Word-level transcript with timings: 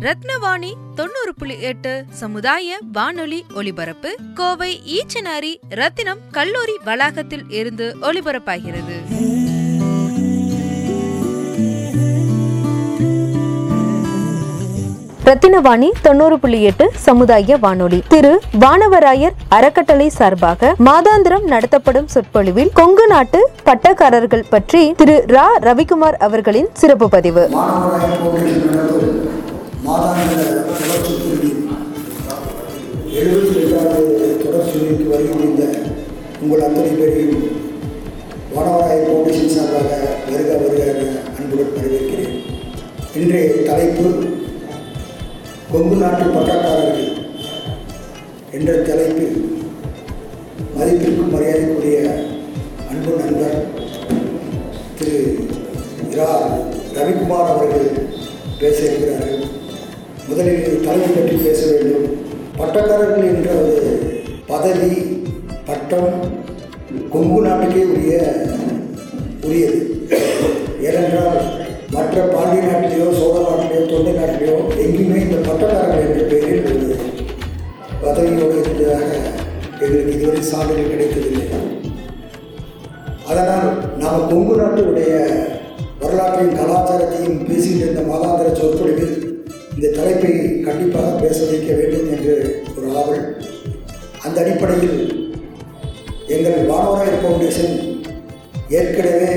ரத்னவாணி 0.00 0.72
தொண்ணூறு 0.94 1.34
புள்ளி 1.38 1.60
எட்டு 1.60 2.04
சமுதாய 2.10 2.78
வானொலி 2.92 3.44
ஒலிபரப்பு 3.54 4.14
கோவை 4.34 4.80
ஈச்சனாரி 4.86 5.56
ரத்தினம் 5.68 6.18
கல்லூரி 6.30 6.78
வளாகத்தில் 6.84 7.44
இருந்து 7.48 7.96
ஒலிபரப்பாகிறது. 8.02 8.96
ரத்தினவாணி 15.24 15.90
தொண்ணூறு 16.02 16.38
புள்ளி 16.38 16.62
எட்டு 16.62 16.90
சமுதாய 16.94 17.56
வானொலி. 17.56 18.02
திரு. 18.08 18.40
வானவராயர் 18.60 19.32
அறக்கட்டளை 19.48 20.08
சார்பாக 20.08 20.74
மாதாந்திரம் 20.84 21.44
நடத்தப்படும் 21.44 22.08
சொற்பொழிவில் 22.08 22.70
கொங்கு 22.74 23.06
நாட்டு 23.06 23.50
பட்டக்காரர்கள் 23.64 24.44
பற்றி 24.50 24.92
திரு. 24.92 25.24
ரா. 25.26 25.46
ரவிக்குமார் 25.60 26.16
அவர்களின் 26.18 26.68
சிறப்பு 26.72 27.08
பதிவு. 27.08 27.50
மாதாந்திர 29.90 30.42
தொடர் 30.80 31.04
சொற்பொழிவில் 31.04 31.62
எழுபத்தி 33.20 33.54
ரெண்டாவது 33.60 34.26
தொடர் 34.42 34.68
சொல்லிக்கு 34.68 35.06
வருகின்ற 35.12 35.62
உங்கள் 36.42 36.62
அத்தனை 36.66 36.90
பேரையும் 36.98 37.40
மாணவராய் 38.52 39.02
பவுண்டேஷன் 39.06 39.54
சார்பாக 39.54 39.90
வருக 40.28 40.50
வருக 40.62 40.84
என 40.92 41.02
அன்புடன் 41.36 41.74
வரவேற்கிறேன். 41.76 42.36
இன்றைய 43.18 43.48
தலைப்பு 43.68 44.06
கொங்கு 45.72 45.96
நாட்டு 46.02 46.24
பட்டக்காரர்கள் 46.36 47.10
என்ற 48.58 48.70
தலைப்பில் 48.88 49.36
மதிப்பிற்கும் 50.78 51.34
மரியாதைக்குரிய 51.34 52.00
அன்பு 52.90 53.12
நண்பர் 53.20 53.58
திரு 55.00 55.20
இரா 56.12 56.30
ரவிக்குமார் 56.98 57.52
அவர்கள் 57.54 57.88
பேச 58.62 58.78
இருக்கிறார்கள். 58.88 59.36
முதலில் 60.30 60.84
தலைமை 60.86 61.08
பற்றி 61.14 61.36
பேச 61.44 61.60
வேண்டும். 61.70 62.04
பட்டக்காரர்கள் 62.58 63.30
என்ற 63.30 63.50
ஒரு 63.62 63.86
பதவி 64.50 64.90
பட்டம் 65.68 66.12
கொங்கு 67.12 67.40
நாட்டுக்கே 67.46 67.82
உரிய 67.94 68.18
உரியது. 69.46 69.80
ஏனென்றால் 70.86 71.40
மற்ற 71.94 72.16
பாண்டிய 72.34 72.62
நாட்டிலேயோ 72.68 73.08
சோழ 73.18 73.36
நாட்டிலேயோ 73.46 73.82
தொண்டை 73.92 74.12
நாட்டிலேயோ 74.18 74.56
எங்கேயுமே 74.84 75.18
இந்த 75.26 75.38
பட்டக்காரர்கள் 75.48 76.06
என்ற 76.06 76.22
பெயரில் 76.32 76.70
ஒரு 76.72 76.96
பதவியோடு 78.04 78.60
இருந்ததாக 78.62 79.08
எங்களுக்கு 79.82 80.14
இதுவரை 80.16 80.42
சாதனை 80.52 80.84
கிடைத்ததில்லை. 80.92 81.46
தலைப்பில் 90.22 90.64
கண்டிப்பாக 90.64 91.10
பேச 91.20 91.38
வைக்க 91.44 91.70
வேண்டும் 91.74 92.08
என்று 92.10 92.32
ஒரு 92.76 92.88
ஆவல். 92.96 93.22
அந்த 94.22 94.36
அடிப்படையில் 94.40 94.98
எங்கள் 96.28 96.66
வானவராயர் 96.66 97.22
ஃபவுண்டேஷன் 97.22 97.72
ஏற்கனவே 98.70 99.30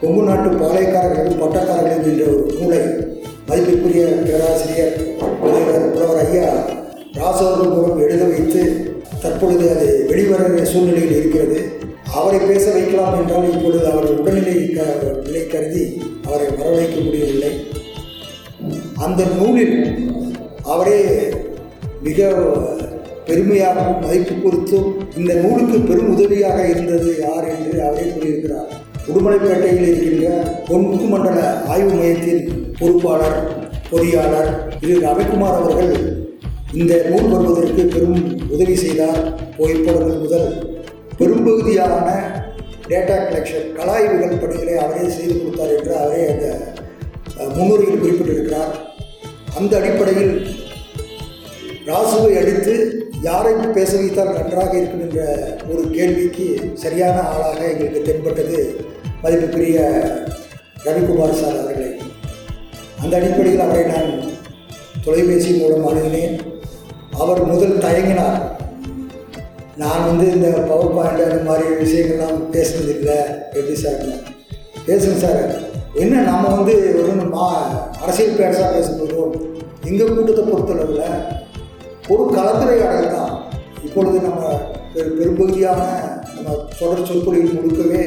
கொங்கு 0.00 0.22
நாட்டு 0.22 0.50
பாளையக்காரர்கள் 0.58 1.40
மிக 22.18 22.28
பெருமையாகவும் 23.26 23.98
மதிப்பு 24.04 24.34
கொடுத்தும் 24.42 24.86
இந்த 25.18 25.32
நூலுக்கு 25.42 25.76
பெரும் 25.88 26.12
உதவியாக 26.14 26.58
இருந்தது 26.68 27.10
யார் 27.20 27.46
என்று 27.52 27.76
அவரே 27.86 28.06
கூறியிருக்கிறார் 28.06 28.70
உடுமலைப்பேட்டையில் 29.10 29.84
இருக்கின்ற 29.84 30.30
பொன்முக்கு 30.68 31.06
மண்டல 31.12 31.40
ஆய்வு 31.72 31.92
மையத்தின் 31.98 32.42
பொறுப்பாளர் 32.78 33.38
பொறியாளர் 33.90 34.50
திரு. 34.80 34.96
ரவிக்குமார் 35.06 35.58
அவர்கள் 35.60 35.92
இந்த 36.72 36.94
நூல் 37.10 37.30
வருவதற்கு 37.34 37.84
பெரும் 37.94 38.20
உதவி 38.54 38.76
செய்தார். 38.84 39.22
புகைப்படங்கள் 39.56 40.22
முதல் 40.24 40.50
பெரும்பகுதியான 41.20 42.08
டேட்டா 42.90 43.16
கலெக்ஷன் 43.22 43.72
கலாய்வுகள் 43.78 44.40
பணிகளை 44.42 44.76
அவரே 44.84 45.08
செய்து 45.16 45.34
கொடுத்தார் 45.36 45.74
என்று 45.78 45.94
அவரே 46.02 46.22
அந்த 46.32 46.46
முன்னுரையில் 47.56 48.02
குறிப்பிட்டிருக்கிறார். 48.02 48.72
அந்த 49.58 49.72
அடிப்படையில் 49.80 50.34
ராசுவை 51.88 52.32
அடித்து 52.40 52.74
யாரை 53.22 53.52
பேச 53.52 53.96
வைத்தால் 53.96 54.32
நன்றாக 54.32 54.72
இருக்கும் 54.76 55.00
என்ற 55.00 55.20
ஒரு 55.72 55.82
கேள்விக்கு 55.90 56.46
சரியான 56.74 57.20
ஆளாக 57.20 57.60
எங்களுக்கு 57.68 58.02
தென்பட்டது 58.02 58.58
மதிப்புக்குரிய 59.22 59.78
ரவிக்குமார் 60.84 61.40
சார் 61.40 61.58
அவர்களை. 61.62 61.90
அந்த 63.02 63.16
அடிப்படையில் 63.16 63.60
அவரை 63.60 63.84
நான் 63.84 64.10
தொலைபேசி 65.04 65.50
மூலம் 65.52 65.88
அணுகினேன். 65.88 66.36
அவர் 67.12 67.44
முதல் 67.44 67.82
தயங்கினார். 67.86 68.38
நான் 69.76 70.06
வந்து 70.06 70.26
இந்த 70.32 70.48
பவர் 70.70 70.94
பாயிண்ட் 70.94 71.26
அந்த 71.28 71.42
மாதிரி 71.50 71.66
விஷயங்கள்லாம் 71.84 72.38
பேசுனதில்லை 72.54 73.18
எப்படி 73.56 73.74
சார் 73.74 74.04
பேசுங்க 74.86 75.16
சார் 75.16 75.42
என்ன 75.94 76.22
நம்ம 76.22 76.54
வந்து 76.56 76.74
ஒரு 77.00 77.12
மா 77.34 77.46
அரசியல் 78.02 78.36
பேரசாக 78.36 78.70
பேச 78.72 78.88
போகிறோம் 78.92 79.34
எங்கள் 79.84 80.14
கூட்டத்தை 80.14 80.44
பொறுத்தளவில் 80.44 81.04
ஒரு 82.12 82.24
கலந்துரையாடல் 82.36 83.14
தான் 83.16 83.32
இப்பொழுது 83.86 84.18
நம்ம 84.26 84.42
பெரும்பகுதியான 84.92 85.80
நம்ம 86.34 86.54
தொடர் 86.78 87.08
சொற்பொழிவு 87.08 87.48
முழுக்கவே 87.56 88.02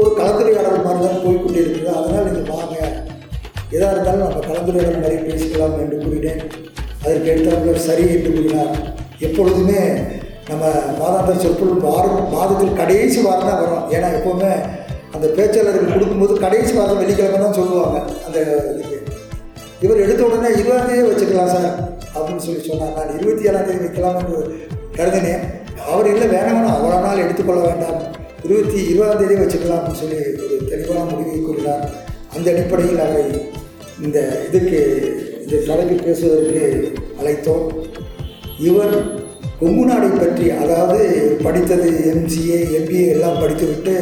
ஒரு 0.00 0.10
கலந்துரையாடல் 0.18 0.84
மாதிரி 0.86 1.00
தான் 1.06 1.22
போய்கொண்டே 1.24 1.62
இருக்குது. 1.62 1.94
அதனால் 1.98 2.26
நீங்கள் 2.28 2.50
வாங்க. 2.56 2.76
எதாக 3.74 3.92
இருந்தாலும் 3.94 4.26
நம்ம 4.26 4.42
கலந்துரையாடல் 4.50 5.02
மாதிரி 5.04 5.16
பேசிக்கலாம் 5.28 5.78
என்று 5.84 5.98
கூறினேன். 6.04 6.42
அதற்கு 7.02 7.30
எடுத்தவர்கள் 7.32 7.86
சரி 7.88 8.04
என்று 8.16 8.32
கூறினார். 8.36 8.74
எப்பொழுதுமே 9.26 9.80
நம்ம 10.50 10.64
மாதாந்திர 11.00 11.36
சொற்பொழிவு 11.44 11.80
வாரம் 11.88 12.20
மாதத்தில் 12.34 12.78
கடைசி 12.80 13.18
வாரம் 13.26 13.48
தான் 13.50 13.62
வரும். 13.62 13.86
ஏன்னா 13.96 14.08
எப்போவுமே 14.18 14.52
அந்த 15.14 15.26
பேச்சாளர்கள் 15.38 15.94
கொடுக்கும்போது 15.94 16.34
கடைசி 16.44 16.72
வாரம் 16.78 17.00
வெள்ளிக்கிழமை 17.00 17.40
தான் 17.44 17.58
சொல்லுவாங்க. 17.60 17.98
அந்த 18.26 18.38
இதுக்கு. 18.72 18.98
இவர் 19.84 20.04
எடுத்த 20.04 20.22
உடனே 20.28 20.50
இருபதாந்தேதியே 20.56 21.08
வச்சுக்கலாம் 21.08 21.52
சார். 21.54 21.72
அப்படின்னு 22.14 22.44
சொல்லி 22.46 22.62
சொன்னார் 22.68 22.96
நான் 22.96 23.18
இருபத்தி 23.18 23.48
ஏழாம் 23.48 23.66
தேதி 23.68 23.84
வைக்கலாம் 23.84 24.18
என்று 24.20 24.40
கருதினேன். 24.98 25.44
அவர் 25.92 26.08
இல்லை 26.12 26.26
வேணாம் 26.34 26.74
அவ்வளோ 26.74 26.98
நாள் 27.06 27.22
எடுத்துக்கொள்ள 27.24 27.62
வேண்டாம். 27.68 28.00
இருபத்தி 28.46 28.78
இருபதாம் 28.90 29.20
தேதி 29.20 29.34
வச்சுக்கலாம்னு 29.40 30.00
சொல்லி 30.02 30.20
ஒரு 30.44 30.56
தெளிவான 30.70 31.04
முடிவை 31.10 31.38
கூறினார். 31.40 31.84
அந்த 32.34 32.46
அடிப்படையில் 32.52 33.02
அவரை 33.06 33.24
இந்த 34.04 34.18
இதுக்கு 34.48 34.80
இந்த 35.42 35.56
தலைப்பு 35.68 35.96
பேசுவதற்கு 36.04 36.62
அழைத்தோம். 37.20 37.66
இவர் 38.68 38.94
கொங்கு 39.60 39.84
நாடை 39.88 40.08
பற்றி 40.08 40.46
அதாவது 40.62 41.04
படித்தது 41.42 41.88
எம்சிஏ 42.12 42.58
எம்பிஏ 42.78 43.04
எல்லாம் 43.16 43.40
படித்துவிட்டு 43.42 43.94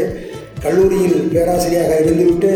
கல்லூரியில் 0.65 1.19
பேராசிரியராக 1.35 2.01
இருந்துவிட்டு 2.05 2.53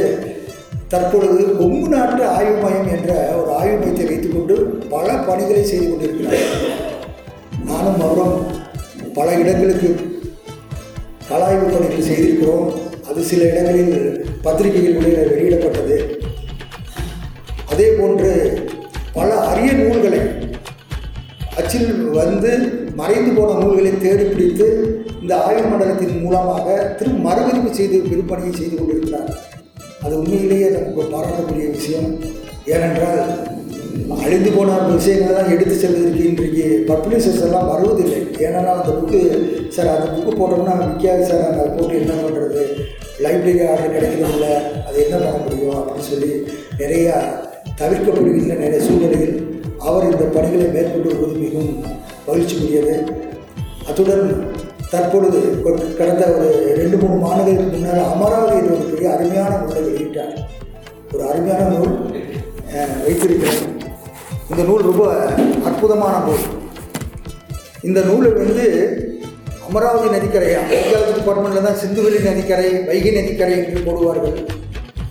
தற்பொழுது 0.94 1.44
கொங்கு 1.61 1.88
நாட்டு 1.94 2.23
ஆய்வு 2.35 2.56
மையம் 2.64 2.91
என்ற 2.96 3.12
ஒரு 3.38 3.50
ஆய்வு 3.61 3.76
மையத்தை 3.79 4.05
வைத்துக்கொண்டு 4.08 4.56
பல 4.93 5.06
பணிகளை 5.29 5.62
செய்து 5.70 5.87
கொண்டிருக்கிறார் 5.87 6.44
நானும் 7.69 8.02
அவரும் 8.06 8.37
பல 9.17 9.26
இடங்களுக்கு 9.43 9.91
கலாய்வு 11.29 11.67
பணிகள் 11.75 12.08
செய்திருக்கிறோம். 12.08 12.67
அது 13.08 13.20
சில 13.31 13.43
இடங்களில் 13.50 13.94
பத்திரிகைகள் 14.43 14.99
வெளியிடப்பட்டது. 15.31 15.96
அதே 17.73 17.87
போன்று 17.99 18.31
பல 19.17 19.29
அரிய 19.50 19.70
நூல்களை 19.73 20.20
அச்சில் 21.61 21.91
வந்து 22.20 22.52
மறைந்து 23.00 23.32
போன 23.38 23.58
நூல்களை 23.61 23.93
தேடி 24.05 24.25
பிடித்து 24.25 24.69
இந்த 25.23 25.35
ஆய்வு 25.46 25.67
மண்டலத்தின் 25.70 26.23
மூலமாக 26.25 26.76
திரு 26.99 27.12
மறுபதிவு 27.26 27.73
செய்து 27.81 27.99
விற்பனையை 28.12 28.55
செய்து 28.61 28.76
கொண்டிருக்கிறார் 28.76 29.32
அது 30.05 30.15
உண்மையிலேயே 30.21 30.69
நமக்கு 30.77 31.03
பாராட்டக்கூடிய 31.15 31.67
விஷயம். 31.77 32.09
ஏனென்றால் 32.75 33.23
அழிந்து 34.25 34.51
போன 34.55 34.77
விஷயங்களை 34.97 35.33
தான் 35.37 35.53
எடுத்து 35.55 35.75
செல்வதற்கு 35.83 36.23
இன்றைக்கு 36.31 36.65
பப்ளிஷர்ஸ் 36.91 37.45
எல்லாம் 37.47 37.71
வருவதில்லை. 37.73 38.21
ஏன்னா 38.47 38.61
அந்த 38.79 38.91
புக்கு 38.99 39.21
சார் 39.77 39.95
அந்த 39.95 40.06
புக்கு 40.15 40.33
போட்டோம்னா 40.41 40.75
விற்காது 40.81 41.25
சார். 41.31 41.47
அந்த 41.51 41.65
போட்டு 41.77 41.95
என்ன 42.03 42.15
பண்ணுறது 42.23 42.62
லைப்ரரி 43.25 43.55
ஆர்டர் 43.71 43.95
கிடைக்கிறதில்ல. 43.97 44.49
அது 44.87 44.97
என்ன 45.05 45.17
பண்ண 45.25 45.37
முடியும் 45.45 45.77
அப்படின்னு 45.79 46.11
சொல்லி 46.12 46.33
நிறையா 46.83 47.17
தவிர்க்கப்படுகின்ற 47.81 48.55
நிறைய 48.65 48.81
சூழ்நிலையில் 48.89 49.37
அவர் 49.89 50.11
இந்த 50.11 50.25
பணிகளை 50.37 50.67
மேற்கொண்டு 50.75 51.09
வருவது 51.12 51.37
மிகவும் 51.45 51.75
மகிழ்ச்சிக்குரியது. 52.27 52.95
அத்துடன் 53.89 54.27
தற்பொழுது 54.94 55.41
கடந்த 55.99 56.25
ஒரு 56.26 56.49
ரெண்டு 56.76 56.96
மூணு 56.96 57.17
மாதங்களுக்கு 57.20 57.76
முன்னால் 57.76 58.11
அமராவதி 58.12 58.56
என்று 58.56 58.75
ஒரு 58.75 58.85
பெரிய 58.85 59.14
அருமையான 59.14 59.56
நூலை 59.56 59.82
வெளியிட்டார். 59.82 60.35
ஒரு 61.12 61.23
அருமையான 61.29 61.64
நூல் 61.69 61.94
வைத்திருக்கிறேன் 63.05 63.62
இந்த 64.50 64.62
நூல் 64.62 64.82
ரொம்ப 64.82 65.05
அற்புதமான 65.64 66.25
நூல். 66.26 66.44
இந்த 67.82 68.00
நூலை 68.00 68.31
வந்து 68.32 68.64
அமராவதி 69.69 70.08
நதிக்கரை 70.11 70.49
அக்ரிகல்ச்சர் 70.55 71.17
டிபார்ட்மெண்ட்டில் 71.19 71.62
தான் 71.62 71.81
சிந்துவெளி 71.82 72.25
நதிக்கரை 72.25 72.69
வைகை 72.87 73.11
நதிக்கரை 73.11 73.56
என்று 73.58 73.81
போடுவார்கள். 73.87 74.37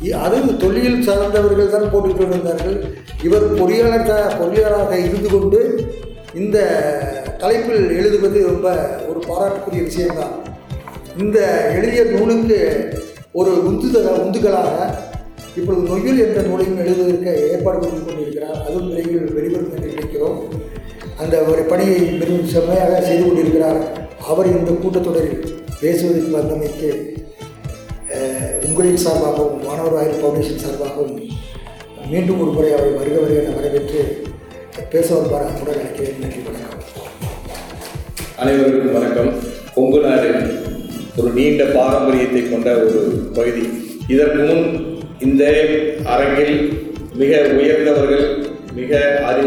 இ- 0.03 0.15
அது 0.25 0.57
தொழில் 0.57 1.03
சார்ந்தவர்கள் 1.03 1.69
தான் 1.69 1.91
போட்டுக்கிட்டு 1.93 2.29
இருந்தார்கள் 2.29 2.77
இவர் 3.23 3.45
பொறியாளர் 3.53 4.09
பொறியாளராக 4.39 4.91
இருந்து 4.99 5.29
கொண்டு 5.29 5.59
இந்த 6.41 6.57
தலைப்பில் 7.41 7.83
எழுதுவது 7.97 8.37
ரொம்ப 8.51 8.67
ஒரு 9.09 9.19
பாராட்டுக்குரிய 9.27 9.81
விஷயம்தான். 9.89 10.33
இந்த 11.23 11.39
எழுதிய 11.77 12.03
நூலுக்கு 12.13 12.59
ஒரு 13.39 13.51
உந்துதல 13.69 14.13
உந்துகளாக 14.23 14.77
இப்பொழுது 15.57 15.83
நொய்யல் 15.89 16.21
என்ற 16.25 16.39
நூலையும் 16.47 16.79
எழுதுவதற்கு 16.83 17.33
ஏற்பாடு 17.51 17.77
பண்ணி 17.83 17.99
கொண்டிருக்கிறார். 18.05 18.57
அதுவும் 18.65 18.89
விரைவில் 18.91 19.35
வெளிவரும் 19.37 19.73
என்று 19.75 19.91
நினைக்கிறோம். 19.93 20.39
அந்த 21.21 21.35
ஒரு 21.51 21.61
பணியை 21.71 21.99
மிகவும் 22.21 22.51
செம்மையாக 22.55 23.01
செய்து 23.09 23.23
கொண்டிருக்கிறார். 23.25 23.81
அவர் 24.31 24.51
இந்த 24.55 24.71
கூட்டத்தொடரில் 24.83 25.45
பேசுவதற்கு 25.81 26.37
வந்தமைக்கு 26.39 26.91
உங்களின் 28.67 29.03
சார்பாகவும் 29.05 29.63
மாணவர் 29.67 29.97
ஆயுள் 30.01 30.19
ஃபவுண்டேஷன் 30.19 30.63
சார்பாகவும் 30.65 31.15
மீண்டும் 32.11 32.41
ஒரு 32.43 32.51
முறை 32.57 32.71
அவரை 32.75 32.91
வருக 32.99 33.17
வருக 33.23 33.41
என 33.41 33.55
வரவேற்று 33.57 34.01
பேச 34.73 35.07
வருவார் 35.15 35.57
கூட 35.57 35.71
நினைக்கிறேன் 35.79 36.21
நன்றி 36.21 36.39
வணக்கம் 36.45 36.79
அனைவருக்கும் 38.41 38.95
வணக்கம். 38.95 39.29
கொங்கு 39.75 39.99
நாடு 40.05 40.29
ஒரு 41.17 41.29
நீண்ட 41.35 41.63
பாரம்பரியத்தை 41.75 42.41
கொண்ட 42.51 42.69
ஒரு 42.85 43.01
பகுதி. 43.35 43.63
இதற்கு 44.13 44.39
முன் 44.47 44.65
இந்த 45.25 45.43
அரங்கில் 46.13 46.55
மிக 47.21 47.41
உயர்ந்தவர்கள் 47.59 48.25
மிக 48.79 49.01
அறி 49.29 49.45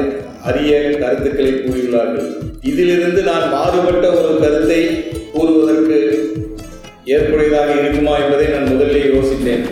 அரிய 0.51 0.73
கருத்துக்களை 1.03 1.53
கூறியுள்ளார்கள். 1.55 2.29
இதிலிருந்து 2.71 3.23
நான் 3.31 3.51
மாறுபட்ட 3.57 4.07
ஒரு 4.21 4.39
கருத்தை 4.45 4.81
கூறுவதற்கு 5.33 5.99
ஏற்புடையதாக 7.15 7.71
இருக்குமா 7.81 8.15
என்பதை 8.23 8.47
நான் 8.55 8.71
முதலில் 8.73 9.13
யோசித்தேன். 9.17 9.67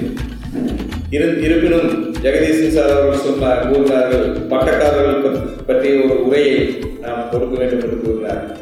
இரு 1.11 1.29
இருப்பினும் 1.47 1.91
ஜெகதீசன் 2.25 2.69
சார் 2.69 2.91
அவர்கள் 2.91 3.19
சொன்னார் 3.19 3.69
கூறினார்கள் 3.69 4.27
பட்டக்காரர்கள் 4.29 5.25
பத்- 5.25 5.47
பற்றிய 5.67 6.05
ஒரு 6.05 6.27
உரையை 6.27 6.79
நாம் 7.01 7.29
கொடுக்க 7.31 7.59
வேண்டும் 7.59 7.83
என்று 7.83 8.01
கூறினார். 8.01 8.57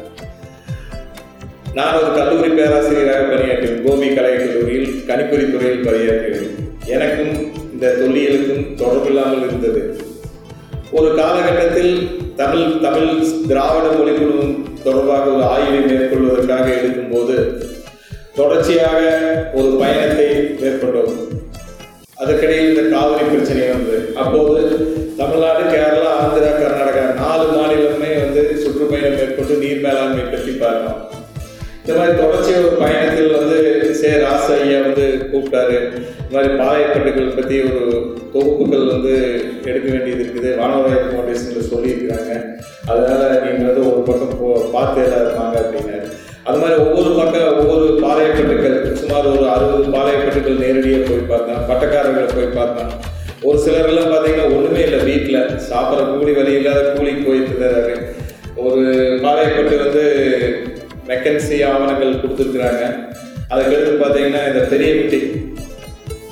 நான் 1.73 1.95
ஒரு 1.95 2.13
கல்லூரி 2.13 2.49
பேராசிரியராக 2.49 3.19
பணியாற்றினேன். 3.19 3.83
கோபி 3.83 4.13
கலை 4.13 4.35
கல்லூரியில் 4.35 5.03
கணிப்பொறி 5.07 5.51
துறையில் 5.51 5.83
பணியாற்றினேன். 5.83 6.49
எனக்கும் 6.85 7.51
இந்த 7.73 7.95
தொல்லியலுக்கும் 7.99 8.75
தொடர்பில்லாமல் 8.77 9.45
இருந்தது. 9.45 9.95
ஒரு 10.91 11.15
காலகட்டத்தில் 11.15 12.07
தமிழ் 12.35 12.79
தமிழ் 12.81 13.23
திராவிட 13.47 13.95
மொழிக்குழுவும் 13.95 14.63
தொடர்பாக 14.83 15.29
ஒரு 15.29 15.43
ஆய்வை 15.43 15.79
மேற்கொள்வதற்காக 15.79 16.67
இருக்கும்போது 16.67 17.63
தொடர்ச்சியாக 18.35 19.19
ஒரு 19.53 19.75
பயணத்தை 19.79 20.25
மேற்கொண்டோம். 20.35 21.13
அதற்கிடையில் 22.21 22.71
இந்த 22.71 22.83
காவிரி 22.95 23.23
பிரச்சனை 23.31 23.63
வந்தது 23.71 24.01
அப்போது 24.21 24.61
தமிழ்நாடு 25.19 25.63
கேரளா 25.73 26.11
ஆந்திரா 26.21 26.51
கர்நாடகா 26.59 27.03
நாலு 27.21 27.45
மாநிலமே 27.55 28.11
வந்து 28.23 28.41
சுற்றுப்பயணம் 28.63 29.17
மேற்கொண்டு 29.19 29.55
நீர் 29.63 29.83
மேலாண்மை 29.85 30.25
பற்றி 30.33 30.53
பார்த்தோம் 30.63 31.01
இந்த 31.83 31.93
மாதிரி 31.97 32.13
தொடர்ச்சி 32.19 32.51
ஒரு 32.59 32.75
பயணத்தில் 32.81 33.33
வந்து 33.37 33.57
சே 34.01 34.09
ராச 34.21 34.45
ஐயா 34.63 34.77
வந்து 34.85 35.05
கூப்பிட்டாரு. 35.31 35.77
இந்த 36.19 36.33
மாதிரி 36.35 36.51
பாளையப்பட்டுகள் 36.59 37.35
பற்றி 37.39 37.55
ஒரு 37.69 37.81
தொகுப்புகள் 38.35 38.85
வந்து 38.93 39.13
எடுக்க 39.69 39.87
வேண்டியது 39.93 40.21
இருக்குது. 40.23 40.49
வானவராய 40.59 41.01
ஃபவுண்டேஷனில் 41.09 41.71
சொல்லியிருக்கிறாங்க. 41.73 42.31
அதனால் 42.91 43.41
நீங்கள் 43.43 43.69
வந்து 43.69 43.83
ஒரு 43.89 44.01
பக்கம் 44.09 44.39
போ 44.41 44.51
பார்த்து 44.75 45.03
எல்லாம் 45.05 45.23
இருப்பாங்க 45.25 45.55
அப்படின்னாரு. 45.63 46.07
அது 46.47 46.57
மாதிரி 46.61 46.75
ஒவ்வொரு 46.85 47.11
பக்கம் 47.17 47.57
ஒவ்வொரு 47.59 47.85
பாளையப்பட்டுகள் 48.03 48.77
சுமார் 49.01 49.27
ஒரு 49.33 49.45
அறுபது 49.53 49.83
பாளையப்பட்டுகள் 49.95 50.61
நேரடியாக 50.63 51.03
போய் 51.09 51.29
பார்த்தேன். 51.31 51.61
பட்டக்காரர்களை 51.69 52.29
போய் 52.35 52.57
பார்த்தேன். 52.57 52.91
ஒரு 53.47 53.57
சிலரெல்லாம் 53.65 54.11
பார்த்தீங்கன்னா 54.11 54.49
ஒன்றுமே 54.55 54.81
இல்லை 54.87 54.99
வீட்டில் 55.09 55.39
சாப்பிட்ற 55.69 56.03
கூலி 56.09 56.33
வழி 56.39 56.53
இல்லாத 56.59 56.81
கூலிக்கு 56.97 57.23
போயிட்டு 57.27 57.51
இருந்தாரு 57.53 57.93
ஒரு 58.65 58.83
பாளையக்கட்டு 59.23 59.77
வந்து 59.85 60.03
மெக்கன்சி 61.11 61.57
ஆவணங்கள் 61.71 62.21
கொடுத்துருக்குறாங்க. 62.21 62.83
அதுக்கடுத்து 63.53 63.95
பார்த்தீங்கன்னா 64.03 64.43
இந்த 64.51 64.61
பெரிய 64.73 64.91
வீட்டி 64.99 65.21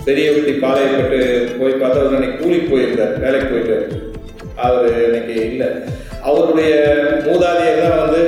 பெரிய 0.06 0.28
வீட்டி 0.36 0.54
பாளையப்பட்டு 0.66 1.20
போய் 1.60 1.82
பார்த்தா 1.82 2.00
அவர் 2.02 2.16
அன்னைக்கு 2.20 2.40
கூலிக்கு 2.44 2.72
போயிருந்தார் 2.72 3.18
வேலைக்கு 3.26 3.50
போயிட்டார். 3.54 3.88
அவர் 4.68 4.88
இன்னைக்கு 5.08 5.36
இல்லை. 5.50 5.70
அவருடைய 6.30 6.72
மூதாதையர் 7.26 7.84
தான் 7.84 8.02
வந்து 8.04 8.22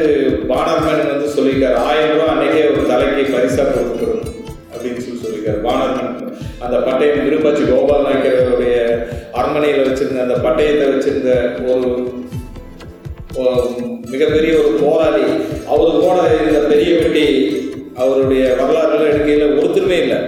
பானர்மன் 0.52 1.12
வந்து 1.14 1.28
சொல்லியிருக்காரு. 1.36 1.78
ஆயிரம் 1.88 2.14
ரூபா 2.14 2.28
அன்னைக்கே 2.34 2.64
ஒரு 2.72 2.84
தலைக்கு 2.92 3.24
பரிசா 3.36 3.64
கொடுக்கணும் 3.68 4.24
அப்படின்னு 4.74 5.04
சொல்லி 5.06 5.24
சொல்லியிருக்காரு. 5.24 5.60
பானர்மன் 5.68 6.12
அந்த 6.66 6.78
பட்டயம் 6.88 7.26
விருப்பாச்சி 7.28 7.64
கோபால் 7.70 8.06
நாயக்கருடைய 8.08 8.76
அரண்மனையில் 9.40 9.88
வச்சிருந்த 9.88 10.26
அந்த 10.26 10.38
பட்டயத்தை 10.46 10.86
வச்சிருந்த 10.94 11.32
ஒரு 11.72 11.90
ஒரு 13.42 13.54
மிகப்பெரிய 14.14 14.52
ஒரு 14.62 14.72
போராளி 14.84 15.24
அவர் 15.74 16.02
போன 16.04 16.18
இந்த 16.48 16.60
பெரிய 16.72 16.92
வெட்டி 17.00 17.26
அவருடைய 18.04 18.44
வரலாறுகள் 18.60 19.10
எடுக்கையில் 19.12 19.56
ஒருத்தருமே 19.60 19.98
இல்லை. 20.04 20.20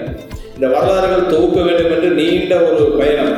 இந்த 0.56 0.68
வரலாறுகள் 0.76 1.30
தொகுக்க 1.34 1.60
வேண்டும் 1.68 1.94
என்று 1.96 2.10
நீண்ட 2.20 2.56
ஒரு 2.70 2.84
பயணம். 3.00 3.36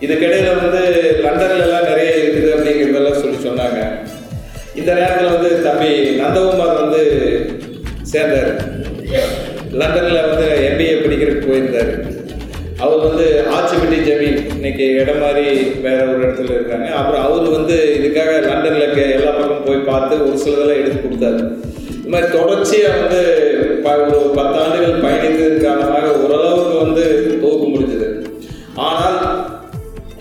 இதுக்கிடையில் 0.00 0.56
வந்து 0.56 0.78
லண்டன்ல 1.24 1.60
எல்லாம் 1.60 1.84
நிறைய 1.84 2.10
இருக்குது 2.10 2.58
அப்படிங்கிறதெல்லாம் 2.58 3.20
சொல்லி 3.20 3.36
சொன்னாங்க. 3.36 4.06
இந்த 4.74 4.94
நேரத்தில் 4.94 5.32
வந்து 5.32 5.62
தம்பி 5.62 6.20
நந்தகுமார் 6.20 6.74
வந்து 6.74 7.02
சேர்ந்தார். 8.02 8.64
லண்டன்ல 9.72 10.28
வந்து 10.28 10.70
எம்பிஏ 10.70 11.06
படிக்கிறதுக்கு 11.06 11.48
போயிருந்தார். 11.48 12.16
அவர் 12.78 12.98
வந்து 12.98 13.44
ஆச்சிப்பட்டி 13.50 13.98
ஜமீன் 13.98 14.54
இன்னைக்கு 14.54 14.88
இடம் 14.88 15.20
மாதிரி 15.20 15.58
வேற 15.82 16.04
ஒரு 16.04 16.28
இடத்துல 16.28 16.44
இருக்காங்க. 16.44 16.88
அப்புறம் 16.88 17.24
அவர் 17.24 17.48
வந்து 17.48 18.00
இதுக்காக 18.00 18.28
லண்டன்ல 18.28 18.76
இருக்க 18.76 19.00
எல்லா 19.00 19.30
பக்கமும் 19.30 19.64
போய் 19.64 19.76
பார்த்து 19.76 20.26
ஒரு 20.28 20.38
சிலதெல்லாம் 20.44 20.80
எடுத்து 20.80 21.08
கொடுத்தாரு. 21.08 21.54
இந்த 22.04 22.18
மாதிரி 22.18 22.32
தொடர்ச்சியாக 22.32 22.96
வந்து 22.96 23.22
ப- 23.82 23.96
ஒரு 23.96 24.32
பத்தாண்டுகள் 24.34 25.00
பயணித்ததன் 25.00 25.62
காரணமாக 25.62 26.12
ஓரளவுக்கு 26.12 26.76
வந்து 26.76 27.36
தொகுக்க 27.40 27.66
முடிஞ்சது. 27.66 28.26
ஆனால் 28.74 29.27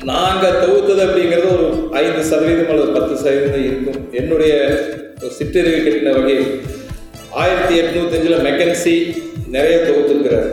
நாங்கள் 0.09 0.59
தொகுத்தது 0.63 1.01
அப்படிங்கிறது 1.05 1.47
ஒரு 1.55 1.67
ஐந்து 2.01 2.21
சதவீதம் 2.29 2.69
அல்லது 2.73 2.93
பத்து 2.97 3.13
சதவீதம் 3.21 3.65
இருக்கும். 3.69 3.99
என்னுடைய 4.19 4.53
சிற்றறிவு 5.37 5.79
கட்டின 5.85 6.13
வகையில் 6.17 6.51
ஆயிரத்தி 7.41 7.73
எட்நூத்தஞ்சில் 7.81 8.43
மெக்கன்சி 8.47 8.93
நிறைய 9.55 9.75
தொகுத்திருக்கிறார். 9.87 10.51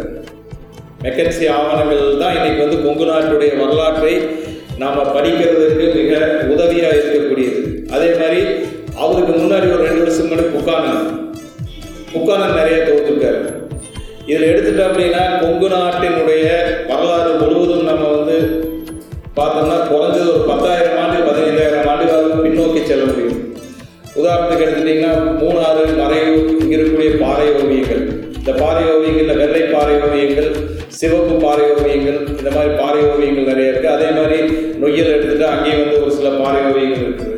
மெக்கன்சி 1.04 1.44
ஆவணங்கள் 1.56 2.18
தான் 2.23 2.37
இன்னைக்கு 2.38 2.64
வந்து 2.64 2.78
கொங்கு 2.87 3.06
நாட்டுடைய 3.12 3.52
வரலாற்றை 3.62 4.14
நாம் 4.82 5.12
படிக்கிறதுக்கு 5.16 5.88
மிக 6.00 6.14
உதவியாக 6.54 6.96
இருக்கக்கூடியது. 7.00 7.61
அதே 7.94 8.11
மாதிரி 8.20 8.40
அவருக்கு 9.04 9.32
முன்னாடி 9.42 9.66
ஒரு 9.75 9.82
ரெண்டு 9.88 10.02
வருஷம் 10.04 10.26
முன்னாடி 10.26 10.46
புக்கானன். 10.56 11.04
புக்கானன் 12.14 12.58
நிறைய 12.58 12.78
தொகுத்திருக்காரு. 12.88 13.40
இதில் 14.28 14.50
எடுத்துட்டோம் 14.50 14.90
அப்படின்னா 14.90 15.23
கொங்கு 15.40 15.68
நாட்டினுடைய 15.78 16.44
வரலாறு 16.90 17.32
முழுவதும் 17.40 17.88
நம்ம 17.92 18.04
வந்து 18.16 18.37
பார்த்தோம்னா 19.36 19.76
குறைஞ்சது 19.90 20.30
ஒரு 20.30 20.44
பத்தாயிரம் 20.46 20.98
ஆண்டு 20.98 21.30
பதினைந்தாயிரம் 21.30 21.88
ஆண்டுகள் 21.88 22.30
பின்னோக்கி 22.44 22.84
செல்ல 22.84 23.04
முடியும். 23.04 23.54
உதாரணத்துக்கு 24.16 24.66
எடுத்துட்டிங்கன்னா 24.66 25.12
மூணாறு 25.40 25.96
மறையூர் 25.96 26.50
இருக்கக்கூடிய 26.68 27.20
பாறை 27.20 27.52
ஓவியங்கள். 27.52 28.02
இந்த 28.38 28.52
பாறை 28.52 28.84
ஓவியங்களில் 28.92 29.36
வெள்ளை 29.36 29.60
பாறை 29.60 30.00
ஓவியங்கள் 30.00 30.56
சிவப்பு 30.88 31.34
பாறை 31.34 31.70
ஓவியங்கள் 31.70 32.38
இந்த 32.38 32.50
மாதிரி 32.50 32.74
பாறை 32.74 33.02
ஓவியங்கள் 33.04 33.44
நிறைய 33.44 33.70
இருக்குது 33.70 33.94
அதே 33.96 34.10
மாதிரி 34.10 34.38
நொய்யல் 34.82 35.12
எடுத்துகிட்டு 35.14 35.44
அங்கேயும் 35.44 35.80
வந்து 35.80 36.02
ஒரு 36.02 36.12
சில 36.12 36.28
பாறை 36.28 36.62
ஓவியங்கள் 36.62 37.02
இருக்குது. 37.02 37.32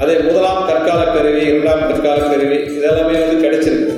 அதே 0.00 0.14
முதலாம் 0.18 0.66
தற்கால 0.66 1.04
கருவி 1.04 1.40
இரண்டாம் 1.40 1.80
தற்கால 1.80 2.18
கருவி 2.18 2.56
இதெல்லாமே 2.56 3.28
வந்து 3.28 3.48
கிடைச்சிருக்கு. 3.48 3.94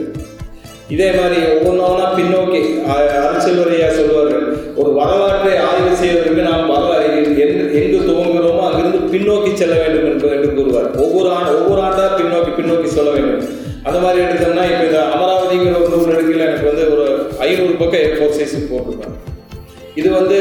இதே 0.89 1.11
மாதிரி 1.11 1.43
ஒவ்வொன்றா 1.43 2.07
பின்னோக்கி 2.19 2.89
அ- 2.89 3.31
அரசியலுரையா 3.31 3.89
சொல்வார்கள் 3.89 4.48
ஒரு 4.81 4.91
வரலாற்றை 4.99 5.53
ஆய்வு 5.69 5.93
செய்வதற்கு 6.01 6.43
நாம் 6.49 6.73
வரலாறு 6.73 7.07
எங்கு 7.21 7.41
எங்கு 7.81 7.99
துவங்குகிறோமோ 8.09 8.63
அங்கிருந்து 8.67 9.01
பின்னோக்கி 9.15 9.51
செல்ல 9.61 9.75
வேண்டும் 9.83 10.09
என்று 10.11 10.29
என்று 10.35 10.51
கூறுவார். 10.59 10.89
ஒவ்வொரு 11.05 11.29
ஆண்டு 11.37 11.55
ஒவ்வொரு 11.61 11.81
ஆண்டாக 11.87 12.11
பின்னோக்கி 12.21 12.53
பின்னோக்கி 12.59 12.91
சொல்ல 12.99 13.11
வேண்டும். 13.17 13.43
அந்த 13.87 13.99
மாதிரி 14.05 14.19
எடுத்தோம்னா 14.27 14.65
இப்போ 14.71 14.85
இந்த 14.89 15.01
அமராவதிங்கிற 15.15 15.75
ஒரு 15.83 15.91
நூல் 15.95 16.15
எடுக்கல 16.15 16.47
எனக்கு 16.49 16.71
வந்து 16.71 16.85
ஒரு 16.95 17.07
ஐநூறு 17.47 17.75
பக்கம் 17.83 18.03
ஏ 18.05 18.09
ஃபோர் 18.17 18.37
சைஸ் 18.39 18.57
போட்டிருப்பேன் 18.71 19.17
இது 20.01 20.09
வந்து 20.19 20.39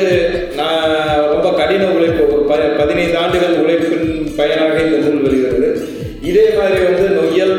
நான் 0.59 0.91
ரொம்ப 1.33 1.47
கடின 1.59 1.85
உழைப்பு 1.95 2.23
ஒரு 2.33 2.43
ப 2.49 2.55
பதினைந்து 2.79 3.17
ஆண்டுகள் 3.21 3.61
உழைப்பின் 3.63 4.09
பயனாக 4.39 4.75
இந்த 4.87 4.97
நூல் 5.05 5.25
வருகிறது 5.27 5.69
இதே 6.29 6.47
மாதிரி 6.57 6.79
வந்து 6.87 7.07
நொய்யல் 7.17 7.55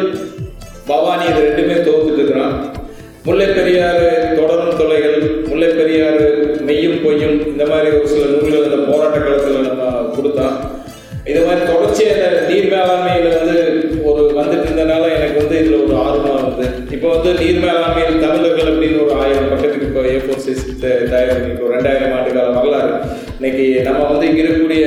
பவானி 0.90 1.24
இது 1.30 1.40
ரெண்டுமே 1.48 1.76
தோத்துட்டு 1.86 2.20
இருக்கிறான். 2.20 2.54
முல்லை 3.28 3.46
பெரியாறு 3.50 4.08
தொடரும் 4.38 4.78
தொலைகள் 4.78 5.18
முல்லை 5.48 5.68
பெரியாறு 5.72 6.26
மெய்யும் 6.68 7.02
பொய்யும் 7.02 7.38
இந்த 7.46 7.64
மாதிரி 7.66 7.88
ஒரு 7.96 8.08
சில 8.08 8.26
நூல்கள் 8.32 8.66
அந்த 8.68 8.80
போராட்ட 8.88 9.18
காலத்தில் 9.18 9.68
நம்ம 9.68 9.84
கொடுத்தோம் 10.16 10.56
இது 11.24 11.40
மாதிரி 11.46 11.62
தொடர்ச்சியாக 11.70 12.28
நீர் 12.46 12.70
மேலாண்மையில் 12.72 13.34
வந்து 13.34 13.56
ஒரு 14.04 14.22
வந்துட்டு 14.38 14.66
இருந்தனால 14.66 15.08
எனக்கு 15.16 15.40
வந்து 15.40 15.58
இதில் 15.60 15.82
ஒரு 15.82 15.96
ஆர்வம் 16.04 16.38
வந்து 16.40 16.66
இப்போ 16.94 17.08
வந்து 17.14 17.32
நீர் 17.40 17.60
மேலாண்மையில் 17.64 18.22
தமிழர்கள் 18.22 18.70
அப்படின்னு 18.70 19.02
ஒரு 19.04 19.14
ஆயிரம் 19.20 19.50
பக்கத்துக்கு 19.50 19.88
இப்போ 19.88 20.04
ஏ 20.06 20.16
ஃபோர் 20.18 20.44
சிக்ஸ் 20.46 20.70
தயார் 21.12 21.34
ஒரு 21.56 21.72
ரெண்டாயிரம் 21.74 22.14
ஆண்டு 22.16 22.32
கால 22.32 22.48
வரலாறு. 22.56 22.92
இன்னைக்கு 23.36 23.66
நம்ம 23.82 24.06
வந்து 24.06 24.26
இருக்கக்கூடிய 24.34 24.84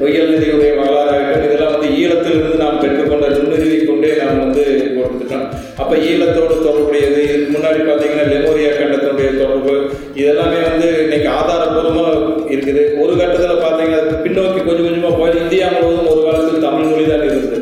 நொய்யல் 0.00 0.30
நிதியுடைய 0.34 0.70
வரலாறாகட்டும் 0.80 1.46
இதெல்லாம் 1.46 1.72
வந்து 1.74 1.88
ஈழத்திலிருந்து 2.00 2.60
நாம் 2.62 2.80
பெற்றுக்கொண்ட 2.82 3.26
நுண்ணுருவி 3.36 3.78
கொண்டே 3.88 4.12
நாம் 4.20 4.40
வந்து 4.44 4.64
கொடுத்துட்டோம். 4.96 5.46
அப்போ 5.80 5.94
ஈழத்தோடு 6.08 6.54
தொடர்புடையது. 6.66 7.20
இதுக்கு 7.26 7.52
முன்னாடி 7.56 7.80
பார்த்தீங்கன்னா 7.88 8.26
லெமோரியா 8.32 8.70
கண்டத்தினுடைய 8.78 9.30
தொடர்பு. 9.42 9.74
இதெல்லாமே 10.20 10.60
வந்து 10.68 10.88
இன்னைக்கு 11.04 11.28
ஆதாரபூர்வமாக 11.38 12.14
இருக்குது. 12.54 12.82
ஒரு 13.02 13.12
கட்டத்தில் 13.20 13.64
பார்த்தீங்கன்னா 13.64 14.00
பின்னோக்கி 14.24 14.60
கொஞ்சம் 14.68 14.86
கொஞ்சமாக 14.88 15.14
போய் 15.20 15.42
இந்தியா 15.44 15.68
முழுவதும் 15.74 16.10
ஒரு 16.12 16.22
காலத்தில் 16.28 16.66
தமிழ் 16.66 16.90
மொழி 16.92 17.04
தான் 17.12 17.26
இருந்தது. 17.28 17.58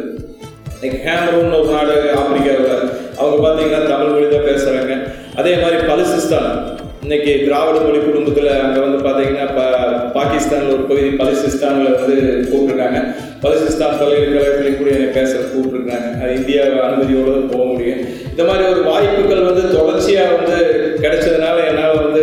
இன்னைக்கு 0.76 0.98
ஹேமரூன் 1.06 1.56
ஒரு 1.60 1.70
நாடு 1.76 1.94
ஆப்பிரிக்காவில். 2.18 2.74
அவங்க 3.20 3.38
பார்த்தீங்கன்னா 3.44 3.82
தமிழ் 3.92 4.12
மொழி 4.14 4.28
தான் 4.34 4.48
பேசுகிறாங்க 4.50 4.94
அதே 5.40 5.54
மாதிரி 5.62 5.78
பலுசிஸ்தான். 5.90 6.50
இன்னைக்கு 7.04 7.32
திராவிட 7.44 7.76
மொழி 7.84 7.98
குடும்பத்தில் 8.06 8.48
அங்கே 8.62 8.80
வந்து 8.84 8.98
பார்த்தீங்கன்னா 9.04 9.44
பாகிஸ்தானில் 10.18 10.72
ஒரு 10.72 10.82
பகுதி 10.82 11.06
பலுசிஸ்தானில் 11.06 11.94
வந்து 11.94 12.48
கூப்பிட்டுருக்காங்க. 12.52 13.14
பலுசிஸ்தான் 13.42 13.98
பல்கலைக்கழகத்தில் 13.98 14.76
கூட 14.76 14.90
என்னை 14.90 15.06
பேச 15.06 15.36
கூப்பிட்டுருக்காங்க. 15.36 16.22
அது 16.22 16.34
இந்தியா 16.34 16.62
அனுமதியோடு 16.64 17.50
போக 17.50 17.64
முடியும். 17.64 17.98
இந்த 18.30 18.44
மாதிரி 18.44 18.68
ஒரு 18.68 18.82
வாய்ப்புகள் 18.82 19.42
வந்து 19.42 19.76
தொடர்ச்சியாக 19.76 20.34
வந்து 20.34 20.56
கிடைச்சதுனால 21.02 21.68
என்னால் 21.68 21.94
வந்து 21.94 22.22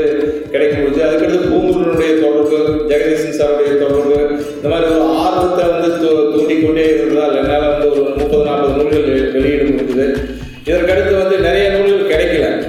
கிடைக்க 0.52 0.78
முடிஞ்சு 0.78 1.04
அதுக்கடுத்து 1.04 1.54
பூங்குருனுடைய 1.54 2.22
தொடர்பு 2.22 2.86
ஜெகதீசன் 2.90 3.42
சாருடைய 3.42 3.78
தொடர்பு 3.80 4.46
இந்த 4.56 4.70
மாதிரி 4.70 4.92
ஒரு 4.92 5.16
ஆர்வத்தை 5.18 5.70
வந்து 5.70 5.88
தூ- 5.88 6.32
தூண்டிக்கொண்டே 6.32 6.94
இருந்ததால் 6.94 7.36
என்னால் 7.36 7.72
வந்து 7.72 7.92
ஒரு 7.92 8.14
முப்பது 8.18 8.44
நாற்பது 8.44 8.74
நூல்கள் 8.74 9.32
வெளியிட 9.32 9.64
முடிஞ்சது. 9.64 10.20
இதற்கடுத்து 10.66 11.18
வந்து 11.18 11.38
நிறைய 11.38 11.70
நூல்கள் 11.70 12.16
கிடைக்கல. 12.16 12.64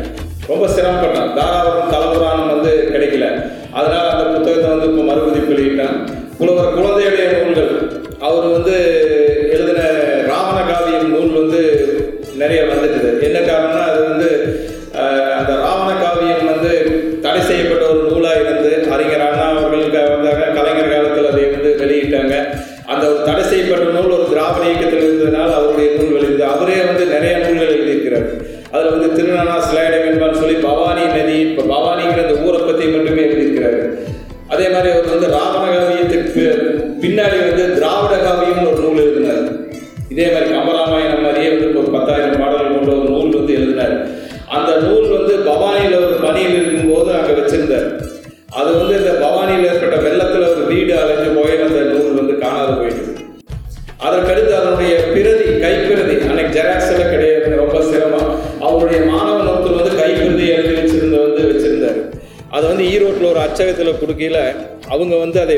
ரொம்ப 0.47 0.67
சிரமப்பட்டேன். 0.67 1.43
தாராபுரம் 1.43 1.95
தலபுராணம் 1.95 2.47
வந்து 2.47 2.89
கிடைக்கல. 2.93 3.55
அதனால் 3.79 4.13
அந்த 4.13 4.25
புத்தகத்தை 4.35 4.69
வந்து 4.73 4.89
இப்போ 4.91 5.03
மறுபதிப்பு 5.03 5.53
வெளியிட்டான் 5.53 5.97
புலவர் 6.39 6.77
குழந்தையுடைய 6.77 7.25
நூல்கள். 7.35 7.73
அவர் 8.27 8.47
வந்து 8.53 8.77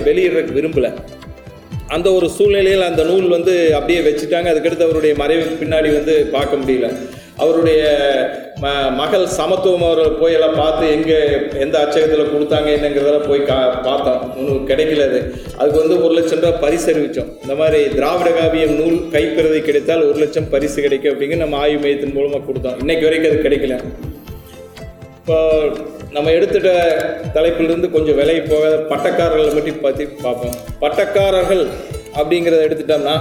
வெளியிடுறதுக்கு 0.07 0.59
விரும்பலை. 0.59 0.91
அந்த 1.97 2.09
ஒரு 2.13 2.27
சூழ்நிலையில் 2.31 2.89
அந்த 2.89 3.03
நூல் 3.05 3.29
வந்து 3.29 3.75
அப்படியே 3.75 4.01
வச்சுட்டாங்க. 4.01 4.49
அதுக்கடுத்து 4.53 4.89
அவருடைய 4.89 5.15
மறைவுக்கு 5.23 5.55
பின்னாடி 5.63 5.91
வந்து 5.95 6.15
பார்க்க 6.33 6.57
முடியல. 6.57 6.89
அவருடைய 7.43 7.83
ம 8.63 8.69
மகள் 9.01 9.25
சமத்துவம் 9.37 9.85
அவர்கள் 9.87 10.17
போய் 10.21 10.37
எல்லாம் 10.37 10.57
பார்த்து 10.57 10.85
எங்கே 10.95 11.19
எந்த 11.65 11.77
அச்சகத்தில் 11.83 12.33
கொடுத்தாங்க 12.33 12.69
என்னங்கிறதெல்லாம் 12.77 13.29
போய் 13.29 13.45
கா 13.51 13.59
பார்த்தோம். 13.87 14.23
ஒன்றும் 14.39 14.67
கிடைக்கல 14.71 15.07
அது. 15.11 15.21
அதுக்கு 15.59 15.83
வந்து 15.83 15.97
ஒரு 16.05 16.13
லட்சம் 16.19 16.41
ரூபாய் 16.41 16.61
பரிசு 16.65 16.89
அறிவித்தோம் 16.93 17.31
இந்த 17.43 17.55
மாதிரி 17.55 17.81
திராவிட 17.97 18.31
காவியம் 18.31 18.77
நூல் 18.81 18.99
கைப்பிறதை 19.15 19.63
கிடைத்தால் 19.69 20.07
ஒரு 20.09 20.19
லட்சம் 20.25 20.51
பரிசு 20.55 20.79
கிடைக்கும் 20.87 21.13
அப்படிங்கிற 21.15 21.41
நம்ம 21.45 21.59
ஆய்வு 21.65 21.81
மையத்தின் 21.85 22.17
மூலமாக 22.19 22.45
கொடுத்தோம். 22.49 22.79
இன்னைக்கு 22.79 23.07
வரைக்கும் 23.09 23.33
அது 23.33 23.47
கிடைக்கல. 23.49 23.77
இப்போ 25.29 25.41
நம்ம 26.17 26.29
எடுத்துட்ட 26.35 26.71
தலைப்பிலிருந்து 27.35 27.89
கொஞ்சம் 27.95 28.17
விலைக்கு 28.19 28.45
போக 28.53 28.69
பட்டக்காரர்களை 28.91 29.51
பற்றி 29.57 29.73
பற்றி 29.83 30.05
பார்ப்போம். 30.23 30.55
பட்டக்காரர்கள் 30.83 31.61
அப்படிங்கிறத 32.19 32.61
எடுத்துட்டோம்னா 32.69 33.17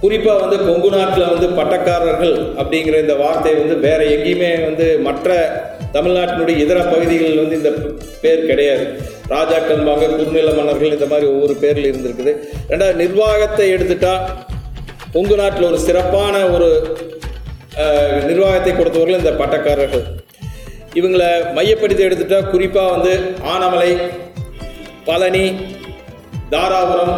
குறிப்பாக 0.00 0.40
வந்து 0.40 0.56
கொங்கு 0.68 0.88
நாட்டில் 0.94 1.30
வந்து 1.34 1.48
பட்டக்காரர்கள் 1.58 2.34
அப்படிங்கிற 2.60 2.96
இந்த 3.04 3.14
வார்த்தை 3.22 3.52
வந்து 3.60 3.76
வேறு 3.86 4.08
எங்கேயுமே 4.14 4.50
வந்து 4.64 4.88
மற்ற 5.06 5.36
தமிழ்நாட்டினுடைய 5.96 6.56
இதர 6.64 6.80
பகுதிகளில் 6.90 7.42
வந்து 7.44 7.60
இந்த 7.60 7.72
பேர் 8.24 8.48
கிடையாது. 8.50 8.84
ராஜாக்கள் 9.34 9.86
மக 9.90 10.10
குறுநில 10.16 10.50
மன்னர்கள் 10.58 10.96
இந்த 10.96 11.08
மாதிரி 11.14 11.28
ஒவ்வொரு 11.34 11.56
பேரில் 11.62 11.88
இருந்திருக்குது. 11.92 12.34
ரெண்டாவது 12.72 13.00
நிர்வாகத்தை 13.04 13.70
எடுத்துட்டால் 13.76 14.26
கொங்கு 15.16 15.38
நாட்டில் 15.42 15.70
ஒரு 15.72 15.80
சிறப்பான 15.86 16.44
ஒரு 16.56 16.70
நிர்வாகத்தை 18.28 18.74
கொடுத்தவர்கள் 18.74 19.22
இந்த 19.22 19.34
பட்டக்காரர்கள். 19.42 20.06
இவங்களை 20.98 21.28
மையப்படுத்தி 21.56 22.02
எடுத்துட்டா 22.06 22.38
குறிப்பாக 22.50 22.92
வந்து 22.94 23.12
ஆனமலை 23.52 23.90
பழனி 25.08 25.46
தாராபுரம் 26.52 27.16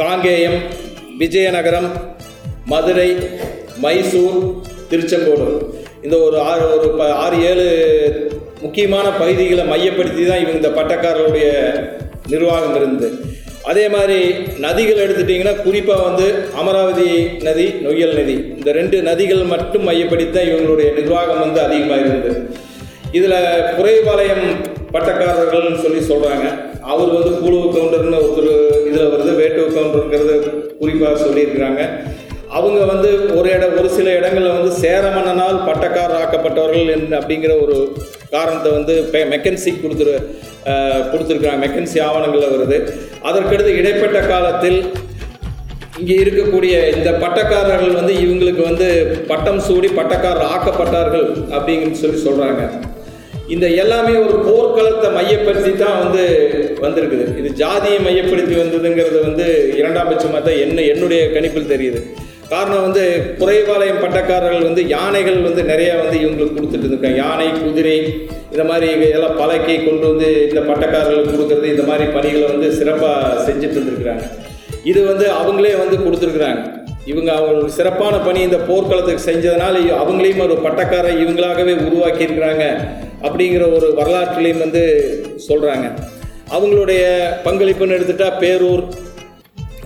காங்கேயம் 0.00 0.58
விஜயநகரம் 1.22 1.88
மதுரை 2.72 3.10
மைசூர் 3.84 4.38
திருச்செங்கோடு. 4.90 5.48
இந்த 6.06 6.16
ஒரு 6.26 6.36
ஆறு 6.50 6.64
ஒரு 6.76 6.88
ப 6.98 7.02
ஆறு 7.24 7.36
ஏழு 7.50 7.66
முக்கியமான 8.64 9.06
பகுதிகளை 9.20 9.64
மையப்படுத்தி 9.72 10.22
தான் 10.28 10.42
இவங்க 10.42 10.58
இந்த 10.60 10.72
பட்டக்காரருடைய 10.78 11.46
நிர்வாகம் 12.32 12.76
இருந்தது. 12.80 13.10
அதே 13.70 13.84
மாதிரி 13.94 14.18
நதிகள் 14.66 15.02
எடுத்துட்டிங்கன்னா 15.04 15.54
குறிப்பாக 15.66 16.06
வந்து 16.08 16.26
அமராவதி 16.60 17.08
நதி 17.46 17.66
நொய்யல் 17.84 18.18
நதி. 18.20 18.36
இந்த 18.58 18.70
ரெண்டு 18.80 18.96
நதிகள் 19.08 19.44
மட்டும் 19.54 19.86
மையப்படுத்தி 19.90 20.34
தான் 20.38 20.50
இவங்களுடைய 20.50 20.88
நிர்வாகம் 21.00 21.42
வந்து 21.44 21.60
அதிகமாக 21.66 22.00
இருந்தது. 22.04 22.32
இதில் 23.12 23.38
குறைபாளையம் 23.76 24.44
பட்டக்காரர்கள்னு 24.92 25.82
சொல்லி 25.82 26.00
சொல்கிறாங்க 26.12 26.46
அவர் 26.80 27.10
வந்து 27.12 27.32
கூழுவு 27.42 27.66
கவுண்டர்னு 27.74 28.20
ஒருத்தர் 28.22 28.52
இதில் 28.88 29.10
வருது 29.12 29.32
வேட்டுவ 29.40 29.66
கவுண்டருங்கிறது 29.72 30.34
குறிப்பாக 30.78 31.24
சொல்லியிருக்கிறாங்க. 31.24 31.82
அவங்க 32.48 32.84
வந்து 32.84 33.36
ஒரு 33.36 33.50
இட 33.50 33.66
ஒரு 33.66 33.88
சில 33.88 34.10
இடங்களில் 34.10 34.56
வந்து 34.58 34.72
சேரமன்னனால் 34.80 35.58
பட்டக்காரர் 35.68 36.20
ஆக்கப்பட்டவர்கள் 36.22 36.90
என் 36.90 37.12
அப்படிங்கிற 37.12 37.62
ஒரு 37.62 37.76
காரணத்தை 38.30 38.72
வந்து 38.72 39.08
பெ- 39.12 39.28
மெக்கன்சி 39.30 39.72
கொடுத்துரு 39.74 40.14
கொடுத்துருக்குறாங்க. 41.12 41.62
மெக்கன்சி 41.66 42.02
ஆவணங்களில் 42.02 42.52
வருது. 42.54 42.78
அதற்கடுத்து 43.22 43.72
இடைப்பட்ட 43.76 44.20
காலத்தில் 44.20 44.78
இங்கே 45.98 46.16
இருக்கக்கூடிய 46.16 46.96
இந்த 46.96 47.10
பட்டக்காரர்கள் 47.10 47.94
வந்து 47.94 48.12
இவங்களுக்கு 48.14 48.62
வந்து 48.62 49.16
பட்டம் 49.28 49.60
சூடி 49.60 49.88
பட்டக்காரர் 49.88 50.50
ஆக்கப்பட்டார்கள் 50.54 51.26
அப்படிங்கன்னு 51.50 52.00
சொல்லி 52.04 52.20
சொல்கிறாங்க 52.28 52.62
இந்த 53.54 53.66
எல்லாமே 53.82 54.12
ஒரு 54.24 54.36
போர்க்களத்தை 54.48 55.08
மையப்படுத்தி 55.16 55.72
தான் 55.84 55.98
வந்து 56.02 56.24
வந்திருக்குது. 56.84 57.24
இது 57.40 57.48
ஜாதியை 57.62 57.98
மையப்படுத்தி 58.06 58.54
வந்ததுங்கிறது 58.60 59.18
வந்து 59.28 59.46
இரண்டாம் 59.80 60.10
பட்சமாக 60.10 60.42
தான் 60.48 60.60
என்ன 60.66 60.82
என்னுடைய 60.92 61.22
கணிப்பில் 61.34 61.72
தெரியுது. 61.72 62.00
காரணம் 62.52 62.84
வந்து 62.86 63.02
குறைபாளையம் 63.40 64.00
பட்டக்காரர்கள் 64.02 64.66
வந்து 64.68 64.82
யானைகள் 64.88 65.38
வந்து 65.46 65.62
நிறையா 65.70 65.94
வந்து 66.02 66.16
இவங்களுக்கு 66.22 66.56
கொடுத்துட்டு 66.56 66.88
இருக்காங்க 66.88 67.20
யானை 67.24 67.46
குதிரை 67.58 67.96
இந்த 68.52 68.64
மாதிரி 68.70 68.88
எல்லாம் 69.16 69.38
பழக்கி 69.40 69.76
கொண்டு 69.76 70.04
வந்து 70.10 70.28
இந்த 70.48 70.62
பட்டக்காரர்களுக்கு 70.70 71.34
கொடுக்கறது 71.36 71.68
இந்த 71.74 71.84
மாதிரி 71.90 72.06
பணிகளை 72.16 72.46
வந்து 72.52 72.68
சிறப்பாக 72.78 73.44
செஞ்சுட்டு 73.46 73.76
இருந்திருக்கிறாங்க. 73.78 74.24
இது 74.90 75.00
வந்து 75.10 75.26
அவங்களே 75.40 75.74
வந்து 75.82 75.96
கொடுத்துருக்குறாங்க. 76.04 76.60
இவங்க 77.12 77.30
அவங்க 77.38 77.70
சிறப்பான 77.78 78.18
பணி 78.26 78.40
இந்த 78.48 78.58
போர்க்களத்துக்கு 78.68 79.28
செஞ்சதுனால 79.30 79.80
அவங்களையும் 80.02 80.44
ஒரு 80.48 80.58
பட்டக்காரை 80.66 81.12
இவங்களாகவே 81.22 81.72
உருவாக்கி 81.86 82.26
இருக்கிறாங்க 82.26 82.66
அப்படிங்கிற 83.22 83.74
ஒரு 83.74 83.94
வரலாற்றுலையும் 83.96 84.58
வந்து 84.58 84.82
சொல்கிறாங்க 85.48 85.90
அவங்களுடைய 86.50 87.22
பங்களிப்புன்னு 87.44 87.96
எடுத்துட்டால் 87.98 88.38
பேரூர் 88.40 88.84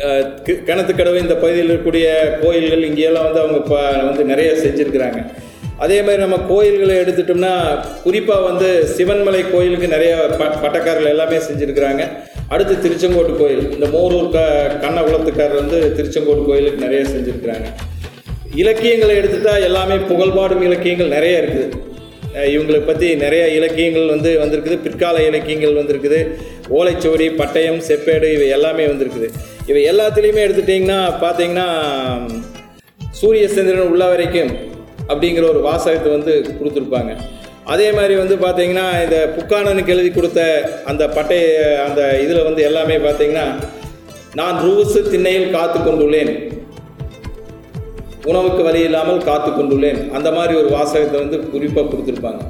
கிணத்துக்கடவை 0.00 0.25
கி- 0.47 0.61
கிணத்துக்கடவு 0.66 1.21
இந்த 1.21 1.35
பகுதியில் 1.35 1.78
இருக்கக்கூடிய 1.78 2.07
கோயில்கள் 2.40 2.90
இங்கேயெல்லாம் 2.90 3.23
வந்து 3.23 3.40
அவங்க 3.40 3.57
இப்போ 3.57 3.90
வந்து 3.90 4.25
நிறைய 4.25 4.52
செஞ்சுருக்கிறாங்க. 4.52 5.31
அதே 5.78 5.99
மாதிரி 5.99 6.16
நம்ம 6.16 6.37
கோயில்களை 6.49 6.97
எடுத்துட்டோம்னா 6.97 7.78
குறிப்பாக 8.02 8.40
வந்து 8.40 8.88
சிவன்மலை 8.97 9.50
கோயிலுக்கு 9.50 9.88
நிறைய 9.88 10.16
ப 10.16 10.45
பட்டக்காரர்கள் 10.45 11.09
எல்லாமே 11.09 11.37
செஞ்சுருக்கிறாங்க. 11.37 12.09
அடுத்து 12.49 12.75
திருச்செங்கோட்டு 12.75 13.37
கோயில் 13.37 13.73
இந்த 13.73 13.87
மோரூர் 13.87 14.31
க 14.31 14.71
கண்ணகுளத்துக்காரர் 14.81 15.55
வந்து 15.55 15.93
திருச்செங்கோட்டு 15.97 16.45
கோயிலுக்கு 16.47 16.88
நிறைய 16.88 17.05
செஞ்சுருக்கிறாங்க. 17.11 17.64
இலக்கியங்களை 18.55 19.19
எடுத்துட்டால் 19.19 19.62
எல்லாமே 19.62 19.95
புகழ்பாடும் 19.95 20.62
இலக்கியங்கள் 20.62 21.09
நிறைய 21.09 21.43
இருக்குது. 21.43 21.95
இவங்களை 22.37 22.81
பற்றி 22.87 23.14
நிறைய 23.14 23.49
இலக்கியங்கள் 23.49 24.07
வந்து 24.07 24.31
வந்திருக்குது. 24.43 24.76
பிற்கால 24.87 25.23
இலக்கியங்கள் 25.26 25.78
வந்திருக்குது. 25.81 26.21
ஓலைச்சுவடி 26.78 27.26
பட்டயம் 27.40 27.81
செப்பேடு 27.88 28.28
இவை 28.37 28.49
எல்லாமே 28.49 28.87
வந்திருக்குது. 28.87 29.28
இவை 29.66 29.83
எல்லாத்துலேயுமே 29.93 30.45
எடுத்துட்டிங்கன்னா 30.47 31.00
பார்த்தீங்கன்னா 31.25 31.69
சூரிய 33.21 33.49
சந்திரன் 33.49 33.90
உள்ள 33.93 34.05
வரைக்கும் 34.09 34.52
அப்படிங்கிற 35.09 35.45
ஒரு 35.49 35.61
வாசகத்தை 35.61 36.12
வந்து 36.12 36.33
கொடுத்துருப்பாங்க. 36.61 37.12
அதே 37.64 37.93
மாதிரி 37.93 38.14
வந்து 38.14 38.35
பார்த்தீங்கன்னா 38.37 38.87
இந்த 39.05 39.16
புக்கானனுக்கு 39.37 39.95
எழுதி 39.95 40.11
கொடுத்த 40.11 40.40
அந்த 40.85 41.09
பட்டை 41.09 41.38
அந்த 41.87 42.19
இதில் 42.25 42.47
வந்து 42.49 42.62
எல்லாமே 42.62 42.97
பார்த்தீங்கன்னா 42.97 43.47
நான் 44.35 44.57
ரூசு 44.66 45.00
திண்ணையில் 45.11 45.50
காத்து 45.50 45.78
கொண்டுள்ளேன் 45.78 46.33
உணவுக்கு 48.30 48.62
வழி 48.68 48.80
இல்லாமல் 48.88 49.26
காத்து 49.28 49.50
கொண்டுள்ளேன். 49.50 50.00
அந்த 50.16 50.28
மாதிரி 50.38 50.54
ஒரு 50.62 50.68
வாசகத்தை 50.76 51.18
வந்து 51.25 51.38
குறிப்பாக 51.54 51.87
கொடுத்துருப்பாங்க. 51.92 52.42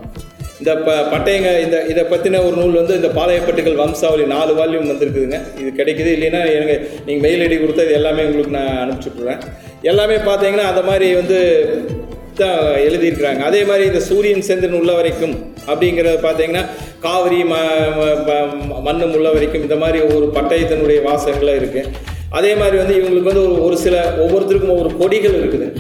இந்த 0.60 0.72
ப 0.86 0.90
பட்டயங்க 1.12 1.48
இந்த 1.64 1.76
இதை 1.92 2.02
பற்றின 2.10 2.40
ஒரு 2.46 2.56
நூல் 2.60 2.78
வந்து 2.80 2.94
இந்த 2.98 3.08
பாளையப்பட்டுகள் 3.18 3.80
வம்சாவளி 3.82 4.24
நாலு 4.34 4.52
வால்யூம் 4.58 4.90
வந்திருக்குதுங்க. 4.92 5.38
இது 5.60 5.70
கிடைக்குது. 5.80 6.10
இல்லைன்னா 6.16 6.40
எனக்கு 6.56 6.76
நீங்கள் 7.06 7.24
மெயில் 7.26 7.44
ஐடி 7.46 7.58
கொடுத்தா 7.62 7.86
இது 7.88 7.98
எல்லாமே 8.00 8.24
உங்களுக்கு 8.28 8.56
நான் 8.58 8.80
அனுப்பிச்சுட்ருவேன் 8.84 9.42
எல்லாமே 9.90 10.16
பார்த்தீங்கன்னா 10.28 10.66
அந்த 10.72 10.82
மாதிரி 10.90 11.08
வந்து 11.20 11.38
தான் 12.40 12.58
எழுதியிருக்கிறாங்க. 12.86 13.42
அதே 13.50 13.60
மாதிரி 13.68 13.84
இந்த 13.90 14.00
சூரியன் 14.08 14.48
சந்திரன் 14.48 14.80
உள்ள 14.80 14.92
வரைக்கும் 14.98 15.36
அப்படிங்கிறத 15.70 16.18
பார்த்தீங்கன்னா 16.26 16.64
காவிரி 17.04 17.40
ம 17.52 17.54
மண்ணும் 18.88 19.14
உள்ள 19.18 19.28
வரைக்கும் 19.36 19.64
இந்த 19.66 19.78
மாதிரி 19.84 20.00
ஒரு 20.16 20.26
பட்டயத்தினுடைய 20.36 21.00
வாசகங்களாக 21.08 21.60
இருக்குது 21.62 22.14
அதே 22.30 22.54
மாதிரி 22.54 22.76
வந்து 22.76 22.94
இவங்களுக்கு 22.94 23.22
வந்து 23.22 23.52
ஒரு 23.52 23.64
ஒரு 23.64 23.76
சில 23.76 24.14
ஒவ்வொருத்தருக்கும் 24.16 24.68
ஒவ்வொரு 24.68 24.96
கொடிகள் 24.96 25.48
இருக்குது. 25.48 25.76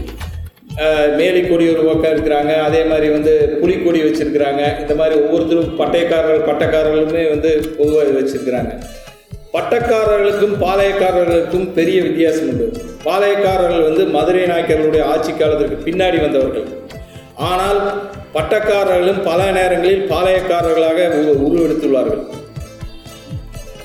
அஹ் 0.76 1.14
மேலி 1.14 1.40
கொடி 1.40 1.68
ஒரு 1.68 1.82
பக்கம் 1.82 2.14
இருக்கிறாங்க 2.14 2.54
அதே 2.60 2.84
மாதிரி 2.84 3.08
வந்து 3.08 3.58
புலிக்கொடி 3.60 4.02
வச்சுருக்கிறாங்க. 4.02 4.80
இந்த 4.80 4.94
மாதிரி 4.94 5.20
ஒவ்வொருத்தரும் 5.20 5.78
பட்டயக்காரர்கள் 5.78 6.50
பட்டக்காரர்களுமே 6.50 7.28
வந்து 7.28 7.74
பொதுவாக 7.78 8.08
வச்சுருக்கிறாங்க. 8.08 8.82
பட்டக்காரர்களுக்கும் 9.52 10.56
பாளையக்காரர்களுக்கும் 10.60 11.72
பெரிய 11.72 12.02
வித்தியாசம் 12.02 12.48
உண்டு. 12.48 12.72
பாளையக்காரர்கள் 13.04 13.82
வந்து 13.82 14.04
மதுரை 14.04 14.42
நாயக்கர்களுடைய 14.42 15.02
ஆட்சி 15.02 15.32
காலத்திற்கு 15.32 15.90
பின்னாடி 15.90 16.20
வந்தவர்கள். 16.20 16.64
ஆனால் 17.34 18.10
பட்டக்காரர்களும் 18.34 19.24
பல 19.24 19.50
நேரங்களில் 19.50 20.10
பாளையக்காரர்களாக 20.10 21.08
உருவெடுத்துள்ளார்கள். 21.46 22.22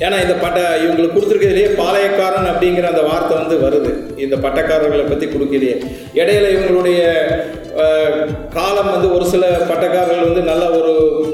ஏன்னா 0.05 0.17
இந்த 0.25 0.35
பட்ட 0.43 0.59
இவங்களுக்கு 0.83 1.15
கொடுத்துருக்கிறதுலேயே 1.15 1.71
பாளையக்காரன் 1.79 2.49
அப்படிங்கிற 2.51 2.85
அந்த 2.91 3.03
வார்த்தை 3.09 3.33
வந்து 3.41 3.55
வருது. 3.63 3.91
இந்த 4.23 4.35
பட்டக்காரர்களை 4.45 5.05
பற்றி 5.07 5.25
கொடுக்கலையே. 5.33 5.75
இடையில 6.21 6.51
இவங்களுடைய 6.55 7.01
காலம் 8.55 8.91
வந்து 8.93 9.07
ஒரு 9.15 9.25
சில 9.33 9.43
பட்டக்காரர்கள் 9.69 10.27
வந்து 10.27 10.41
நல்ல 10.49 10.63
ஒரு 10.79 10.93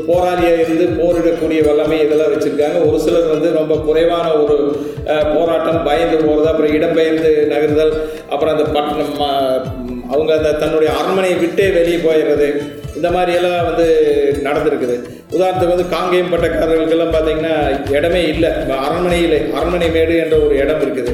போராளியாக 0.09 0.63
இருந்து 0.65 0.85
போரிடக்கூடிய 0.99 1.59
வல்லமை 1.67 1.97
இதெல்லாம் 2.03 2.33
வச்சுருக்காங்க. 2.33 2.79
ஒரு 2.89 2.97
சிலர் 3.05 3.33
வந்து 3.33 3.49
ரொம்ப 3.59 3.75
குறைவான 3.87 4.27
ஒரு 4.43 4.57
போராட்டம் 5.35 5.81
பயந்து 5.89 6.17
போகிறது 6.25 6.49
அப்புறம் 6.51 6.75
இடம்பெயர்ந்து 6.77 7.31
நகர்தல் 7.53 7.93
அப்புறம் 8.33 8.53
அந்த 8.55 8.65
பட்டணம் 8.75 9.15
அவங்க 10.13 10.31
அந்த 10.39 10.51
தன்னுடைய 10.63 10.89
அரண்மனையை 10.99 11.37
விட்டே 11.43 11.67
வெளியே 11.77 11.99
போயிடுறது 12.07 12.49
இந்த 12.97 13.09
மாதிரியெல்லாம் 13.15 13.67
வந்து 13.69 13.87
நடந்திருக்குது. 14.45 14.97
உதாரணத்துக்கு 15.35 15.73
வந்து 15.75 15.93
காங்கேயம் 15.95 16.31
பட்டக்காரர்களுக்கெல்லாம் 16.33 17.13
பார்த்தீங்கன்னா 17.15 17.55
இடமே 17.97 18.21
இல்லை. 18.33 18.51
அரண்மனையில் 18.85 19.37
அரண்மனை 19.57 19.89
மேடு 19.95 20.13
என்ற 20.23 20.35
ஒரு 20.45 20.53
இடம் 20.63 20.83
இருக்குது. 20.85 21.13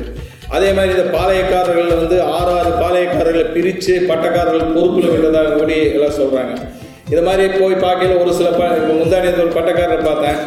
அதே 0.56 0.70
மாதிரி 0.78 0.94
இந்த 0.96 1.06
பாளையக்காரர்கள் 1.18 2.02
வந்து 2.02 2.18
ஆறு 2.38 2.52
ஆறு 2.58 2.72
பாளையக்காரர்களை 2.82 3.46
பிரித்து 3.56 3.94
பட்டக்காரர்கள் 4.10 4.74
பொறுப்பில் 4.76 5.14
விட்டதாக 5.14 5.54
கூடி 5.60 5.78
எல்லாம் 5.96 6.18
சொல்கிறாங்க 6.20 6.54
இது 7.14 7.22
மாதிரி 7.28 7.44
போய் 7.62 7.84
பார்க்கல 7.86 8.18
ஒரு 8.24 8.34
சில 8.40 8.50
ப 8.60 8.68
இப்போ 8.82 8.94
முந்தானியத்தில் 9.00 9.46
ஒரு 9.46 9.56
பட்டக்காரரை 9.58 9.98
பார்த்தேன். 10.10 10.38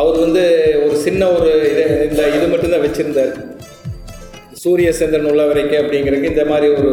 அவர் 0.00 0.16
வந்து 0.24 0.42
ஒரு 0.84 0.96
சின்ன 1.04 1.28
ஒரு 1.36 1.50
இது 1.72 1.84
இந்த 2.08 2.22
இது 2.36 2.46
மட்டும்தான் 2.52 2.84
வச்சுருந்தார். 2.86 3.34
சூரிய 4.62 4.90
சந்திரன் 5.00 5.30
உள்ள 5.32 5.42
வரைக்கும் 5.50 5.82
அப்படிங்கிறதுக்கு 5.82 6.32
இந்த 6.32 6.44
மாதிரி 6.52 6.68
ஒரு 6.78 6.92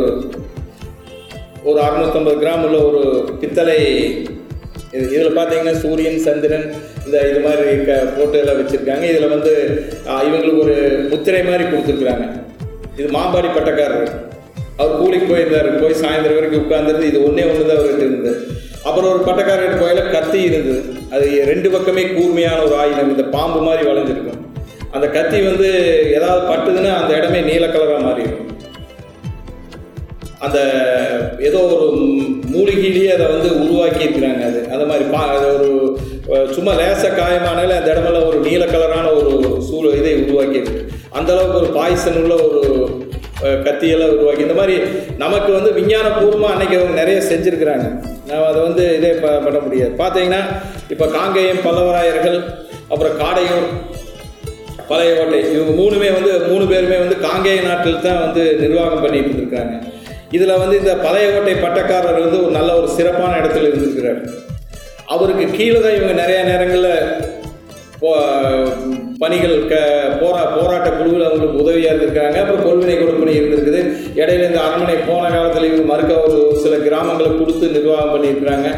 ஒரு 1.69 1.79
அறுநூத்தம்பது 1.87 2.37
கிராம் 2.43 2.63
உள்ள 2.67 2.77
ஒரு 2.89 3.01
பித்தளை 3.41 3.79
இது 4.95 5.03
இதில் 5.15 5.37
பார்த்தீங்கன்னா 5.37 5.75
சூரியன் 5.83 6.17
சந்திரன் 6.25 6.65
இந்த 7.05 7.17
இது 7.31 7.39
மாதிரி 7.45 7.75
க 7.89 7.93
போட்டு 8.15 8.39
எல்லாம் 8.41 8.59
வச்சுருக்காங்க. 8.59 9.05
இதில் 9.11 9.33
வந்து 9.35 9.53
இவங்களுக்கு 10.27 10.63
ஒரு 10.65 10.75
முத்திரை 11.11 11.43
மாதிரி 11.49 11.63
கொடுத்துருக்குறாங்க. 11.69 12.25
இது 12.99 13.07
மாம்பாடி 13.17 13.49
பட்டக்காரர். 13.57 14.11
அவர் 14.81 14.99
கூலிக்கு 15.01 15.29
போயிருந்தார். 15.31 15.69
போய் 15.83 16.01
சாயந்தரம் 16.01 16.37
வரைக்கும் 16.39 16.63
உட்கார்ந்துருந்து 16.63 17.09
இது 17.11 17.19
ஒன்றே 17.27 17.45
ஒன்று 17.51 17.69
தான் 17.69 17.79
அவர்கிட்ட 17.79 18.05
இருந்தது. 18.07 18.33
அப்புறம் 18.87 19.09
ஒரு 19.13 19.21
பட்டக்காரர் 19.29 19.81
கோயில 19.81 20.03
கத்தி 20.15 20.39
இருந்தது. 20.49 20.81
அது 21.15 21.25
ரெண்டு 21.51 21.69
பக்கமே 21.75 22.03
கூர்மையான 22.15 22.61
ஒரு 22.67 22.75
ஆயுதம். 22.83 23.11
இந்த 23.15 23.25
பாம்பு 23.35 23.59
மாதிரி 23.67 23.83
வளைஞ்சிருக்கும். 23.89 24.39
அந்த 24.95 25.07
கத்தி 25.17 25.37
வந்து 25.49 25.67
ஏதாவது 26.17 26.41
பட்டுதுன்னா 26.51 26.93
அந்த 27.01 27.11
இடமே 27.19 27.41
நீல 27.49 27.67
கலராக 27.75 28.01
மாறிடும். 28.07 28.47
அந்த 30.45 30.59
ஏதோ 31.47 31.59
ஒரு 31.73 31.87
மூலிகையிலேயே 32.53 33.09
அதை 33.15 33.25
வந்து 33.33 33.49
உருவாக்கி 33.63 34.01
இருக்கிறாங்க 34.05 34.43
அது 34.49 34.59
அந்த 34.73 34.85
மாதிரி 34.91 35.05
பா 35.13 35.21
அது 35.35 35.47
ஒரு 35.55 35.69
சும்மா 36.55 36.71
லேசாக 36.79 37.11
காயமானாலே 37.19 37.77
அந்த 37.79 37.89
இடமெல்லாம் 37.93 38.27
ஒரு 38.29 38.39
நீல 38.47 38.65
கலரான 38.65 39.11
ஒரு 39.19 39.31
சூழ 39.69 39.85
இதை 39.99 40.13
உருவாக்கி 40.23 40.59
அந்தளவுக்கு 40.59 40.81
அந்த 41.19 41.29
அளவுக்கு 41.33 41.61
ஒரு 41.61 41.69
பாய்சன் 41.77 42.19
உள்ள 42.21 42.35
ஒரு 42.47 42.61
கத்தியெல்லாம் 43.67 44.13
உருவாக்கி 44.15 44.45
இந்த 44.47 44.57
மாதிரி 44.59 44.75
நமக்கு 45.23 45.51
வந்து 45.57 45.69
விஞ்ஞானபூர்வமாக 45.77 46.53
அன்னைக்கு 46.53 46.75
அவங்க 46.79 46.95
நிறைய 47.01 47.19
செஞ்சுருக்கிறாங்க. 47.29 47.85
நான் 48.27 48.45
அதை 48.49 48.59
வந்து 48.67 48.83
இதே 48.97 49.11
ப 49.23 49.29
பண்ண 49.45 49.59
முடியாது. 49.65 49.93
பார்த்தீங்கன்னா 50.01 50.41
இப்போ 50.93 51.05
காங்கேயம் 51.17 51.63
பல்லவராயர்கள் 51.65 52.37
அப்புறம் 52.91 53.15
காடையூர் 53.21 53.67
பழைய 54.89 55.11
கோட்டை 55.17 55.39
இவங்க 55.55 55.73
மூணுமே 55.81 56.09
வந்து 56.17 56.31
மூணு 56.49 56.63
பேருமே 56.71 56.97
வந்து 57.03 57.17
காங்கேய 57.27 57.59
நாட்டில் 57.67 58.05
தான் 58.07 58.21
வந்து 58.25 58.43
நிர்வாகம் 58.63 59.03
பண்ணிட்டு 59.05 59.41
இருக்காங்க 59.41 59.73
இதில் 60.37 60.59
வந்து 60.63 60.75
இந்த 60.81 60.93
பழைய 61.05 61.27
கோட்டை 61.33 61.55
பட்டக்காரர் 61.65 62.23
வந்து 62.25 62.39
ஒரு 62.45 62.53
நல்ல 62.59 62.71
ஒரு 62.79 62.89
சிறப்பான 62.97 63.37
இடத்துல 63.41 63.69
இருந்திருக்கிறார். 63.69 64.21
அவருக்கு 65.13 65.45
கீழே 65.57 65.79
தான் 65.83 65.97
இவங்க 65.97 66.15
நிறையா 66.23 66.41
நேரங்களில் 66.51 66.93
போ 68.01 68.11
பணிகள் 69.21 69.57
க 69.71 69.75
போரா 70.19 70.43
போராட்ட 70.53 70.89
குழுவில் 70.91 71.25
அவங்களுக்கு 71.25 71.59
உதவியாக 71.63 71.91
இருந்திருக்காங்க 71.91 72.37
அப்புறம் 72.41 72.63
கொள்வினை 72.67 72.95
கொடுப்பனை 72.99 73.33
இருந்திருக்குது. 73.39 73.81
இடையில 74.21 74.47
இந்த 74.49 74.59
அரண்மனை 74.67 74.95
போன 75.09 75.23
காலத்தில் 75.33 75.67
இவங்க 75.67 75.85
மறுக்க 75.91 76.13
ஒரு 76.27 76.37
சில 76.63 76.77
கிராமங்களை 76.85 77.29
கொடுத்து 77.41 77.67
நிர்வாகம் 77.75 78.13
பண்ணியிருக்கிறாங்க. 78.13 78.69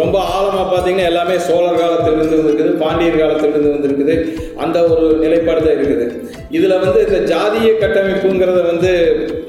ரொம்ப 0.00 0.16
ஆழமாக 0.34 0.64
பார்த்தீங்கன்னா 0.72 1.10
எல்லாமே 1.12 1.36
சோழர் 1.48 1.80
காலத்திலிருந்து 1.82 2.40
வந்திருக்குது 2.40 2.72
பாண்டியர் 2.82 3.20
காலத்திலிருந்து 3.22 3.74
வந்திருக்குது. 3.76 4.16
அந்த 4.64 4.80
ஒரு 4.94 5.06
நிலைப்பாடு 5.24 5.62
தான் 5.66 5.78
இருக்குது. 5.78 6.08
இதில் 6.58 6.80
வந்து 6.84 7.00
இந்த 7.08 7.20
ஜாதிய 7.32 7.70
கட்டமைப்புங்கிறத 7.84 8.62
வந்து 8.72 8.92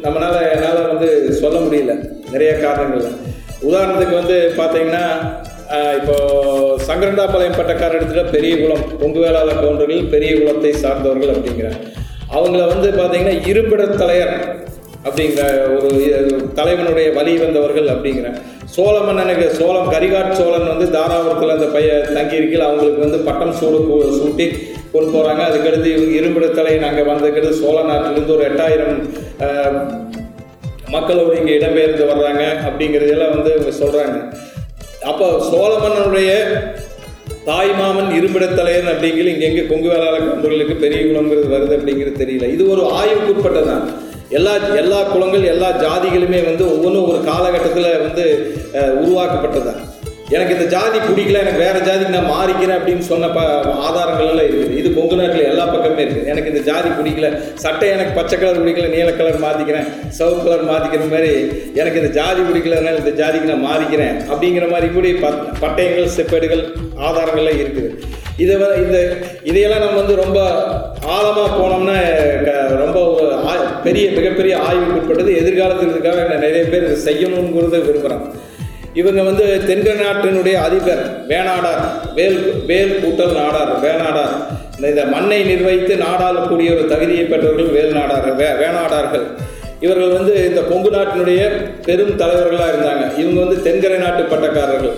நம்மளால் 0.05 0.49
என்னால் 0.53 0.87
வந்து 0.91 1.09
சொல்ல 1.41 1.57
முடியல. 1.65 1.93
நிறைய 2.33 2.51
காரணங்கள்ல. 2.65 3.09
உதாரணத்துக்கு 3.67 4.15
வந்து 4.21 4.37
பார்த்தீங்கன்னா 4.59 5.05
இப்போ 5.99 6.15
சங்கரண்டாபாளையம் 6.87 7.59
பட்டக்கார 7.59 7.97
இடத்துல 7.99 8.23
பெரிய 8.33 8.53
குளம் 8.61 8.83
கொங்கு 9.01 9.19
வேளாள 9.23 9.49
கவுண்டர்கள் 9.59 10.09
பெரிய 10.15 10.31
குளத்தை 10.39 10.71
சார்ந்தவர்கள் 10.83 11.33
அப்படிங்கிறாங்க. 11.35 11.79
அவங்கள 12.37 12.61
வந்து 12.73 12.89
பார்த்தீங்கன்னா 12.99 13.35
இருப்பிட 13.51 13.83
தலையர் 14.01 14.35
அப்படிங்கிற 15.07 15.45
ஒரு 15.75 15.89
தலைவனுடைய 16.59 17.07
வழி 17.17 17.33
வந்தவர்கள் 17.45 17.89
அப்படிங்கிற. 17.93 18.27
சோழ 18.75 18.93
மன்னனுக்கு 19.07 19.47
சோழம் 19.57 19.89
கரிகாட் 19.93 20.37
சோழன் 20.39 20.69
வந்து 20.73 20.85
தாராபுரத்தில் 20.97 21.55
அந்த 21.55 21.67
பைய 21.73 21.89
தங்கியிருக்கையில் 22.17 22.67
அவங்களுக்கு 22.67 23.05
வந்து 23.05 23.19
பட்டம் 23.27 23.57
சூடு 23.59 23.79
சூட்டி 24.19 24.47
கொண்டு 24.93 25.09
போகிறாங்க 25.13 25.41
அதுக்கடுத்து 25.41 25.87
இவங்க 25.93 26.13
இரும்பிடத்தலை 26.19 26.79
நாங்கள் 26.79 27.09
வந்ததுக்கடுத்து 27.09 27.61
சோழ 27.61 27.83
நாட்டிலிருந்து 27.83 28.35
ஒரு 28.35 28.45
எட்டாயிரம் 28.49 28.97
மக்களோடு 30.89 31.37
இங்கே 31.39 31.57
இடம்பெயர்ந்து 31.57 32.05
வர்றாங்க 32.05 32.43
அப்படிங்கிறதெல்லாம் 32.65 33.29
வந்து 33.29 33.53
இவங்க 33.53 33.71
சொல்கிறாங்க 33.79 34.17
அப்போ 35.01 35.39
சோழ 35.49 35.71
மன்னனுடைய 35.77 36.31
தாய்மாமன் 37.45 38.11
இரும்பிடத்தலையன் 38.11 38.87
அப்படிங்கிற 38.87 39.27
இங்கே 39.27 39.45
எங்கே 39.45 39.63
கொங்கு 39.65 39.89
வேளாள 39.89 40.17
கம்பர்களுக்கு 40.19 40.75
பெரிய 40.75 40.99
குளங்கிறது 41.03 41.47
வருது 41.47 41.77
அப்படிங்கிறது 41.77 42.21
தெரியல. 42.23 42.47
இது 42.47 42.69
ஒரு 42.69 42.81
ஆய்வுக்குட்பட்டதான் 42.93 43.83
எல்லா 44.29 44.53
எல்லா 44.75 45.03
குளங்கள் 45.03 45.43
எல்லா 45.43 45.69
ஜாதிகளுமே 45.83 46.45
வந்து 46.45 46.63
ஒவ்வொன்றும் 46.71 47.09
ஒரு 47.09 47.23
காலகட்டத்தில் 47.23 47.99
வந்து 47.99 48.23
உருவாக்கப்பட்டது 49.01 49.01
உருவாக்கப்பட்டதான் 49.01 49.81
எனக்கு 50.27 50.53
இந்த 50.53 50.65
ஜாதி 50.67 50.99
பிடிக்கல 50.99 51.39
எனக்கு 51.39 51.59
வேற 51.59 51.77
ஜாதிக்கு 51.79 52.09
நான் 52.09 52.29
மாறிக்கிறேன் 52.29 52.77
அப்படின்னு 52.77 52.99
சொன்ன 52.99 53.27
ப 53.27 53.39
ஆதாரங்கள் 53.81 54.27
எல்லாம் 54.27 54.47
இருக்குது 54.47 54.77
இது 54.77 54.93
கொங்கு 54.93 55.15
நாட்டில் 55.15 55.49
எல்லா 55.49 55.65
பக்கமே 55.65 56.03
இருக்குது 56.03 56.25
எனக்கு 56.25 56.49
இந்த 56.49 56.61
ஜாதி 56.61 56.89
பிடிக்கல 56.89 57.27
சட்டை 57.55 57.89
எனக்கு 57.89 58.11
பச்சை 58.11 58.37
கலர் 58.37 58.61
பிடிக்கல 58.61 58.87
நீல 58.87 59.11
கலர் 59.11 59.43
மாற்றிக்கிறேன் 59.43 59.87
சிவப்பு 60.09 60.43
கலர் 60.43 60.69
மாற்றிக்கிற 60.69 61.09
மாதிரி 61.09 61.31
எனக்கு 61.73 61.99
இந்த 61.99 62.11
ஜாதி 62.11 62.41
பிடிக்கலனால 62.41 62.97
இந்த 62.97 63.13
ஜாதிக்கு 63.21 63.51
நான் 63.51 63.67
மாறிக்கிறேன் 63.67 64.15
அப்படிங்கிற 64.29 64.69
மாதிரி 64.69 64.89
கூட 64.93 65.11
பட் 65.21 65.61
பட்டயங்கள் 65.61 66.15
செப்பேடுகள் 66.17 66.63
ஆதாரங்கள்லாம் 67.01 67.61
இருக்குது. 67.61 67.91
இதை 68.37 68.53
இந்த 68.77 68.99
இதையெல்லாம் 69.43 69.79
நம்ம 69.79 69.95
வந்து 69.95 70.15
ரொம்ப 70.15 70.39
ஆழமாக 71.07 71.49
போனோம்னா 71.57 71.97
க- 72.45 72.75
ரொம்ப 72.75 72.97
ஆ- 73.47 73.81
பெரிய 73.83 74.11
மிகப்பெரிய 74.11 74.59
ஆய்வுக்கு 74.59 74.99
உட்பட்டது. 74.99 75.37
எதிர்காலத்தில் 75.37 75.93
நான் 76.23 76.39
நிறைய 76.39 76.63
பேர் 76.65 76.83
இதை 76.83 76.97
செய்யணுங்கிறத 77.07 77.77
விரும்புகிறேன் 77.81 78.25
இவங்க 78.93 79.23
வந்து 79.23 79.65
தென்கை 79.67 79.93
நாட்டினுடைய 79.93 80.53
அதிபர் 80.53 81.25
வேணாடார் 81.27 82.13
வேல் 82.15 82.65
வேல் 82.65 83.03
கூட்டல் 83.03 83.35
நாடார் 83.35 83.83
வேணாடார் 83.83 84.33
இந்த- 84.75 84.89
இந்த 84.89 85.05
மண்ணை 85.05 85.43
நிர்வகித்து 85.43 85.95
நாடாளக்கூடிய 85.95 86.77
ஒரு 86.77 86.85
தகுதியை 86.87 87.25
பெற்றவர்கள் 87.25 87.65
வேல் 87.65 87.93
நாடார் 87.93 88.35
வே 88.35 88.45
வேணாடார்கள் 88.45 89.25
இவர்கள் 89.79 90.07
வந்து 90.07 90.49
இந்த 90.49 90.61
கொங்கு 90.61 90.89
நாட்டினுடைய 90.89 91.51
பெரும் 91.85 92.15
தலைவர்களாக 92.15 92.71
இருந்தாங்க. 92.71 93.19
இவங்க 93.19 93.39
வந்து 93.39 93.61
தென்கரை 93.61 93.97
நாட்டு 93.97 94.35
பட்டக்காரர்கள். 94.35 94.95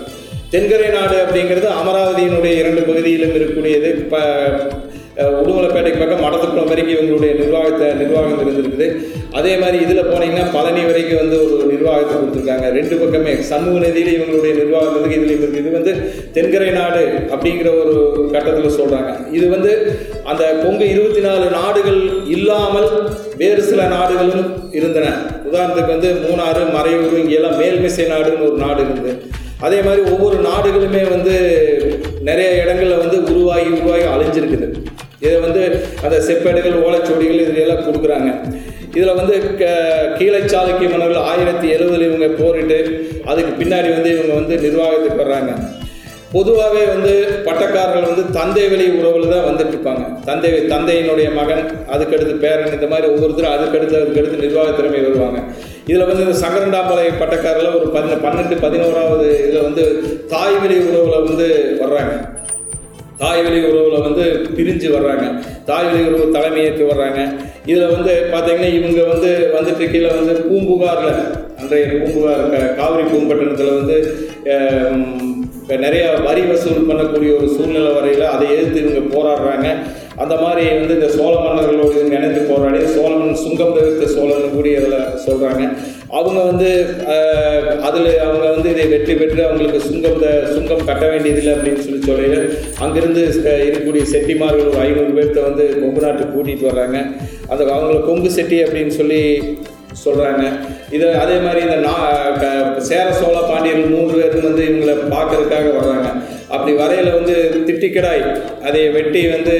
தென்கரை 0.50 0.88
நாடு 0.88 1.16
அப்படிங்கிறது 1.16 1.68
அமராவதியினுடைய 1.82 2.56
இரண்டு 2.58 2.82
பகுதியிலும் 2.82 3.30
இருக்கக்கூடியது. 3.30 3.98
இப்போ 3.98 4.18
உடுமலைப்பேட்டைக்கு 5.40 6.00
பக்கம் 6.00 6.24
மடத்துக்குளம் 6.24 6.70
வரைக்கும் 6.70 6.94
இவங்களுடைய 6.94 7.32
நிர்வாகத்தை 7.40 7.86
நிர்வாகம் 8.00 8.40
இருந்திருக்குது. 8.42 8.86
அதே 9.38 9.52
மாதிரி 9.60 9.76
இதில் 9.84 10.08
போனீங்கன்னா 10.10 10.44
பழனி 10.56 10.82
வரைக்கும் 10.88 11.20
வந்து 11.22 11.36
ஒரு 11.44 11.64
நிர்வாகத்தை 11.72 12.14
கொடுத்துருக்காங்க. 12.16 12.66
ரெண்டு 12.78 12.94
பக்கமே 13.02 13.32
சமூக 13.50 13.76
நிதியில் 13.84 14.12
இவங்களுடைய 14.16 14.52
நிர்வாகம் 14.60 14.96
இருக்குது 14.98 15.18
இதில் 15.20 15.32
இருக்குது 15.34 15.62
இது 15.62 15.70
வந்து 15.78 15.92
தென்கரை 16.34 16.70
நாடு 16.78 17.02
அப்படிங்கிற 17.34 17.70
ஒரு 17.82 17.94
கட்டத்தில் 18.34 18.76
சொல்கிறாங்க 18.80 19.12
இது 19.38 19.46
வந்து 19.54 19.72
அந்த 20.32 20.44
பொங்கு 20.64 20.86
இருபத்தி 20.94 21.22
நாலு 21.28 21.46
நாடுகள் 21.58 22.00
இல்லாமல் 22.36 22.90
வேறு 23.42 23.62
சில 23.70 23.82
நாடுகளும் 23.96 24.44
இருந்தன. 24.78 25.06
உதாரணத்துக்கு 25.48 25.94
வந்து 25.96 26.10
மூணாறு 26.26 26.62
மறையூர் 26.76 27.18
இங்கெல்லாம் 27.22 27.58
மேல்மிசை 27.62 28.06
நாடுன்னு 28.14 28.46
ஒரு 28.50 28.58
நாடு 28.64 28.80
இருந்தது. 28.86 29.14
அதே 29.66 29.78
மாதிரி 29.86 30.02
ஒவ்வொரு 30.12 30.38
நாடுகளுமே 30.50 31.02
வந்து 31.14 31.34
நிறைய 32.28 32.48
இடங்களில் 32.62 33.02
வந்து 33.04 33.18
உருவாகி 33.30 33.70
உருவாகி 33.78 34.06
அழிஞ்சிருக்குது. 34.14 34.68
இதை 35.24 35.36
வந்து 35.46 35.62
அந்த 36.04 36.16
செப்பேடுகள் 36.28 36.82
ஓலைச்சுவடிகள் 36.86 37.62
எல்லாம் 37.64 37.86
கொடுக்குறாங்க. 37.88 38.30
இதில் 38.96 39.18
வந்து 39.20 39.36
க 39.60 39.64
கீழை 40.18 40.42
சாளுக்கிய 40.52 40.88
மன்னர்கள் 40.92 41.26
ஆயிரத்தி 41.30 41.66
எழுபதில் 41.76 42.06
இவங்க 42.10 42.28
போரிட்டு 42.42 42.78
அதுக்கு 43.30 43.52
பின்னாடி 43.60 43.88
வந்து 43.96 44.10
இவங்க 44.16 44.32
வந்து 44.40 44.54
நிர்வாகத்துக்கு 44.66 45.22
வர்றாங்க. 45.24 45.52
பொதுவாகவே 46.34 46.84
வந்து 46.92 47.12
பட்டக்காரர்கள் 47.46 48.08
வந்து 48.10 48.22
தந்தை 48.38 48.64
வழி 48.70 48.86
உறவில் 49.00 49.32
தான் 49.32 49.46
வந்துட்டு 49.48 49.74
இருப்பாங்க 49.74 50.04
தந்தை 50.28 50.50
தந்தையினுடைய 50.72 51.28
மகன் 51.38 51.62
அதுக்கடுத்து 51.94 52.34
பேரன் 52.44 52.74
இந்த 52.76 52.88
மாதிரி 52.92 53.06
ஒவ்வொருத்தரும் 53.12 53.54
அதுக்கடுத்து 53.56 54.00
அதுக்கடுத்து 54.00 54.42
நிர்வாக 54.44 54.72
திறமை 54.78 55.02
வருவாங்க. 55.06 55.40
இதில் 55.90 56.08
வந்து 56.10 56.24
இந்த 56.26 56.36
சங்கரண்டாம்பாளைய 56.44 57.12
பட்டக்காரில் 57.22 57.76
ஒரு 57.78 57.88
பதின 57.96 58.18
பன்னெண்டு 58.26 58.58
பதினோராவது 58.64 59.28
இதில் 59.44 59.66
வந்து 59.68 59.84
தாய் 60.34 60.58
வழி 60.62 60.78
உறவில் 60.88 61.26
வந்து 61.28 61.48
வர்றாங்க. 61.82 62.14
தாய் 63.20 63.42
வழி 63.44 63.58
உறவில் 63.68 64.04
வந்து 64.06 64.24
பிரிஞ்சு 64.56 64.88
வர்றாங்க. 64.94 65.26
தாய் 65.68 65.86
வழி 65.88 66.02
உறவு 66.08 66.24
தலைமையேற்று 66.36 66.84
வர்றாங்க. 66.90 67.20
இதில் 67.70 67.92
வந்து 67.94 68.12
பார்த்தீங்கன்னா 68.32 68.70
இவங்க 68.78 69.00
வந்து 69.12 69.30
வந்துட்டு 69.56 69.84
கீழே 69.92 70.10
வந்து 70.18 70.34
பூம்புகாரில் 70.48 71.14
அன்றைய 71.60 71.86
பூம்புகார் 72.00 72.44
காவிரி 72.80 73.04
பூம்பட்டினத்தில் 73.12 73.78
வந்து 73.80 73.96
நிறையா 75.84 76.08
வரி 76.26 76.42
வசூல் 76.50 76.88
பண்ணக்கூடிய 76.88 77.30
ஒரு 77.38 77.46
சூழ்நிலை 77.54 77.92
வரையில் 77.96 78.26
அதை 78.34 78.44
எதிர்த்து 78.56 78.82
இவங்க 78.84 79.02
போராடுறாங்க. 79.14 79.68
அந்த 80.16 80.34
மாதிரி 80.36 80.62
வந்து 80.74 80.94
இந்த 80.94 81.08
சோழ 81.10 81.32
மன்னர்களோடு 81.38 82.02
நினைத்து 82.08 82.40
போராடி 82.42 82.78
சோழன் 82.92 83.34
சுங்கம் 83.36 83.74
தவிர்த்த 83.74 84.06
சோழன் 84.12 84.54
கூடி 84.54 84.70
அதில் 84.76 84.96
சொல்கிறாங்க 85.24 85.62
அவங்க 86.10 86.40
வந்து 86.42 86.68
அதில் 87.82 88.10
அவங்க 88.20 88.44
வந்து 88.50 88.68
இதை 88.70 88.86
வெற்றி 88.86 89.14
பெற்று 89.14 89.40
அவங்களுக்கு 89.44 89.80
சுங்கம் 89.80 90.18
த- 90.18 90.46
சுங்கம் 90.54 90.84
கட்ட 90.84 91.04
வேண்டியதில்லை 91.06 91.52
அப்படின்னு 91.54 91.82
சொல்லி 91.82 92.00
சொல்லிட்டு 92.02 92.40
அங்கிருந்து 92.78 93.22
இருக்கக்கூடிய 93.62 94.04
செட்டிமார்கள் 94.04 94.68
ஒரு 94.68 94.78
ஐநூறு 94.78 95.12
பேர்த்த 95.12 95.42
வந்து 95.42 95.64
கொங்கு 95.80 96.00
நாட்டு 96.00 96.24
கூட்டிகிட்டு 96.26 96.70
வர்றாங்க. 96.70 96.98
அந்த 97.48 97.62
அவங்கள 97.72 97.98
கொங்கு 98.04 98.30
செட்டி 98.30 98.58
அப்படின்னு 98.62 98.94
சொல்லி 98.94 99.20
சொல்கிறாங்க 100.04 100.42
இது 100.90 101.06
அதே 101.16 101.36
மாதிரி 101.38 101.60
இந்த 101.62 101.76
நா 101.84 101.94
க- 102.40 102.50
சேர 102.82 103.06
சோழ 103.12 103.36
பாண்டியர்கள் 103.42 103.94
மூன்று 103.94 104.16
பேரும் 104.22 104.44
வந்து 104.44 104.64
இவங்களை 104.64 104.94
பார்க்கறதுக்காக 105.12 105.70
வர்றாங்க. 105.78 106.08
அப்படி 106.48 106.72
வரையில் 106.76 107.16
வந்து 107.18 107.34
திட்டிக்கடாய் 107.66 108.24
அதை 108.62 108.88
வெட்டி 108.96 109.22
வந்து 109.28 109.54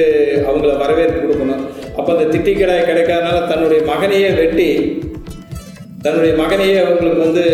அவங்கள 0.49 0.77
வரவேற்பு 0.79 1.21
கொடுக்கணும். 1.23 1.65
அப்போ 1.97 2.11
அந்த 2.17 2.27
திட்டிக்கடாய் 2.37 2.89
கிடைக்காதனால 2.91 3.39
தன்னுடைய 3.49 3.83
மகனையே 3.93 4.31
வெட்டி 4.41 4.69
தன்னுடைய 6.03 6.35
மகனையே 6.43 6.77
அவங்களுக்கு 6.85 7.23
வந்து 7.29 7.45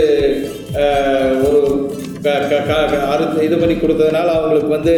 ஒரு 1.49 1.61
க- 2.25 2.42
க- 2.51 2.64
க- 2.68 3.07
அறுத்து 3.12 3.45
இது 3.45 3.57
பண்ணி 3.57 3.75
கொடுத்ததுனால 3.75 4.29
அவங்களுக்கு 4.38 4.68
வந்து 4.68 4.95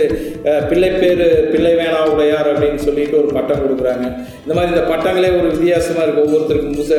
பிள்ளை 0.69 0.91
பேர் 0.91 1.51
பிள்ளை 1.53 1.73
வேணா 1.75 2.01
உடையார் 2.15 2.49
அப்படின்னு 2.53 2.83
சொல்லிட்டு 2.87 3.17
ஒரு 3.17 3.27
பட்டம் 3.27 3.63
கொடுக்குறாங்க. 3.65 4.07
இந்த 4.43 4.55
மாதிரி 4.57 4.73
இந்த 4.73 4.83
பட்டங்களே 4.91 5.31
ஒரு 5.39 5.49
வித்தியாசமாக 5.51 6.07
இருக்குது 6.07 6.27
ஒவ்வொருத்தருக்கும் 6.27 6.79
முச 6.81 6.93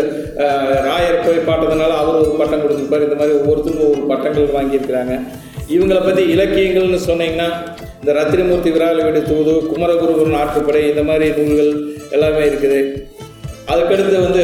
ராயர் 0.90 1.26
போய் 1.26 1.48
பாட்டதுனால 1.50 1.94
அவர் 2.02 2.22
ஒரு 2.22 2.36
பட்டம் 2.38 2.64
கொடுத்துருப்பார். 2.64 3.06
இந்த 3.08 3.18
மாதிரி 3.20 3.38
ஒவ்வொருத்தருக்கும் 3.38 3.88
ஒவ்வொரு 3.90 4.06
பட்டங்கள் 4.08 4.56
வாங்கியிருக்கிறாங்க. 4.58 5.16
இவங்களை 5.74 6.02
பற்றி 6.06 6.24
இலக்கியங்கள்னு 6.34 7.00
சொன்னீங்கன்னா 7.10 7.48
இந்த 8.00 8.12
ரத்தினமூர்த்தி 8.18 8.72
விரால 8.76 9.04
வீடு 9.06 9.22
தூது 9.30 9.54
குமரகுருகுரு 9.70 10.32
நாட்டுப்படை 10.36 10.82
இந்த 10.90 11.04
மாதிரி 11.08 11.28
நூல்கள் 11.38 11.72
எல்லாமே 12.16 12.44
இருக்குது. 12.50 12.80
அதுக்கடுத்து 13.72 14.18
வந்து 14.28 14.44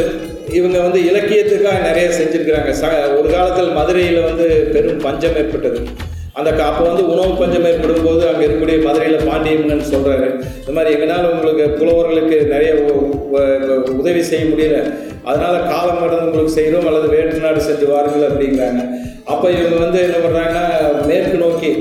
இவங்க 0.59 0.77
வந்து 0.85 0.99
இலக்கியத்துக்காக 1.09 1.81
நிறைய 1.89 2.07
செஞ்சுருக்கிறாங்க. 2.19 2.71
ச 2.79 2.87
ஒரு 3.19 3.27
காலத்தில் 3.35 3.75
மதுரையில் 3.79 4.25
வந்து 4.29 4.47
பெரும் 4.73 5.03
பஞ்சம் 5.05 5.37
ஏற்பட்டது. 5.41 5.81
அந்த 6.33 6.63
அப்போ 6.63 6.83
வந்து 6.89 7.03
உணவு 7.13 7.31
பஞ்சம் 7.39 7.65
ஏற்படும் 7.65 8.05
போது 8.05 8.27
அங்கே 8.29 8.45
இருக்கக்கூடிய 8.45 8.83
மதுரையில் 8.83 9.25
பாண்டியம்னு 9.29 9.87
சொல்கிறாரு 9.93 10.27
இந்த 10.59 10.73
மாதிரி 10.75 10.91
எங்களால் 10.95 11.31
உங்களுக்கு 11.31 11.63
புலவர்களுக்கு 11.79 12.37
நிறைய 12.53 12.71
உதவி 13.99 14.21
செய்ய 14.23 14.45
முடியல. 14.45 14.77
அதனால 15.23 15.55
காலம் 15.71 15.99
கடந்து 15.99 16.25
உங்களுக்கு 16.25 16.53
செய்கிறோம் 16.57 16.87
அல்லது 16.87 17.07
வேற்று 17.07 17.39
நாடு 17.39 17.61
சென்று 17.61 17.87
வாருங்கள் 17.87 18.29
அப்படிங்கிறாங்க. 18.29 18.81
அப்போ 19.25 19.49
இவங்க 19.49 19.77
வந்து 19.85 19.99
என்ன 20.01 20.17
பண்ணுறாங்கன்னா 20.23 20.63
மேற்கு 21.07 21.37
நோக்கி 21.37 21.71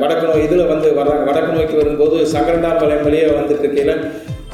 வடக்கு 0.00 0.26
நோய் 0.28 0.44
இதில் 0.44 0.70
வந்து 0.72 0.88
வர்றாங்க. 0.90 1.24
வடக்கு 1.24 1.52
நோக்கி 1.52 1.76
வரும்போது 1.76 2.16
சங்கரண்டாம்பாளையம் 2.34 3.06
வழியே 3.08 3.24
வந்துட்டு 3.24 3.58
இருக்கையில் 3.58 3.96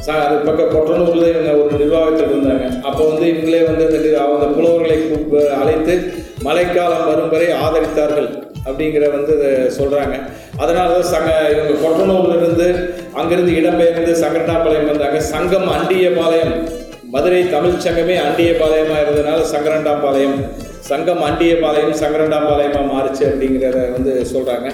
ச 0.06 0.10
அது 0.26 0.36
பக்கம் 0.36 0.72
கொற்றனூரில் 0.74 1.28
இவங்க 1.32 1.50
ஒரு 1.64 1.74
நிர்வாகத்தில் 1.78 2.30
இருந்தாங்க 2.30 2.80
அப்போ 2.80 3.02
வந்து 3.04 3.26
இவங்களே 3.32 3.60
வந்து 3.64 3.84
அந்த 3.90 4.20
அவங்க 4.24 4.46
புலவர்களை 4.46 4.96
கூப்ப- 5.10 5.48
அழைத்து 5.62 5.94
மழைக்காலம் 6.42 7.06
வரும் 7.06 7.28
வரை 7.28 7.48
ஆதரித்தார்கள். 7.66 8.28
அப்படிங்கிற 8.66 9.04
வந்து 9.16 9.34
சொல்கிறாங்க 9.78 10.14
அதனால 10.62 10.86
தான் 10.94 11.10
சங்க 11.14 11.30
இவங்க 11.54 11.74
கொற்றனூர்ல 11.82 12.68
அங்கேருந்து 13.20 13.52
இடம்பெயர்ந்து 13.60 14.12
சங்கரண்டாபாளையம் 14.22 14.90
வந்தாங்க. 14.92 15.18
சங்கம் 15.32 15.68
அண்டியபாளையம் 15.76 16.54
மதுரை 17.14 17.40
தமிழ் 17.54 17.82
சங்கமே 17.86 18.14
அண்டியபாளையமாக 18.26 19.02
இருந்ததுனால 19.04 19.40
சங்கரண்டாம்பாளையம் 19.54 20.36
சங்கம் 20.90 21.22
அண்டியபாளையம் 21.28 21.94
சங்கரண்டாம்பாளையமாக 22.02 22.86
மாறுச்சு 22.92 23.24
அப்படிங்கிறத 23.30 23.82
வந்து 23.92 24.12
சொல்கிறாங்க 24.32 24.68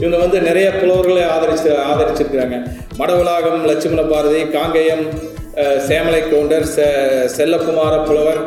இவங்க 0.00 0.16
வந்து 0.16 0.38
நிறைய 0.40 0.66
புலவர்களை 0.70 1.22
ஆதரிச்சு 1.34 1.70
ஆதரிச்சிருக்கிறாங்க. 1.90 2.56
மடவளாகம் 2.98 3.64
லட்சுமண 3.70 4.02
பாரதி 4.12 4.42
காங்கேயம் 4.56 5.04
சேமலை 5.88 6.20
கவுண்டர் 6.22 6.68
செ 6.74 6.84
செல்லக்குமார 7.36 7.94
புலவர் 8.04 8.40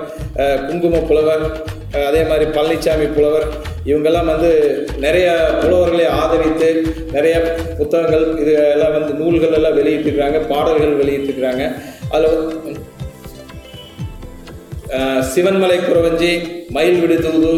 குங்கும 0.67 1.01
புலவர் 1.09 1.43
அதே 2.09 2.21
மாதிரி 2.29 2.45
பழனிசாமி 2.55 3.05
புலவர் 3.15 3.45
இவங்கெல்லாம் 3.89 4.29
வந்து 4.31 4.49
நிறைய 5.05 5.27
புலவர்களை 5.61 6.05
ஆதரித்து 6.21 6.69
நிறைய 7.15 7.35
புத்தகங்கள் 7.79 8.25
இது 8.41 8.53
எல்லாம் 8.75 8.95
வந்து 8.97 9.13
நூல்கள் 9.21 9.55
எல்லாம் 9.57 9.77
வெளியிட்டிருக்கிறாங்க 9.79 10.39
பாடல்கள் 10.51 10.99
வெளியிட்டிருக்கிறாங்க. 11.01 11.65
அதில் 12.15 12.39
சிவன்மலை 15.33 15.77
குறவஞ்சி 15.81 16.31
மயில் 16.77 17.01
விடுதூது 17.03 17.51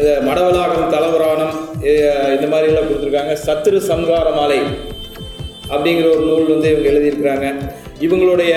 இது 0.00 0.12
மடவலாகம் 0.28 0.90
தலவராணம் 0.94 1.54
இந்த 2.34 2.46
மாதிரி 2.52 2.70
எல்லாம் 2.70 2.88
கொடுத்துருக்காங்க. 2.88 3.34
சத்துரு 3.46 3.78
சம்ஹார 3.90 4.28
மாலை 4.38 4.60
அப்படிங்கிற 5.74 6.06
ஒரு 6.14 6.24
நூல் 6.30 6.52
வந்து 6.54 6.70
இவங்க 6.72 6.88
எழுதியிருக்கிறாங்க. 6.92 7.46
இவங்களுடைய 8.06 8.54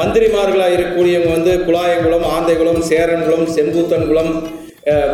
மந்திரிமார்களாக 0.00 0.74
இருக்கக்கூடியவங்க 0.76 1.30
வந்து 1.36 1.52
குலாயங்குளம் 1.66 2.26
ஆந்தைகுளம் 2.34 2.82
சேரன்குளம் 2.90 3.46
செம்பூத்தன்குளம் 3.56 4.32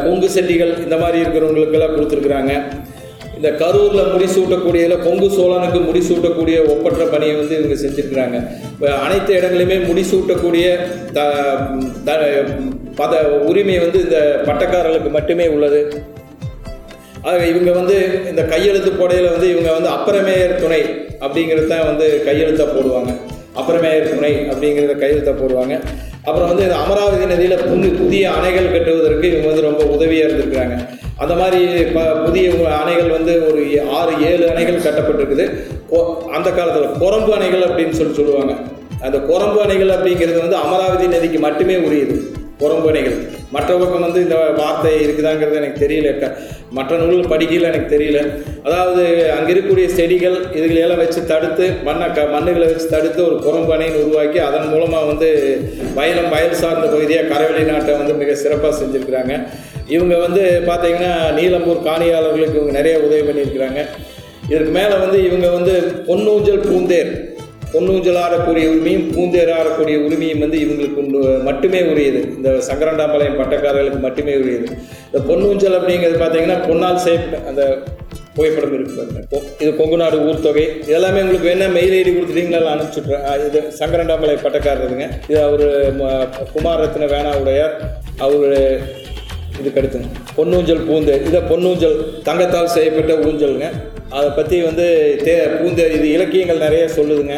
கொங்கு 0.04 0.28
செட்டிகள் 0.34 0.72
இந்த 0.84 0.96
மாதிரி 1.02 1.18
இருக்கிறவங்களுக்கெல்லாம் 1.22 1.94
கொடுத்துருக்குறாங்க. 1.96 2.52
இந்த 3.38 3.50
கரூரில் 3.62 4.10
முடிசூட்டக்கூடியதில் 4.12 5.02
கொங்கு 5.06 5.28
சோழனுக்கு 5.36 5.80
முடிசூட்டக்கூடிய 5.88 6.56
ஒப்பற்ற 6.74 7.02
பணியை 7.12 7.34
வந்து 7.40 7.54
இவங்க 7.58 7.76
செஞ்சுருக்கிறாங்க. 7.82 8.36
இப்போ 8.72 8.88
அனைத்து 9.04 9.32
இடங்களிலுமே 9.38 9.76
முடிசூட்டக்கூடிய 9.90 10.66
த 11.16 11.26
த 12.08 12.18
பத 13.00 13.22
உரிமை 13.48 13.76
வந்து 13.84 13.98
இந்த 14.06 14.20
பட்டக்காரர்களுக்கு 14.48 15.12
மட்டுமே 15.18 15.48
உள்ளது. 15.56 15.80
ஆக 17.28 17.38
இவங்க 17.52 17.70
வந்து 17.80 17.96
இந்த 18.30 18.42
கையெழுத்து 18.52 18.90
போடையில் 19.00 19.32
வந்து 19.34 19.48
இவங்க 19.54 19.70
வந்து 19.78 19.90
அப்புறமேயர் 19.96 20.60
துணை 20.64 20.82
அப்படிங்கிறது 21.24 21.68
தான் 21.74 21.88
வந்து 21.90 22.08
கையெழுத்தாக 22.28 22.70
போடுவாங்க. 22.76 23.12
அப்புறமேயர் 23.58 24.08
துணை 24.14 24.32
அப்படிங்கிறத 24.52 24.94
கையெழுத்த 25.02 25.32
போடுவாங்க. 25.38 25.74
அப்புறம் 26.28 26.48
வந்து 26.50 26.64
இந்த 26.66 26.76
அமராவதி 26.84 27.26
நதியில் 27.32 27.62
புது 27.68 27.88
புதிய 28.00 28.24
அணைகள் 28.36 28.72
கட்டுவதற்கு 28.72 29.26
இவங்க 29.30 29.48
வந்து 29.50 29.66
ரொம்ப 29.68 29.84
உதவியாக 29.96 30.26
இருந்திருக்கிறாங்க. 30.28 30.76
அந்த 31.22 31.34
மாதிரி 31.40 31.60
ப 31.94 32.00
புதிய 32.24 32.50
அணைகள் 32.80 33.10
வந்து 33.16 33.34
ஒரு 33.48 33.62
ஆறு 33.98 34.12
ஏழு 34.30 34.44
அணைகள் 34.52 34.84
கட்டப்பட்டிருக்குது. 34.86 35.46
அந்த 36.36 36.48
காலத்தில் 36.50 36.98
குரம்பு 37.04 37.30
அணைகள் 37.38 37.64
அப்படின்னு 37.68 37.98
சொல்லி 38.00 38.14
சொல்லுவாங்க. 38.20 38.54
அந்த 39.06 39.18
குரம்பு 39.30 39.58
அணைகள் 39.64 39.94
அப்படிங்கிறது 39.96 40.40
வந்து 40.44 40.58
அமராவதி 40.64 41.06
நதிக்கு 41.14 41.40
மட்டுமே 41.46 41.76
உரியது. 41.86 42.16
குரம்பு 42.62 42.88
அணைகள். 42.92 43.18
மற்ற 43.54 43.70
பக்கம் 43.80 44.04
வந்து 44.06 44.20
இந்த 44.24 44.36
வார்த்தை 44.58 44.90
இருக்குதாங்கிறது 45.04 45.60
எனக்கு 45.60 45.82
தெரியல. 45.84 46.30
மற்ற 46.76 46.96
நூல்கள் 47.00 47.30
படிக்கல 47.32 47.68
எனக்கு 47.72 47.94
தெரியல. 47.94 48.18
அதாவது 48.66 49.04
அங்கே 49.36 49.52
இருக்கக்கூடிய 49.52 49.86
செடிகள் 49.98 50.36
இதுகளெல்லாம் 50.58 51.02
வச்சு 51.02 51.20
தடுத்து 51.30 51.66
மண்ணை 51.86 52.08
க 52.16 52.26
மண்ணுகளை 52.34 52.66
வச்சு 52.72 52.88
தடுத்து 52.94 53.20
ஒரு 53.28 53.36
குரம்பனைன்னு 53.46 54.02
உருவாக்கி 54.04 54.38
அதன் 54.48 54.68
மூலமாக 54.72 55.08
வந்து 55.12 55.30
வயலம் 55.98 56.30
வயல் 56.34 56.60
சார்ந்த 56.62 56.86
பகுதியாக 56.94 57.30
கரவெளி 57.32 57.64
நாட்டை 57.70 57.94
வந்து 58.02 58.14
மிக 58.20 58.34
சிறப்பாக 58.42 58.74
செஞ்சுருக்கிறாங்க. 58.80 59.34
இவங்க 59.96 60.14
வந்து 60.26 60.44
பார்த்தீங்கன்னா 60.68 61.12
நீலம்பூர் 61.38 61.86
காணியாளர்களுக்கு 61.88 62.60
இவங்க 62.60 62.74
நிறைய 62.80 62.96
உதவி 63.06 63.22
பண்ணியிருக்கிறாங்க. 63.28 63.80
இதற்கு 64.50 64.72
மேலே 64.76 64.94
வந்து 65.04 65.18
இவங்க 65.28 65.48
வந்து 65.56 65.72
பொன்னூஞ்சல் 66.06 66.62
பூந்தேர் 66.68 67.10
பொன்னூஞ்சல் 67.72 68.20
ஆடக்கூடிய 68.24 68.64
உரிமையும் 68.72 69.06
பூந்தேர் 69.14 69.52
ஆடக்கூடிய 69.58 69.96
உரிமையும் 70.06 70.42
வந்து 70.44 70.58
இவங்களுக்கு 70.64 71.00
உண்டு 71.02 71.20
மட்டுமே 71.48 71.80
உரியது. 71.92 72.20
இந்த 72.38 72.50
சங்கரண்டாம்பாளையம் 72.70 73.38
பட்டக்காரர்களுக்கு 73.40 74.00
மட்டுமே 74.06 74.34
உரியது. 74.42 74.68
இந்த 75.08 75.20
பொன்னூஞ்சல் 75.30 75.78
அப்படிங்கிறது 75.78 76.18
பார்த்தீங்கன்னா 76.24 76.58
பொன்னால் 76.68 77.02
சேஃப் 77.06 77.28
அந்த 77.50 77.62
புகைப்படம் 78.36 78.74
இருக்கு 78.76 79.36
இது 79.62 79.70
கொங்குநாடு 79.78 80.16
ஊர் 80.26 80.44
தொகை. 80.44 80.64
இதெல்லாமே 80.88 81.22
உங்களுக்கு 81.24 81.48
வேணால் 81.50 81.74
மெயில் 81.76 81.94
ஐடி 82.00 82.10
கொடுத்துட்டீங்களா 82.16 82.60
நான் 82.64 82.74
அனுப்பிச்சுட்றேன் 82.74 83.24
இது 83.48 83.60
சங்கரண்டாம்பாளையம் 83.80 84.44
பட்டக்காரருங்க. 84.44 85.06
இது 85.30 85.40
அவர் 85.48 85.66
குமாரத்தின 86.54 87.08
வேணா 87.14 87.32
உடையார் 87.42 87.74
அவர் 88.26 88.56
இதுக்கு 89.60 90.00
பொன்னூஞ்சல் 90.38 90.82
பூந்து 90.88 91.14
இதை 91.28 91.40
பொன்னூஞ்சல் 91.52 91.96
தங்கத்தால் 92.26 92.74
செய்யப்பட்ட 92.76 93.14
ஊஞ்சலுங்க. 93.28 93.68
அதை 94.18 94.28
பற்றி 94.36 94.56
வந்து 94.68 94.84
தே 95.26 95.34
பூந்த 95.60 95.80
இது 95.96 96.06
இலக்கியங்கள் 96.16 96.64
நிறைய 96.66 96.84
சொல்லுதுங்க. 96.98 97.36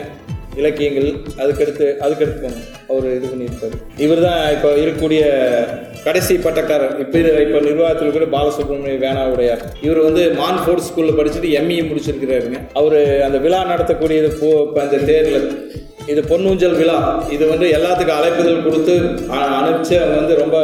இலக்கியங்கள். 0.60 1.08
அதுக்கடுத்து 1.42 1.86
அதுக்கடுத்து 2.04 2.48
அவர் 2.92 3.04
இது 3.16 3.26
பண்ணியிருப்பார். 3.32 3.74
இவர் 4.04 4.22
தான் 4.26 4.40
இப்போ 4.54 4.68
இருக்கக்கூடிய 4.82 5.22
கடைசி 6.06 6.34
பட்டக்காரர். 6.46 6.94
இப்போ 7.02 7.18
இப்போ 7.44 7.58
நிர்வாகத்தில் 7.68 8.14
கூட 8.16 8.26
பாலசுப்ரமணிய 8.36 8.96
வேணாவுடையார். 9.04 9.62
இவர் 9.86 10.00
வந்து 10.08 10.22
மான்ஃபோர்ட் 10.40 10.86
ஸ்கூலில் 10.88 11.18
படிச்சுட்டு 11.18 11.50
எம்இ 11.60 11.78
முடிச்சிருக்கிறாருங்க. 11.90 12.60
அவர் 12.80 12.98
அந்த 13.26 13.38
விழா 13.44 13.60
நடத்தக்கூடியது 13.72 14.30
போ 14.40 14.50
இப்போ 14.66 14.80
அந்த 14.86 14.98
தேரில் 15.10 15.48
இது 16.12 16.20
பொன்னூஞ்சல் 16.32 16.76
விழா. 16.80 16.98
இது 17.36 17.44
வந்து 17.52 17.66
எல்லாத்துக்கும் 17.78 18.18
அழைப்புதல் 18.20 18.66
கொடுத்து 18.66 18.94
அனுப்பிச்சு 19.58 19.94
அவங்க 20.02 20.16
வந்து 20.20 20.36
ரொம்ப 20.42 20.58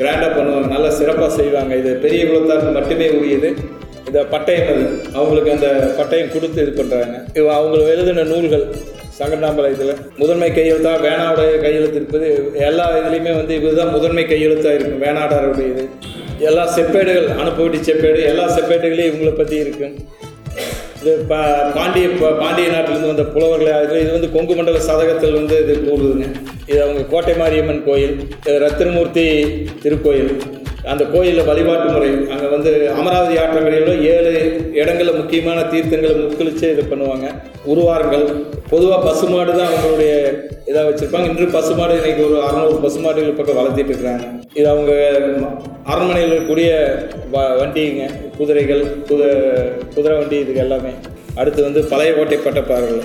கிராண்டாக 0.00 0.30
பண்ணுவாங்க. 0.36 0.68
நல்லா 0.74 0.90
சிறப்பாக 0.98 1.30
செய்வாங்க. 1.38 1.72
இது 1.82 1.92
பெரிய 2.04 2.22
குலத்தாருக்கு 2.30 2.76
மட்டுமே 2.78 3.08
உரியது. 3.18 3.50
இந்த 4.08 4.20
பட்டயம் 4.32 4.68
அது 4.72 4.82
அவங்களுக்கு 5.18 5.54
அந்த 5.54 5.68
பட்டயம் 5.98 6.34
கொடுத்து 6.34 6.58
இது 6.64 6.72
பண்ணுறாங்க 6.80 7.16
இவ 7.38 7.46
அவங்க 7.60 7.78
எழுதின 7.94 8.26
நூல்கள் 8.32 8.66
சங்கரநாம்பலயத்தில் 9.18 10.00
முதன்மை 10.20 10.48
கையெழுத்தாக 10.56 10.98
வேணாவுடைய 11.06 11.52
கையெழுத்து 11.62 11.98
இருப்பது 12.00 12.28
எல்லா 12.68 12.86
இதுலேயுமே 12.98 13.32
வந்து 13.38 13.54
இதுதான் 13.58 13.94
முதன்மை 13.94 14.24
கையெழுத்தாக 14.32 14.76
இருக்கும். 14.78 15.02
வேணாடாருடைய 15.06 15.68
இது. 15.72 15.84
எல்லா 16.48 16.64
செப்பேடுகள் 16.76 17.28
அனுப்பவிட்டி 17.42 17.78
செப்பேடு 17.88 18.20
எல்லா 18.30 18.44
செப்பேடுகளையும் 18.56 19.10
இவங்களை 19.10 19.32
பற்றி 19.38 19.56
இருக்கும். 19.64 19.94
இது 21.06 21.24
பா 21.24 21.40
பாண்டிய 21.74 22.06
பாண்டிய 22.40 22.68
நாட்டிலிருந்து 22.70 23.10
வந்த 23.10 23.24
புலவர்களே 23.34 23.74
இது 23.82 24.00
இது 24.00 24.10
வந்து 24.12 24.30
கொங்கு 24.30 24.54
மண்டல 24.54 24.78
சதகத்தில் 24.78 25.34
வந்து 25.34 25.56
இது 25.64 25.74
கூடுதுங்க 25.80 26.26
இது 26.66 26.78
அவங்க 26.82 27.02
கோட்டை 27.04 27.34
மாரியம்மன் 27.36 27.84
கோயில் 27.84 28.14
இது 28.46 28.56
ரத்தினமூர்த்தி 28.58 29.26
திருக்கோயில். 29.82 30.32
அந்த 30.92 31.04
கோயிலில் 31.12 31.48
வழிபாட்டு 31.48 31.86
முறை. 31.94 32.10
அங்கே 32.32 32.48
வந்து 32.54 32.70
அமராவதி 32.98 33.34
ஆற்றங்கரையில் 33.42 34.02
ஏழு 34.12 34.32
இடங்களில் 34.80 35.18
முக்கியமான 35.20 35.58
தீர்த்தங்களை 35.72 36.14
முக்களிச்சு 36.20 36.66
இது 36.74 36.82
பண்ணுவாங்க. 36.90 37.26
உருவாரங்கள் 37.72 38.24
பொதுவாக 38.72 39.00
பசுமாடு 39.08 39.50
தான் 39.58 39.70
அவங்களுடைய 39.70 40.12
இதாக 40.70 40.84
வச்சுருப்பாங்க. 40.88 41.28
இன்று 41.32 41.48
பசுமாடு 41.56 41.98
இன்றைக்கி 41.98 42.22
ஒரு 42.28 42.38
அறநூறு 42.46 42.78
பசுமாடுகள் 42.86 43.38
பக்கம் 43.40 43.60
வளர்த்திட்டு 43.60 43.92
இருக்கிறாங்க. 43.92 44.26
இது 44.58 44.66
அவங்க 44.74 44.92
அரண்மனையில் 45.92 46.32
இருக்கக்கூடிய 46.32 46.70
வ 47.34 47.44
வண்டிங்க 47.60 48.06
குதிரைகள் 48.38 48.82
குத 49.10 49.22
குதிரை 49.96 50.16
வண்டி 50.20 50.38
இதுக்கு 50.44 50.64
எல்லாமே. 50.66 50.94
அடுத்து 51.40 51.60
வந்து 51.68 51.80
பழைய 51.92 52.10
கோட்டை 52.16 52.38
பட்டப்பார்கள் 52.44 53.02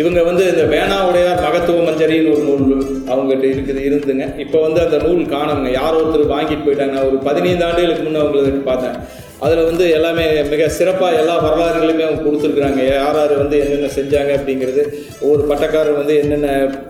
இவங்க 0.00 0.20
வந்து 0.28 0.44
இந்த 0.52 0.64
வேணாவுடையார் 0.72 1.44
மகத்துவ 1.46 1.84
மஞ்சரின்னு 1.86 2.32
ஒரு 2.34 2.42
நூல் 2.48 2.82
அவங்ககிட்ட 3.12 3.46
இருக்குது 3.54 3.80
இருந்துங்க. 3.88 4.26
இப்போ 4.44 4.58
வந்து 4.66 4.80
அந்த 4.86 4.98
நூல் 5.04 5.22
காணுங்க. 5.36 5.70
யாரோ 5.80 5.96
ஒருத்தர் 6.02 6.34
வாங்கிட்டு 6.34 6.66
போயிட்டாங்க. 6.66 6.94
நான் 6.96 7.08
ஒரு 7.12 7.18
பதினைந்து 7.28 7.66
ஆண்டுகளுக்கு 7.68 8.04
முன்னே 8.06 8.22
அவங்களுக்கு 8.24 8.62
பார்த்தேன். 8.70 8.98
அதில் 9.46 9.68
வந்து 9.70 9.84
எல்லாமே 9.96 10.24
மிக 10.52 10.68
சிறப்பாக 10.76 11.18
எல்லா 11.20 11.34
வரலாறுகளுமே 11.46 12.04
அவங்க 12.06 12.22
கொடுத்துருக்குறாங்க. 12.24 12.80
யார் 12.92 13.18
யார் 13.20 13.34
வந்து 13.42 13.58
என்னென்ன 13.64 13.90
செஞ்சாங்க 13.98 14.32
அப்படிங்கிறது 14.38 14.82
ஒவ்வொரு 15.24 15.42
பட்டக்காரர் 15.50 16.00
வந்து 16.00 16.16
என்னென்ன 16.22 16.48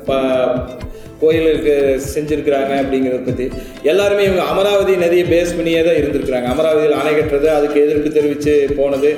ப 0.09 0.21
கோயிலுக்கு 1.21 1.75
செஞ்சுருக்கிறாங்க 2.15 2.73
அப்படிங்கிறத 2.83 3.23
பற்றி 3.29 3.47
எல்லாருமே 3.91 4.23
இவங்க 4.29 4.45
அமராவதி 4.53 4.95
நதியை 5.05 5.25
பேஸ் 5.33 5.57
பண்ணியே 5.57 5.81
தான் 5.87 5.99
இருந்திருக்கிறாங்க. 6.01 6.49
அமராவதியில் 6.55 6.99
அணை 7.01 7.13
கட்டுறது 7.15 7.49
அதுக்கு 7.57 7.79
எதிர்ப்பு 7.85 8.11
தெரிவித்து 8.19 8.55
போனது 8.79 9.11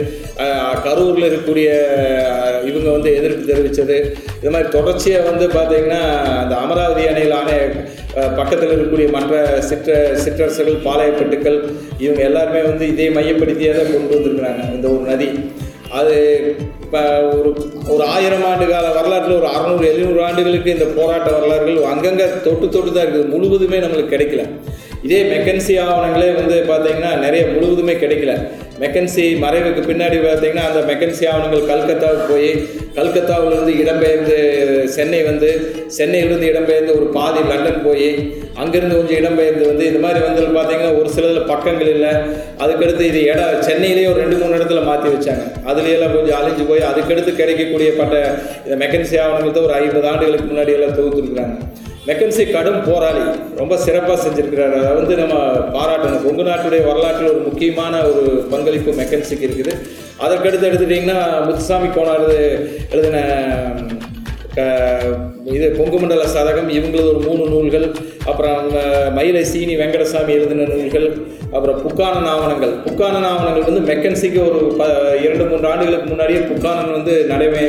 கரூரில் 0.86 1.28
இருக்கக்கூடிய 1.28 1.68
இவங்க 2.70 2.88
வந்து 2.96 3.10
எதிர்ப்பு 3.18 3.44
தெரிவித்தது 3.52 3.98
இது 4.40 4.52
மாதிரி 4.54 4.70
தொடர்ச்சியாக 4.76 5.28
வந்து 5.30 5.48
பார்த்திங்கன்னா 5.56 6.02
அந்த 6.42 6.54
அமராவதி 6.64 7.04
அணையில் 7.12 7.38
அணை 7.40 7.58
பக்கத்தில் 8.38 8.70
இருக்கக்கூடிய 8.70 9.08
மற்ற 9.16 9.34
சிற்ற 9.70 9.98
சிற்றரசுகள் 10.24 10.78
பாளையப்பட்டுக்கள் 10.86 11.58
இவங்க 12.04 12.20
எல்லாருமே 12.28 12.62
வந்து 12.70 12.86
இதே 12.94 13.08
மையப்படுத்தியே 13.16 13.72
தான் 13.76 13.92
கொண்டு 13.92 14.14
வந்திருக்கிறாங்க. 14.16 14.62
இந்த 14.76 14.86
ஒரு 14.94 15.04
நதி. 15.10 15.28
அது 15.98 16.14
இப்போ 16.84 17.00
ஒரு 17.38 17.50
ஒரு 17.88 18.04
ஆயிரம் 18.14 18.44
ஆண்டு 18.44 18.64
கால 18.66 18.86
வரலாற்றில் 18.96 19.38
ஒரு 19.38 19.46
அறநூறு 19.46 19.84
எழுநூறு 19.92 20.20
ஆண்டுகளுக்கு 20.24 20.74
இந்த 20.74 20.86
போராட்ட 20.98 21.28
வரலாறுகள் 21.36 21.90
அங்கங்கே 21.92 22.26
தொட்டு 22.44 22.66
தொட்டு 22.68 22.90
தான் 22.92 23.04
இருக்குது. 23.04 23.30
முழுவதுமே 23.34 23.78
நம்மளுக்கு 23.78 24.14
கிடைக்கல. 24.14 24.44
இதே 25.06 25.20
மெக்கன்சி 25.32 25.74
ஆவணங்களே 25.84 26.30
வந்து 26.40 26.56
பார்த்தீங்கன்னா 26.70 27.12
நிறைய 27.22 27.42
முழுவதுமே 27.52 27.94
கிடைக்கல. 28.02 28.32
மெக்கன்சி 28.82 29.24
மறைவுக்கு 29.44 29.82
பின்னாடி 29.88 30.18
பார்த்தீங்கன்னா 30.26 30.66
அந்த 30.68 30.80
மெக்கன்சி 30.90 31.24
ஆவணங்கள் 31.30 31.70
கல்கத்தாவுக்கு 31.70 32.26
போய் 32.32 32.50
கல்கத்தாவிலிருந்து 32.98 33.72
இடம்பெயர்ந்து 33.82 34.36
சென்னை 34.96 35.20
வந்து 35.30 35.50
சென்னையிலிருந்து 35.98 36.46
இடம்பெயர்ந்து 36.52 36.92
ஒரு 36.98 37.06
பாதி 37.16 37.42
லண்டன் 37.50 37.82
போய் 37.88 38.08
அங்கேருந்து 38.62 38.98
கொஞ்சம் 38.98 39.20
இடம்பெயர்ந்து 39.20 39.64
வந்து 39.70 39.84
இந்த 39.90 40.00
மாதிரி 40.04 40.20
வந்து 40.28 40.42
பார்த்தீங்கன்னா 40.58 40.94
ஒரு 41.00 41.10
சிலதில் 41.16 41.50
பக்கங்கள் 41.52 41.92
இல்லை. 41.96 42.12
அதுக்கடுத்து 42.64 43.04
இது 43.10 43.20
இடம் 43.32 43.62
சென்னையிலேயே 43.68 44.08
ஒரு 44.12 44.20
ரெண்டு 44.24 44.38
மூணு 44.40 44.56
இடத்துல 44.58 44.82
மாற்றி 44.90 45.10
வச்சாங்க. 45.14 45.44
அதுலேயெல்லாம் 45.72 46.16
கொஞ்சம் 46.16 46.38
அழிஞ்சு 46.40 46.66
போய் 46.70 46.88
அதுக்கடுத்து 46.90 47.34
கிடைக்கக்கூடிய 47.42 47.90
பட்ட 48.00 48.16
இந்த 48.64 48.78
மெக்கன்சி 48.84 49.16
ஆவணங்கள் 49.24 49.56
தான் 49.58 49.68
ஒரு 49.68 49.76
ஐம்பது 49.82 50.08
ஆண்டுகளுக்கு 50.12 50.48
முன்னாடி 50.52 50.74
எல்லாம் 50.78 50.98
தொகுத்துருக்குறாங்க. 50.98 51.56
மெக்கன்சி 52.06 52.50
கடும் 52.50 52.84
போராளி. 52.84 53.18
ரொம்ப 53.56 53.76
சிறப்பாக 53.76 54.28
செஞ்சுருக்கிறார். 54.28 54.72
அதை 54.72 54.92
வந்து 54.92 55.16
நம்ம 55.16 55.34
பாராட்டணும். 55.52 56.22
கொங்கு 56.22 56.42
நாட்டுடைய 56.42 56.86
வரலாற்றில் 56.86 57.28
ஒரு 57.28 57.38
முக்கியமான 57.38 58.02
ஒரு 58.02 58.46
பங்களிப்பு 58.50 58.92
மெக்கன்சிக்கு 58.92 59.42
இருக்குது. 59.42 59.72
அதற்கடுத்து 60.20 60.66
எடுத்துட்டிங்கன்னா 60.66 61.44
முத்துசாமி 61.44 61.86
கோனார் 61.86 62.68
எழுதின 62.90 63.20
க- 64.54 65.02
இது 65.44 65.76
கொங்கு 65.76 65.98
மண்டல 65.98 66.24
சதகம். 66.24 66.70
இவங்களது 66.70 67.08
ஒரு 67.08 67.20
மூணு 67.26 67.48
நூல்கள். 67.48 67.94
அப்புறம் 68.26 68.70
மயிலை 69.12 69.44
சீனி 69.44 69.76
வெங்கடசாமி 69.76 70.28
எழுதின 70.28 70.62
நூல்கள். 70.62 71.12
அப்புறம் 71.52 71.88
புக்கானன் 71.88 72.26
ஆவணங்கள் 72.26 72.72
புக்கானன் 72.72 73.24
ஆவணங்கள் 73.24 73.72
வந்து 73.72 73.92
மெக்கன்சிக்கு 73.92 74.48
ஒரு 74.48 74.74
ப 74.78 74.86
இரண்டு 75.22 75.44
மூன்று 75.44 75.68
ஆண்டுகளுக்கு 75.68 76.06
முன்னாடியே 76.06 76.38
புக்கானன் 76.38 76.92
வந்து 76.92 77.24
நடைமை 77.24 77.64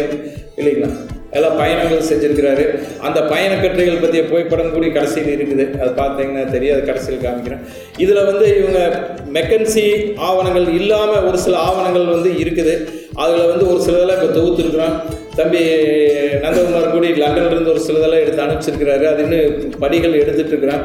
இல்லைங்களா? 0.57 0.95
எல்லாம் 1.37 1.57
பயணங்கள் 1.61 2.07
செஞ்சிருக்கிறாரு. 2.09 2.63
அந்த 3.07 3.19
பயண 3.31 3.51
கட்டுரைகள் 3.61 4.01
பற்றிய 4.03 4.23
புகைப்படம் 4.31 4.73
கூட 4.75 4.87
கடைசியில் 4.97 5.33
இருக்குது. 5.37 5.65
அது 5.81 5.91
பார்த்தீங்கன்னா 6.01 6.43
தெரியும் 6.55 6.75
அது 6.77 6.89
கடைசியில் 6.89 7.25
காமிக்கிறேன். 7.25 7.61
இதில் 8.03 8.27
வந்து 8.29 8.47
இவங்க 8.61 8.79
மெக்கன்சி 9.37 9.85
ஆவணங்கள் 10.29 10.67
இல்லாமல் 10.79 11.25
ஒரு 11.29 11.39
சில 11.45 11.57
ஆவணங்கள் 11.69 12.13
வந்து 12.15 12.31
இருக்குது. 12.43 12.75
அதில் 13.23 13.49
வந்து 13.51 13.65
ஒரு 13.71 13.79
சிலதெல்லாம் 13.85 14.19
இப்போ 14.19 14.31
தொகுத்துருக்குறோம். 14.39 14.97
தம்பி 15.39 15.61
நந்தகுமார் 16.43 16.93
கூடி 16.93 17.09
லண்டன்லேருந்து 17.23 17.73
ஒரு 17.75 17.83
சிலதெல்லாம் 17.87 18.23
எடுத்து 18.23 18.45
அனுப்பிச்சிருக்கிறாரு. 18.45 19.05
அது 19.11 19.23
இன்னும் 19.25 19.77
படிகள் 19.83 20.19
எடுத்துகிட்டு 20.23 20.53
இருக்கிறான். 20.55 20.83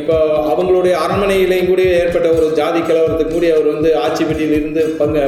இப்போ 0.00 0.16
அவங்களுடைய 0.52 0.94
அரண்மனையிலையும் 1.04 1.70
கூட 1.70 1.82
ஏற்பட்ட 2.00 2.28
ஒரு 2.38 2.46
ஜாதி 2.58 2.80
கலவரத்துக்கு 2.80 3.34
கூடி 3.36 3.48
அவர் 3.54 3.72
வந்து 3.74 3.90
ஆட்சிப்பட்டியிலிருந்து 4.04 4.82
பங்கு 5.00 5.22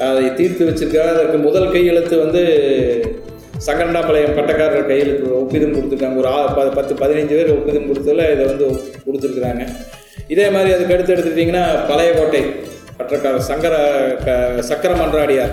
அதை 0.00 0.34
தீர்த்து 0.34 0.66
வச்சிருக்காங்க 0.66 1.08
அதற்கு 1.08 1.38
முதல் 1.38 1.72
கையெழுத்து 1.72 2.18
வந்து 2.18 2.42
சங்கரண்டாபாளையம் 3.66 4.36
பட்டக்காரர் 4.36 4.86
கையெழுத்து 4.86 5.30
ஒப்பிதம் 5.40 5.74
கொடுத்துருக்காங்க. 5.74 6.16
ஒரு 6.16 6.26
ஆ- 6.26 6.46
ப- 6.46 6.68
பத்து 6.68 6.94
பதினைஞ்சு 6.94 7.26
பேர் 7.26 7.52
ஒப்பிதம் 7.52 7.86
கொடுத்ததில் 7.86 8.32
இதை 8.32 8.44
வந்து 8.44 8.66
கொடுத்துருக்குறாங்க. 9.06 9.68
இதே 10.28 10.50
மாதிரி 10.50 10.72
அதுக்கு 10.72 10.94
அடுத்து 10.94 11.14
எடுத்துக்கிட்டிங்கன்னா 11.14 11.88
பழைய 11.88 12.12
கோட்டை 12.12 12.44
பட்டக்காரர் 12.98 13.38
சங்கர 13.38 13.76
க 14.24 14.62
சக்கர 14.62 14.94
மன்றாடியார் 14.94 15.52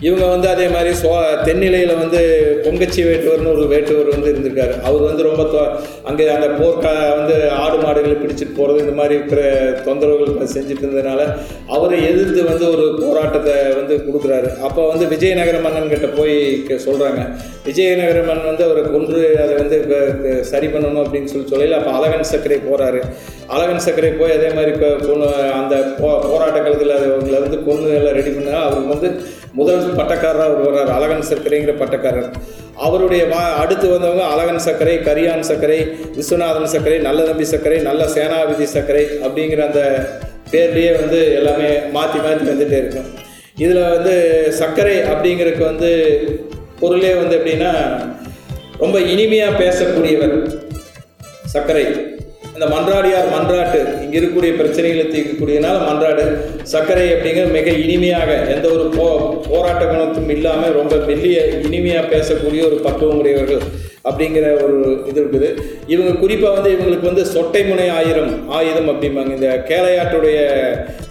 இவங்க 0.00 0.26
வந்து 0.26 0.48
அதே 0.48 0.68
மாதிரி 0.68 0.90
சோ 0.90 1.10
தென்னிலையில் 1.44 1.98
வந்து 1.98 2.20
பொங்கச்சி 2.62 3.02
வேட்டுவர்னு 3.02 3.52
ஒரு 3.52 3.62
வேட்டுவர் 3.62 4.08
வந்து 4.08 4.32
இருந்திருக்காரு. 4.32 4.80
அவர் 4.80 5.02
வந்து 5.02 5.22
ரொம்ப 5.22 5.42
தொ- 5.42 5.80
அங்கே 6.04 6.28
அந்த 6.28 6.46
போர்க்கா 6.46 7.16
வந்து 7.16 7.50
ஆடு 7.50 7.78
மாடுகளை 7.78 8.16
பிடிச்சிட்டு 8.16 8.54
போகிறது 8.56 8.82
இந்த 8.84 8.92
மாதிரி 8.92 9.14
இருக்கிற 9.14 9.70
தொந்தரவுகள் 9.70 10.48
செஞ்சுட்டு 10.54 10.84
இருந்ததுனால 10.84 11.36
அவரை 11.66 12.04
எதிர்த்து 12.04 12.44
வந்து 12.44 12.70
ஒரு 12.70 12.98
போராட்டத்தை 13.00 13.52
வந்து 13.72 13.94
கொடுக்குறாரு. 13.96 14.58
அப்போ 14.58 14.88
வந்து 14.88 15.06
விஜயநகர 15.06 15.58
மன்னன் 15.58 15.88
கிட்ட 15.88 16.06
போய் 16.06 16.62
சொல்கிறாங்க 16.68 17.34
விஜயநகர 17.64 18.22
மன்னன் 18.22 18.46
வந்து 18.46 18.64
அவரை 18.64 18.82
கொன்று 18.82 19.40
அதை 19.42 19.54
வந்து 19.54 20.44
சரி 20.44 20.66
பண்ணணும் 20.66 21.04
அப்படின்னு 21.04 21.24
சொல்லி 21.24 21.48
சொல்லல. 21.50 21.70
அப்போ 21.70 21.90
அழகன் 21.90 22.26
சக்கரை 22.32 22.60
போகிறாரு 22.66 23.02
அழகன் 23.54 23.84
சக்கரை 23.84 24.10
போய் 24.12 24.32
அதே 24.32 24.48
மாதிரி 24.48 24.70
இப்போ 24.72 24.88
கொன்னு 25.02 25.26
அந்த 25.52 25.74
போ 25.98 26.08
போராட்ட 26.24 26.58
காலத்தில் 26.58 26.94
அவங்கள 26.96 27.40
வந்து 27.40 27.58
கொன்று 27.64 27.90
எல்லாம் 27.90 28.16
ரெடி 28.16 28.30
பண்ணால் 28.30 28.62
அவருக்கு 28.62 28.94
வந்து 28.94 29.08
முதல் 29.52 29.84
பட்டக்காரராக 29.98 30.46
அவர் 30.48 30.64
வர்றார் 30.66 30.90
அழகன் 30.96 31.28
சர்க்கரைங்கிற 31.28 31.74
பட்டக்காரர். 31.78 32.28
அவருடைய 32.78 33.22
வா 33.26 33.42
அடுத்து 33.62 33.86
வந்தவங்க 33.88 34.24
அழகன் 34.32 34.64
சர்க்கரை 34.66 34.96
கரியான் 35.02 35.42
சர்க்கரை 35.42 35.78
விஸ்வநாதன் 36.16 36.72
சர்க்கரை 36.72 36.98
நல்ல 37.00 37.20
நம்பி 37.24 37.44
சர்க்கரை 37.44 37.78
நல்ல 37.80 38.08
சேனாபதி 38.08 38.66
சர்க்கரை 38.66 39.04
அப்படிங்கிற 39.22 39.62
அந்த 39.66 39.82
பேர்லேயே 40.52 40.90
வந்து 41.00 41.20
எல்லாமே 41.32 41.70
மாற்றி 41.92 42.18
மாற்றி 42.18 42.44
வந்துகிட்டே 42.50 42.78
இருக்கும் 42.78 43.08
இதில் 43.58 43.82
வந்து 43.88 44.14
சர்க்கரை 44.58 44.96
அப்படிங்கிறதுக்கு 45.04 45.64
வந்து 45.64 45.90
பொருளே 46.80 47.14
வந்து 47.14 47.36
எப்படின்னா 47.38 47.72
ரொம்ப 48.78 48.96
இனிமையாக 49.12 49.58
பேசக்கூடியவர் 49.58 50.36
சர்க்கரை 51.52 51.86
இந்த 52.56 52.66
மன்றாடியார் 52.74 53.32
மன்றாட்டு 53.34 53.78
இங்கே 54.02 54.16
இருக்கக்கூடிய 54.18 54.52
பிரச்சனைகளை 54.60 55.04
தீர்க்கக்கூடியனால 55.14 55.80
மன்றாடு 55.88 56.24
சர்க்கரை 56.72 57.06
அப்படிங்கிற 57.14 57.46
மிக 57.56 57.72
இனிமையாக 57.84 58.30
எந்த 58.54 58.66
ஒரு 58.76 58.84
போ 58.96 59.06
போராட்ட 59.48 59.82
குணத்தும் 59.90 60.30
இல்லாமல் 60.36 60.76
ரொம்ப 60.78 60.94
மெல்லிய 61.08 61.40
இனிமையாக 61.66 62.10
பேசக்கூடிய 62.14 62.62
ஒரு 62.68 62.78
பக்குவம் 62.86 63.20
உடையவர்கள் 63.22 63.62
அப்படிங்கிற 64.08 64.46
ஒரு 64.64 64.76
இது 65.10 65.18
இருக்குது. 65.22 65.48
இவங்க 65.92 66.10
குறிப்பாக 66.22 66.54
வந்து 66.56 66.70
இவங்களுக்கு 66.74 67.10
வந்து 67.10 67.24
சொட்டை 67.34 67.62
முனை 67.68 67.86
ஆயிரம் 67.98 68.32
ஆயுதம் 68.58 68.90
அப்படிம்பாங்க. 68.92 69.32
இந்த 69.38 69.48
கேளையாட்டுடைய 69.70 70.38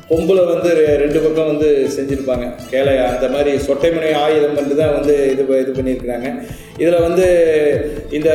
பொம்பளை 0.10 0.46
வந்து 0.46 0.70
ரெ- 0.76 0.98
ரெண்டு 0.98 1.20
பக்கம் 1.20 1.46
வந்து 1.46 1.88
செஞ்சுருப்பாங்க. 1.96 2.46
கேளையா 2.72 3.06
அந்த 3.06 3.28
மாதிரி 3.28 3.58
சொட்டைமுனை 3.58 4.14
ஆயுதம் 4.14 4.54
வந்து 4.54 4.76
தான் 4.76 4.94
வந்து 4.94 5.32
இது 5.32 5.44
ப- 5.44 5.58
இது 5.58 5.72
பண்ணியிருக்கிறாங்க. 5.72 6.28
இதில் 6.78 7.02
வந்து 7.02 7.26
இந்த 8.12 8.30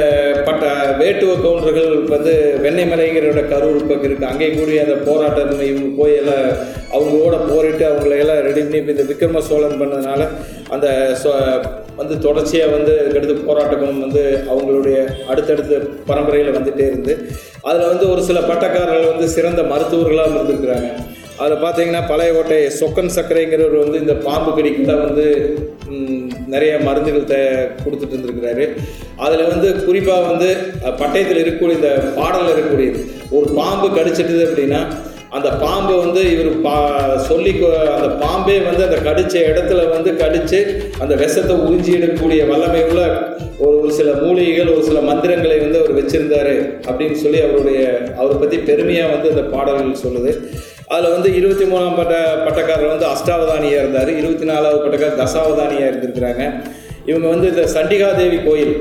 பட்ட 0.45 0.65
வேட்டுவ 1.01 1.43
கவுண்டர்கள் 1.43 2.05
வந்து 2.09 2.33
வெண்ணைமலைங்கிறோட 2.63 3.49
கரூர் 3.49 3.87
பக்கம் 3.89 4.03
இருக்குது 4.03 4.27
அங்கேயும் 4.27 4.59
கூடிய 4.59 4.83
அந்த 4.83 4.95
போராட்டம் 4.95 5.61
இவங்க 5.61 6.03
போய் 6.03 6.17
எல்லாம் 6.17 6.45
அவங்களோட 6.93 7.49
போரிட்டு 7.49 7.87
அவங்கள 7.87 8.19
எல்லாம் 8.19 8.41
ரெடி 8.41 8.61
பண்ணி 8.61 8.77
இப்போ 8.77 8.93
இந்த 8.93 9.03
விக்ரம 9.03 9.39
சோழன் 9.39 9.81
பண்ணதுனால 9.81 10.27
அந்த 10.69 10.87
சொ- 11.25 11.37
வந்து 11.97 12.19
தொடர்ச்சியாக 12.19 12.73
வந்து 12.73 12.93
அதுக்கடுத்து 13.01 13.47
போராட்டமும் 13.47 13.99
வந்து 13.99 14.23
அவங்களுடைய 14.51 14.99
அடுத்தடுத்த 15.27 15.81
பரம்பரையில் 16.07 16.57
வந்துகிட்டே 16.57 16.87
இருந்து 16.87 17.15
அதில் 17.63 17.87
வந்து 17.87 18.11
ஒரு 18.11 18.23
சில 18.23 18.41
பட்டக்காரர்கள் 18.41 19.11
வந்து 19.11 19.29
சிறந்த 19.29 19.63
மருத்துவர்களாக 19.63 20.35
இருந்திருக்கிறாங்க. 20.35 20.91
அதில் 21.41 21.63
பார்த்தீங்கன்னா 21.65 22.01
பழைய 22.11 22.31
கோட்டை 22.37 22.57
சொக்கன் 22.79 23.15
சர்க்கரைங்கிறவர் 23.17 23.85
வந்து 23.85 24.01
இந்த 24.05 24.15
பாம்பு 24.27 24.51
கடிக்கெல்லாம் 24.57 25.05
வந்து 25.07 25.27
நிறைய 26.55 26.73
மருந்துகள் 26.87 27.31
த 27.31 27.37
கொடுத்துட்டு 27.85 28.15
இருந்திருக்கிறாரு. 28.15 28.65
அதில் 29.25 29.51
வந்து 29.53 29.69
குறிப்பாக 29.87 30.27
வந்து 30.31 30.49
பட்டயத்தில் 31.01 31.41
இருக்கக்கூடிய 31.43 31.79
இந்த 31.81 31.93
பாடலில் 32.19 32.53
இருக்கக்கூடியது. 32.55 33.01
ஒரு 33.37 33.47
பாம்பு 33.61 33.89
கடிச்சிட்டுது 33.99 34.43
அப்படின்னா 34.49 34.81
அந்த 35.37 35.49
பாம்பை 35.63 35.97
வந்து 36.05 36.23
இவர் 36.35 36.49
பா 36.65 36.77
சொல்லி 37.29 37.51
அந்த 37.97 38.09
பாம்பே 38.23 38.57
வந்து 38.69 38.83
அந்த 38.87 38.99
கடித்த 39.09 39.35
இடத்துல 39.51 39.83
வந்து 39.93 40.13
கடித்து 40.23 40.59
அந்த 41.03 41.15
விஷத்தை 41.23 41.57
உறிஞ்சி 41.67 41.93
எடுக்கக்கூடிய 41.99 42.49
வல்லமை 42.51 42.81
உள்ள 42.89 43.03
ஒரு 43.65 43.77
ஒரு 43.83 43.93
சில 43.99 44.11
மூலிகைகள் 44.23 44.73
ஒரு 44.75 44.85
சில 44.89 45.01
மந்திரங்களை 45.11 45.59
வந்து 45.65 45.81
அவர் 45.83 45.99
வச்சுருந்தார் 46.01 46.53
அப்படின்னு 46.89 47.19
சொல்லி 47.25 47.41
அவருடைய 47.47 47.81
அவரை 48.19 48.37
பற்றி 48.43 48.59
பெருமையாக 48.71 49.13
வந்து 49.15 49.33
அந்த 49.35 49.45
பாடல்கள் 49.55 50.03
சொல்லுது. 50.05 50.33
அதில் 50.91 51.13
வந்து 51.13 51.29
இருபத்தி 51.35 51.67
மூணாம் 51.67 51.97
பட்ட 51.97 52.15
பட்டக்காரர் 52.45 52.93
வந்து 52.93 53.07
அஷ்டாவதானியாக 53.11 53.83
இருந்தார். 53.83 54.11
இருபத்தி 54.21 54.47
நாலாவது 54.49 54.85
பட்டக்காரர் 54.85 55.21
தசாவதானியாக 55.21 55.91
இருந்திருக்கிறாங்க. 55.91 56.43
இவங்க 57.07 57.27
வந்து 57.29 57.47
இந்த 57.49 57.65
சண்டிகாதேவி 57.75 58.39
கோயில் 58.45 58.75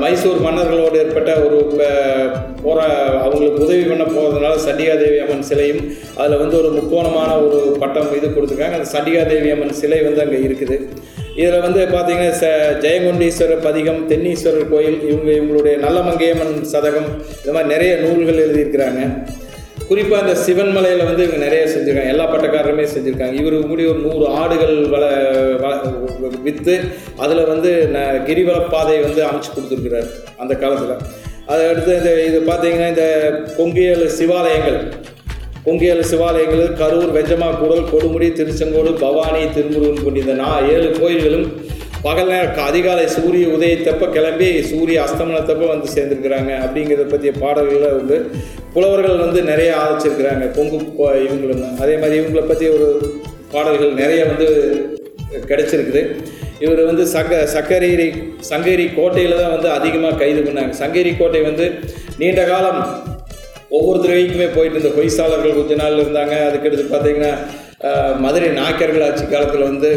மைசூர் 0.00 0.40
மன்னர்களோடு 0.44 0.96
ஏற்பட்ட 1.00 1.32
ஒரு 1.44 1.58
அஹ், 1.84 2.28
போரா 2.62 2.86
அவங்களுக்கு 3.24 3.64
உதவி 3.64 3.84
பண்ண 3.84 4.04
போகிறதுனால 4.06 4.54
சண்டிகாதேவி 4.64 5.18
அம்மன் 5.24 5.46
சிலையும் 5.50 5.82
அதில் 6.18 6.40
வந்து 6.40 6.56
ஒரு 6.58 6.70
முக்கோணமான 6.78 7.30
ஒரு 7.44 7.58
பட்டம் 7.82 8.10
இது 8.16 8.28
கொடுத்துருக்காங்க. 8.28 8.78
அந்த 8.78 8.90
சண்டிகாதேவி 8.94 9.50
அம்மன் 9.54 9.78
சிலை 9.80 10.00
வந்து 10.02 10.24
அங்கே 10.24 10.40
இருக்குது. 10.46 10.78
இதில் 11.36 11.60
வந்து 11.60 11.80
பார்த்தீங்கன்னா 11.88 12.32
ச 12.36 12.46
ஜெயங்கொண்டீஸ்வரர் 12.84 13.62
பதிகம் 13.62 14.00
தென்னீஸ்வரர் 14.10 14.70
கோயில் 14.70 14.98
இவங்க 15.08 15.30
இவங்களுடைய 15.32 15.76
நல்லமங்கையம்மன் 15.84 16.56
சதகம் 16.72 17.10
இந்த 17.40 17.52
மாதிரி 17.52 17.72
நிறைய 17.74 17.92
நூல்கள் 18.04 18.42
எழுதியிருக்கிறாங்க. 18.44 19.02
குறிப்பாக 19.86 20.22
இந்த 20.24 20.34
சிவன் 20.44 20.72
மலையில் 20.72 21.04
வந்து 21.04 21.24
இவங்க 21.24 21.40
நிறைய 21.44 21.62
செஞ்சுருக்காங்க. 21.74 22.12
எல்லா 22.14 22.24
பட்டக்காரருமே 22.32 22.86
செஞ்சுருக்காங்க. 22.94 23.36
இவர் 23.40 23.56
கூடி 23.70 23.84
ஒரு 23.84 23.98
நூறு 23.98 24.26
ஆடுகள் 24.40 24.76
வள 24.94 25.04
விற்று 26.46 26.74
அதில் 27.16 27.44
வந்து 27.46 27.70
ந 27.94 27.98
கிரிவலப்பாதை 28.28 28.96
வந்து 29.06 29.22
அமைச்சு 29.28 29.50
கொடுத்துருக்குறாரு 29.54 30.08
அந்த 30.36 30.54
காலத்தில். 30.54 31.04
அதை 31.52 31.62
அடுத்து 31.68 31.92
இந்த 31.98 32.10
இது 32.28 32.38
பார்த்தீங்கன்னா 32.50 32.88
இந்த 32.94 33.06
பொங்கியல் 33.58 34.04
சிவாலயங்கள். 34.18 34.80
பொங்கியல் 35.64 36.04
சிவாலயங்கள் 36.10 36.66
கரூர் 36.80 37.14
வெஜமா 37.16 37.48
கூடல் 37.58 37.88
கொடுமுடி 37.92 38.28
திருச்செங்கோடு 38.32 38.90
பவானி 39.04 39.40
திருமுருகன் 39.56 40.04
கொண்ட 40.04 40.18
இந்த 40.20 40.32
நா 40.32 40.50
ஏழு 40.74 40.88
கோயில்களும் 41.00 41.46
பகல் 42.04 42.30
நேரம் 42.32 42.58
அதிகாலை 42.70 43.04
சூரிய 43.14 43.44
உதயத்தப்ப 43.54 44.06
கிளம்பி 44.16 44.48
சூரிய 44.70 44.98
அஸ்தமனத்தப்ப 45.04 45.68
வந்து 45.72 45.88
சேர்ந்துருக்கிறாங்க 45.94 46.50
அப்படிங்கிறத 46.64 47.06
பற்றிய 47.12 47.32
பாடல்களை 47.42 47.90
வந்து 48.00 48.16
புலவர்கள் 48.74 49.22
வந்து 49.24 49.40
நிறைய 49.50 49.70
ஆதரிச்சிருக்கிறாங்க. 49.80 50.44
கொங்கு 50.56 50.78
இவங்களும். 51.26 51.64
அதே 51.82 51.94
மாதிரி 52.02 52.18
இவங்களை 52.20 52.44
பற்றி 52.50 52.66
ஒரு 52.76 52.88
பாடல்கள் 53.54 53.98
நிறைய 54.02 54.20
வந்து 54.30 54.46
கிடச்சிருக்குது. 55.50 56.02
இவர் 56.64 56.82
வந்து 56.90 57.04
சங்க 57.16 57.34
சக்கரேரி 57.56 58.08
சங்கேரி 58.50 58.86
கோட்டையில் 58.98 59.40
தான் 59.42 59.54
வந்து 59.56 59.68
அதிகமாக 59.78 60.18
கைது 60.22 60.40
பண்ணாங்க. 60.46 60.72
சங்கேரி 60.82 61.12
கோட்டை 61.20 61.42
வந்து 61.50 61.66
நீண்ட 62.20 62.42
காலம் 62.52 62.80
ஒவ்வொரு 63.76 63.98
தடவைக்குமே 64.04 64.48
போயிட்டு 64.56 64.80
இந்த 64.82 64.92
பொய்சாளர்கள் 64.98 65.58
கொஞ்ச 65.60 65.74
நாள் 65.82 66.00
இருந்தாங்க. 66.02 66.34
அதுக்கடுத்து 66.48 66.86
பார்த்திங்கன்னா 66.94 67.34
மதுரை 68.24 68.48
நாயக்கர்கள் 68.60 69.06
ஆட்சி 69.08 69.24
காலத்தில் 69.26 69.68
வந்து 69.70 69.90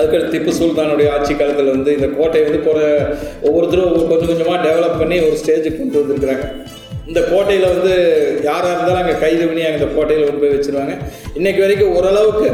அதுக்கடுத்து 0.00 0.34
திப்பு 0.34 0.52
சுல்தானுடைய 0.58 1.14
ஆட்சி 1.14 1.32
காலத்தில் 1.40 1.74
வந்து 1.76 1.92
இந்த 1.98 2.10
கோட்டையை 2.18 2.44
வந்து 2.48 2.66
போகிற 2.68 2.82
ஒவ்வொருத்தரும் 3.48 4.10
கொஞ்சம் 4.12 4.30
கொஞ்சமாக 4.32 4.58
டெவலப் 4.66 5.00
பண்ணி 5.02 5.18
ஒரு 5.28 5.38
ஸ்டேஜுக்கு 5.42 5.80
கொண்டு 5.80 6.02
வந்திருக்கிறாங்க. 6.02 6.46
இந்த 7.10 7.20
கோட்டையில் 7.32 7.72
வந்து 7.74 7.92
யாராக 8.48 8.72
இருந்தாலும் 8.74 9.02
அங்கே 9.02 9.16
கைது 9.22 9.44
பண்ணி 9.48 9.62
அங்கே 9.68 9.78
இந்த 9.80 9.88
கோட்டையில் 9.96 10.28
கொண்டு 10.28 10.42
போய் 10.42 10.54
வச்சிருவாங்க. 10.56 10.94
இன்னைக்கு 11.38 11.62
வரைக்கும் 11.64 11.94
ஓரளவுக்கு 11.98 12.48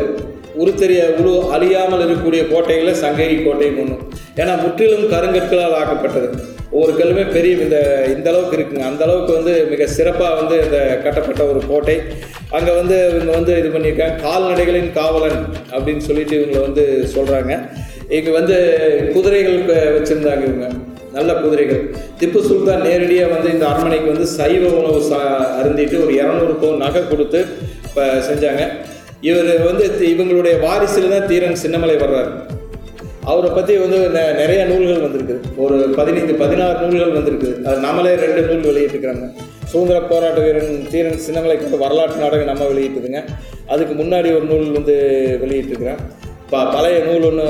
உருத்தெரிய 0.63 1.01
உரு 1.21 1.33
அழியாமல் 1.55 2.03
இருக்கக்கூடிய 2.05 2.43
கோட்டைகளில் 2.53 3.01
சங்கேரி 3.03 3.35
கோட்டையும் 3.47 3.81
ஒன்று 3.83 3.97
ஏன்னா 4.41 4.53
முற்றிலும் 4.63 5.11
கருங்கற்களால் 5.15 5.77
ஆக்கப்பட்டது. 5.81 6.29
ஒவ்வொரு 6.75 6.93
கல்லுமே 7.01 7.25
பெரிய 7.35 7.53
இந்த 7.65 7.79
இந்த 8.15 8.27
அளவுக்கு 8.33 8.57
இருக்குங்க. 8.59 8.87
அந்த 8.91 9.03
அளவுக்கு 9.07 9.33
வந்து 9.39 9.53
மிக 9.73 9.87
சிறப்பாக 9.99 10.39
வந்து 10.41 10.57
இந்த 10.65 10.79
கட்டப்பட்ட 11.05 11.43
ஒரு 11.53 11.61
கோட்டை. 11.71 11.97
அங்கே 12.57 12.75
வந்து 12.75 13.11
இவங்க 13.15 13.33
வந்து 13.33 13.59
இது 13.59 13.69
பண்ணியிருக்காங்க 13.69 14.17
கால்நடைகளின் 14.17 14.93
காவலன் 14.93 15.47
அப்படின்னு 15.71 15.99
சொல்லிட்டு 15.99 16.37
இவங்களை 16.37 16.61
வந்து 16.61 17.07
சொல்கிறாங்க 17.15 17.69
இங்கே 18.09 18.31
வந்து 18.31 18.57
குதிரைகள் 19.15 19.65
வச்சுருந்தாங்க 20.01 20.45
இவங்க. 20.47 20.69
நல்ல 21.13 21.35
குதிரைகள். 21.35 21.95
திப்பு 22.21 22.41
சுல்தான் 22.41 22.81
நேரடியாக 22.81 23.33
வந்து 23.33 23.53
இந்த 23.53 23.67
அரண்மனைக்கு 23.67 24.13
வந்து 24.13 24.27
சைவ 24.27 24.69
உணவு 24.69 25.03
சா 25.03 25.47
அருந்திட்டு 25.61 26.05
ஒரு 26.05 26.15
இரநூறு 26.15 26.61
பவுன் 26.61 26.77
நகை 26.77 27.09
கொடுத்து 27.09 27.45
இப்போ 27.85 28.07
செஞ்சாங்க. 28.07 28.69
இவர் 29.21 29.63
வந்து 29.63 29.85
இவங்களுடைய 29.87 30.61
வாரிசில் 30.61 31.11
தான் 31.11 31.27
தீரன் 31.27 31.57
சின்னமலை 31.67 31.97
வர்றாரு. 31.97 32.31
அவரை 33.25 33.51
பற்றி 33.51 33.77
வந்து 33.77 33.97
நெ- 33.97 34.35
நிறைய 34.35 34.65
நூல்கள் 34.65 35.01
வந்திருக்கு. 35.01 35.41
ஒரு 35.57 35.93
பதினைந்து 35.97 36.35
பதினாறு 36.35 36.87
நூல்கள் 36.87 37.13
வந்திருக்கு. 37.13 37.69
அது 37.69 37.77
நம்மளே 37.77 38.15
ரெண்டு 38.15 38.43
நூல் 38.43 38.61
வெளியிட்டிருக்கிறாங்க. 38.61 39.33
சுதந்திர 39.71 39.99
போராட்ட 40.11 40.41
வீரன் 40.47 40.75
தீரன் 40.93 41.25
சின்னங்களை 41.27 41.55
கொண்ட 41.57 41.77
வரலாற்று 41.85 42.23
நாடகம் 42.25 42.51
நம்ம 42.51 42.67
வெளியிட்டுதுங்க. 42.73 43.21
அதுக்கு 43.73 43.95
முன்னாடி 44.03 44.29
ஒரு 44.37 44.47
நூல் 44.51 44.77
வந்து 44.79 44.95
வெளியிட்டிருக்கிறேன் 45.43 46.03
ப 46.53 46.63
பழைய 46.75 46.99
நூல் 47.07 47.27
ஒன்று 47.29 47.47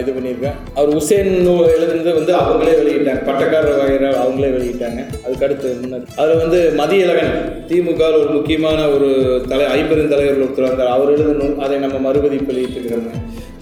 இது 0.00 0.10
பண்ணியிருக்கேன் 0.14 0.56
அவர் 0.78 0.90
உசேன் 0.98 1.30
நூல் 1.46 1.70
எழுதுனது 1.74 2.10
வந்து 2.16 2.32
அவங்களே 2.40 2.72
வெளியிட்டாங்க. 2.80 3.22
பட்டக்காரர் 3.28 3.78
வகையறால் 3.80 4.18
அவங்களே 4.22 4.50
வெளியிட்டாங்க. 4.56 5.00
அதுக்கு 5.24 5.46
அடுத்து 5.46 5.68
முன்னாடி. 5.84 6.06
அதில் 6.20 6.42
வந்து 6.42 6.58
மதியழகன் 6.80 7.32
திமுக 7.68 8.02
ஒரு 8.22 8.30
முக்கியமான 8.38 8.80
ஒரு 8.96 9.08
தலை 9.52 9.66
ஐம்பெரும் 9.76 10.12
தலைவர் 10.14 10.42
ஒருத்தர் 10.46 10.68
வந்தார். 10.68 10.92
அவர் 10.96 11.12
எழுதின 11.14 11.36
நூல் 11.42 11.62
அதை 11.66 11.78
நம்ம 11.84 12.00
மறுபதி 12.08 12.40
வெளியிட்டுக்கிறோங்க 12.50 13.12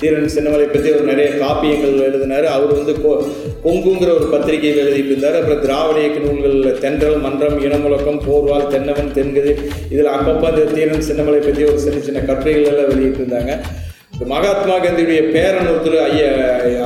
தீரன் 0.01 0.35
சின்னமலை 0.37 0.67
பற்றி 0.73 0.89
ஒரு 0.97 1.05
நிறைய 1.11 1.29
காப்பியங்கள் 1.43 2.05
எழுதினார். 2.09 2.47
அவர் 2.57 2.73
வந்து 2.81 2.95
கொ 3.05 3.11
கொங்குங்கிற 3.67 4.11
ஒரு 4.19 4.27
பத்திரிகையில் 4.35 4.81
எழுதிட்டு 4.85 5.13
இருந்தார். 5.13 5.39
அப்புறம் 5.41 5.63
திராவிட 5.65 5.99
இயக்க 6.03 6.19
நூல்களில் 6.27 6.79
தென்றல் 6.85 7.19
மன்றம் 7.27 7.59
இனமுழக்கம் 7.67 8.23
போர்வால் 8.27 8.71
தென்னவன் 8.75 9.13
தென்கதி 9.19 9.53
இதில் 9.93 10.15
அப்பப்போ 10.17 10.47
அந்த 10.53 10.65
தீரன் 10.77 11.07
சின்னமலை 11.11 11.43
பற்றி 11.49 11.65
ஒரு 11.73 11.81
சின்ன 11.87 12.01
சின்ன 12.09 12.25
கட்டுரைகள் 12.31 12.71
எல்லாம் 12.73 12.91
வெளியிட்டு 12.93 13.23
இருந்தாங்க. 13.23 13.55
மகாத்மா 14.31 14.77
காந்தியுடைய 14.85 15.21
பேரன் 15.35 15.69
ஒருத்தர் 15.73 15.99
ஐய 16.07 16.23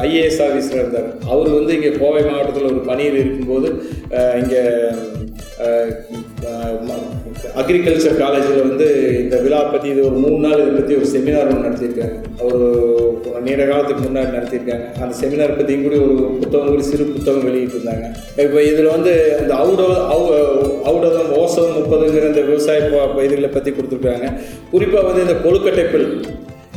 ஐஏஎஸ் 0.06 0.40
ஆஃபீஸர் 0.46 0.80
இருந்தார். 0.80 1.06
அவர் 1.32 1.50
வந்து 1.58 1.72
இங்கே 1.76 1.92
கோவை 2.00 2.22
மாவட்டத்தில் 2.26 2.70
ஒரு 2.72 2.80
பணியில் 2.88 3.20
இருக்கும்போது 3.20 3.68
இங்கே 4.40 4.62
அக்ரிகல்ச்சர் 7.56 8.16
காலேஜில் 8.16 8.68
வந்து 8.68 9.18
இந்த 9.22 9.36
விழா 9.36 9.60
பற்றி 9.60 9.88
இது 9.88 10.00
ஒரு 10.00 10.14
மூணு 10.14 10.48
நாள் 10.48 10.60
இதை 10.60 10.66
பற்றி 10.66 10.94
ஒரு 10.94 11.04
செமினார் 11.04 11.48
ஒன்று 11.48 11.68
நடத்தியிருக்காங்க. 11.68 12.40
அவர் 12.40 13.42
நீண்ட 13.42 13.64
காலத்துக்கு 13.64 14.04
முன்னாடி 14.04 14.22
நடத்தியிருக்காங்க. 14.22 15.00
அந்த 15.00 15.16
செமினார் 15.20 15.56
பற்றியும் 15.56 15.82
கூட 15.82 15.94
ஒரு 15.94 16.36
புத்தகம் 16.40 16.68
கூட 16.68 16.82
சிறு 16.82 17.04
புத்தகம் 17.04 17.48
வெளியிட்டிருந்தாங்க. 17.48 18.04
இப்போ 18.36 18.62
இதில் 18.62 18.86
வந்து 18.86 19.36
இந்த 19.40 19.54
அவு 19.54 20.82
அவுடதம் 20.82 21.32
ஓசம் 21.32 21.76
முப்பதுங்கிற 21.76 22.26
இந்த 22.26 22.40
விவசாய 22.40 22.80
ப- 22.80 23.22
இதுகளை 23.22 23.48
பற்றி 23.48 23.70
கொடுத்துருக்காங்க. 23.70 24.32
குறிப்பாக 24.70 25.06
வந்து 25.06 25.20
இந்த 25.20 25.32
கொழுக்கட்டை 25.32 25.90
புல். 25.90 26.24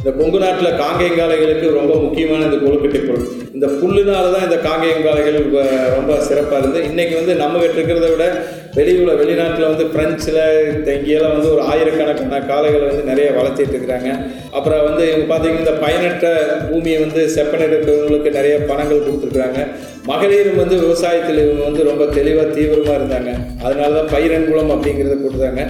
இந்த 0.05 0.15
கொங்கு 0.17 0.39
நாட்டில் 0.41 0.75
காங்கேயங்காலைகளுக்கு 0.81 1.67
ரொம்ப 1.77 1.93
முக்கியமான 2.01 2.41
இந்த 2.47 2.57
கொழுக்கட்டை 2.63 2.99
பொருள். 3.05 3.29
இந்த 3.55 3.67
புல்லுனால 3.79 4.25
தான் 4.33 4.45
இந்த 4.47 4.57
காங்கேயங்காலைகள் 4.65 5.37
ரொம்ப 5.95 6.17
சிறப்பாக 6.27 6.59
இருந்தது 6.61 6.83
இன்றைக்கி 6.89 7.13
வந்து 7.19 7.33
நம்ம 7.41 7.61
கிட்ட 7.61 7.77
இருக்கிறத 7.77 8.09
விட 8.11 8.25
வெளியுள்ள 8.75 9.13
வெளிநாட்டில் 9.21 9.67
வந்து 9.71 9.87
ஃப்ரெஞ்சில் 9.93 10.39
இங்கேயெல்லாம் 10.97 11.35
வந்து 11.37 11.49
ஒரு 11.55 11.63
ஆயிரக்கணக்கான 11.71 12.41
காளைகளை 12.51 12.85
வந்து 12.91 13.09
நிறைய 13.09 13.27
வளர்த்திட்டு 13.39 13.75
இருக்கிறாங்க. 13.75 14.11
அப்புறம் 14.57 14.85
வந்து 14.89 15.03
இவங்க 15.11 15.27
பார்த்தீங்கன்னா 15.31 15.65
இந்த 15.65 15.75
பயனற்ற 15.85 16.35
பூமியை 16.69 16.99
வந்து 17.05 17.23
செப்பனிடுறவங்களுக்கு 17.37 18.37
நிறைய 18.39 18.55
பணங்கள் 18.71 19.05
கொடுத்துருக்குறாங்க. 19.07 19.59
மகளிரும் 20.11 20.61
வந்து 20.63 20.77
விவசாயத்தில் 20.85 21.43
இவங்க 21.47 21.63
வந்து 21.69 21.89
ரொம்ப 21.91 22.05
தெளிவாக 22.19 22.55
தீவிரமாக 22.57 22.99
இருந்தாங்க. 23.01 23.33
அதனால 23.65 23.91
தான் 23.99 24.13
பயிரன்குளம் 24.15 24.73
அப்படிங்கிறத 24.77 25.17
கொடுத்தாங்க 25.27 25.63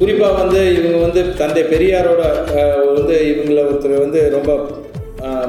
குறிப்பாக 0.00 0.34
வந்து 0.40 0.60
இவங்க 0.78 0.98
வந்து 1.04 1.20
தந்தை 1.40 1.62
பெரியாரோட 1.74 2.22
வந்து 2.98 3.14
இவங்கள 3.32 3.60
ஒருத்தர் 3.68 4.02
வந்து 4.06 4.20
ரொம்ப 4.36 4.52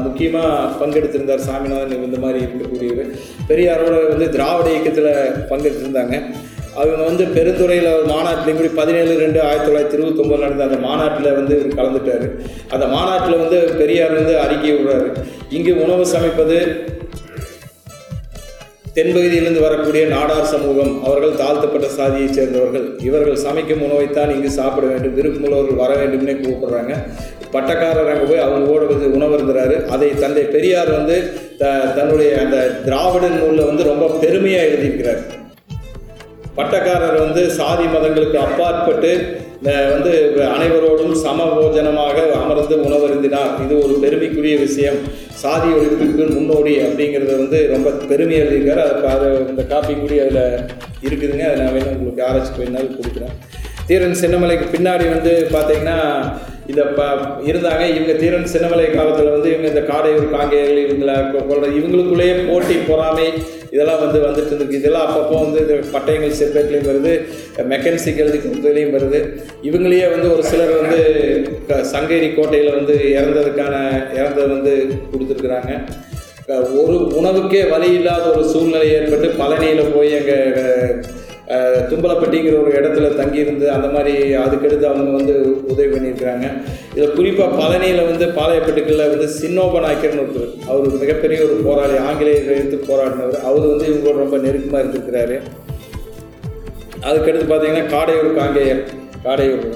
முக்கியமாக 0.04 0.68
பங்கெடுத்திருந்தார் 0.82 1.48
சாமிநாதன் 1.48 2.06
இந்த 2.10 2.20
மாதிரி 2.26 2.39
இருக்கக்கூடியவர். 2.45 3.10
பெரியாரோட 3.50 3.95
வந்து 4.14 4.28
திராவிட 4.36 4.68
இயக்கத்தில் 4.74 5.10
பங்கெடுத்திருந்தாங்க. 5.50 6.16
அவங்க 6.80 7.04
வந்து 7.10 7.24
பெருந்துறையில் 7.36 7.89
ஒரு 7.98 8.08
மாநாட்டிலையும் 8.14 8.60
கூட 8.60 8.70
பதினேழு 8.80 9.14
ரெண்டு 9.24 9.39
ஆயிரத்தி 9.48 9.68
தொள்ளாயிரத்தி 9.68 9.98
இருபத்தொம்பது 9.98 10.43
நடந்த 10.45 10.68
அந்த 10.70 10.80
மாநாட்டில் 10.88 11.38
வந்து 11.39 11.54
இவர் 11.58 11.80
கலந்துட்டார். 11.80 12.26
அந்த 12.76 12.86
மாநாட்டில் 12.95 13.41
வந்து 13.43 13.60
பெரியார் 13.82 14.20
வந்து 14.20 14.36
அறிக்கை 14.43 14.72
விடுறாரு. 14.76 15.10
இங்கே 15.58 15.74
உணவு 15.86 16.06
சமைப்பது 16.16 16.58
தென்பகுதியிலிருந்து 18.98 19.66
வரக்கூடிய 19.66 20.04
நாடார் 20.14 20.52
சமூகம் 20.52 20.93
அவர்கள் 21.08 21.39
தாழ்த்தப்பட்ட 21.41 21.88
சாதியைச் 21.98 22.38
சேர்ந்தவர்கள். 22.38 22.86
இவர்கள் 23.08 23.43
சமைக்கும் 23.43 23.84
உணவைத்தான் 23.88 24.32
இங்கு 24.36 24.52
சாப்பிட 24.60 24.86
வேண்டும் 24.91 25.16
விருப்பமுள்ளவர்கள் 25.18 25.82
வர 25.84 25.91
வேண்டும்னே 26.00 26.36
கூப்பிடுறாங்க. 26.39 26.93
பட்டக்காரர் 27.56 28.12
அங்கே 28.14 28.26
போய் 28.30 28.45
அவங்க 28.45 28.68
கூட 28.72 28.86
வந்து 28.93 29.14
உணவு 29.18 29.36
அதை 29.95 30.10
தந்தை 30.24 30.45
பெரியார் 30.56 30.91
வந்து 31.00 31.18
த 31.60 31.74
தன்னுடைய 31.98 32.32
அந்த 32.43 32.58
திராவிடன் 32.88 33.38
நூலில் 33.41 33.70
வந்து 33.70 33.84
ரொம்ப 33.91 34.08
பெருமையாக 34.24 34.68
எழுதியிருக்கிறார். 34.70 35.22
பட்டக்காரர் 36.58 37.18
வந்து 37.26 37.41
சாதி 37.60 37.86
மதங்களுக்கு 37.95 38.38
அப்பாற்பட்டு 38.45 39.12
வந்து 39.93 40.12
அனைவரோடும் 40.55 41.14
சமபோஜனமாக 41.24 42.18
அமர்ந்து 42.39 42.76
உணவருந்தினார். 42.88 43.53
இது 43.64 43.74
ஒரு 43.86 43.93
பெருமைக்குரிய 44.03 44.55
விஷயம். 44.66 44.99
சாதி 45.43 45.70
ஒழிப்புக்கு 45.78 46.24
முன்னோடி 46.36 46.74
அப்படிங்கிறது 46.86 47.34
வந்து 47.41 47.60
ரொம்ப 47.74 47.89
பெருமையாக 48.12 48.45
எழுதியிருக்காரு. 48.45 48.84
அதை 49.14 49.28
இந்த 49.51 49.64
காப்பி 49.72 49.93
கூடி 50.01 50.18
அதில் 50.26 50.43
இருக்குதுங்க. 51.08 51.45
அதை 51.49 51.58
நான் 51.62 51.76
வேணும் 51.78 51.95
உங்களுக்கு 51.97 52.26
ஆராய்ச்சி 52.28 52.53
போயிருந்தாலும் 52.58 52.97
கொடுக்குறேன். 52.99 53.36
தீரன் 53.89 54.20
சின்னமலைக்கு 54.22 54.68
பின்னாடி 54.76 55.05
வந்து 55.16 55.34
பார்த்தீங்கன்னா 55.55 55.97
இதை 56.72 56.84
ப 56.97 57.01
இருந்தாங்க. 57.49 57.84
இவங்க 57.95 58.13
தீரன் 58.22 58.49
சின்னமலை 58.53 58.88
காலத்தில் 58.95 59.34
வந்து 59.36 59.51
இவங்க 59.53 59.68
இந்த 59.74 59.84
காடையூர் 59.91 60.34
காங்கேயர்கள் 60.38 60.84
இவங்களை 60.86 61.15
கொள்ற 61.51 61.68
இவங்களுக்குள்ளேயே 61.80 62.36
போட்டி 62.49 62.76
பொறாமை 62.89 63.28
இதெல்லாம் 63.76 64.01
வந்து 64.03 64.20
வந்துட்டு 64.26 64.51
இருந்துருக்கு 64.51 64.80
இதெல்லாம் 64.80 65.05
அப்பப்போ 65.07 65.38
வந்து 65.43 65.61
இந்த 65.63 65.76
பட்டயங்கள் 65.95 66.38
செப்பேட்லேயும் 66.39 66.89
வருது. 66.89 67.13
மெக்கன்சிக் 67.74 68.22
எழுதி 68.24 68.38
கொடுத்ததுலேயும் 68.43 68.95
வருது. 68.97 69.20
இவங்களையே 69.70 70.05
வந்து 70.13 70.28
ஒரு 70.36 70.43
சிலர் 70.51 70.74
வந்து 70.82 70.99
சங்கேரி 71.93 72.30
கோட்டையில் 72.38 72.78
வந்து 72.78 72.95
இறந்ததுக்கான 73.20 73.76
இறந்தது 74.20 74.49
வந்து 74.55 74.76
கொடுத்துருக்குறாங்க. 75.13 75.74
ஒரு 76.82 76.97
உணவுக்கே 77.20 77.61
வழி 77.72 77.89
இல்லாத 77.99 78.26
ஒரு 78.36 78.43
சூழ்நிலை 78.51 78.88
ஏற்பட்டு 78.97 79.30
பழனியில் 79.39 79.93
போய் 79.95 80.13
அங்கே 80.20 80.38
தும்பலப்பட்டிங்கிற 81.89 82.56
ஒரு 82.62 82.72
இடத்துல 82.80 83.10
தங்கியிருந்து 83.20 83.66
அந்த 83.76 83.88
மாதிரி 83.93 84.14
அதுக்கடுத்து 84.43 84.86
அவங்க 84.89 85.12
வந்து 85.20 85.36
உதவி 85.74 85.89
பண்ணியிருக்கிறாங்க. 85.93 86.45
இதில் 86.95 87.16
குறிப்பாக 87.20 87.58
பழனியில் 87.60 88.08
வந்து 88.10 88.26
பாளையப்பட்டுக்களில் 88.39 89.12
வந்து 89.14 89.28
சின்னோப 89.39 89.82
நாயக்கர்னு 89.86 90.24
ஒருத்தர் 90.24 90.52
அவர் 90.70 91.02
மிகப்பெரிய 91.04 91.39
ஒரு 91.48 91.56
போராளி 91.68 91.98
ஆங்கிலேயர்கள் 92.10 92.60
எடுத்து 92.62 92.80
போராடினவர். 92.91 93.39
அவர் 93.50 93.72
வந்து 93.74 93.88
இவங்களோட 93.91 94.18
ரொம்ப 94.26 94.39
நெருக்கமாக 94.45 94.84
இருந்திருக்கிறாரு. 94.84 95.38
அதுக்கடுத்து 97.08 97.48
பார்த்தீங்கன்னா 97.52 97.86
காடையூர் 97.95 98.39
காங்கேயர் 98.41 98.84
காடையூர். 99.28 99.70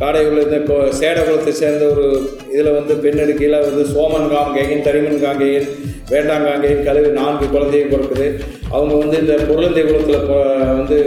காடையூரில் 0.00 0.46
இந்த 0.46 0.58
சேடகுலத்தை 1.00 1.52
சேர்ந்த 1.52 1.84
ஒரு 1.84 2.06
இதில் 2.52 2.76
வந்து 2.78 2.94
பெண்ணெடுக்கையில் 2.94 3.64
வந்து 3.64 3.84
சோமன் 3.94 4.28
காங்கேயன் 4.32 4.84
தரிமன் 4.86 5.24
காங்கேயன் 5.24 5.68
வேண்டாங்காங்கேயன் 6.10 6.84
கழுவி 6.84 7.10
நான்கு 7.12 7.46
குழந்தையை 7.48 7.86
பிறக்குது 7.88 8.26
அவங்க 8.72 8.94
வந்து 8.94 9.16
இந்த 9.18 9.34
பொருளந்தை 9.50 9.82
குலத்தில் 9.82 10.28
வந்து 10.76 10.98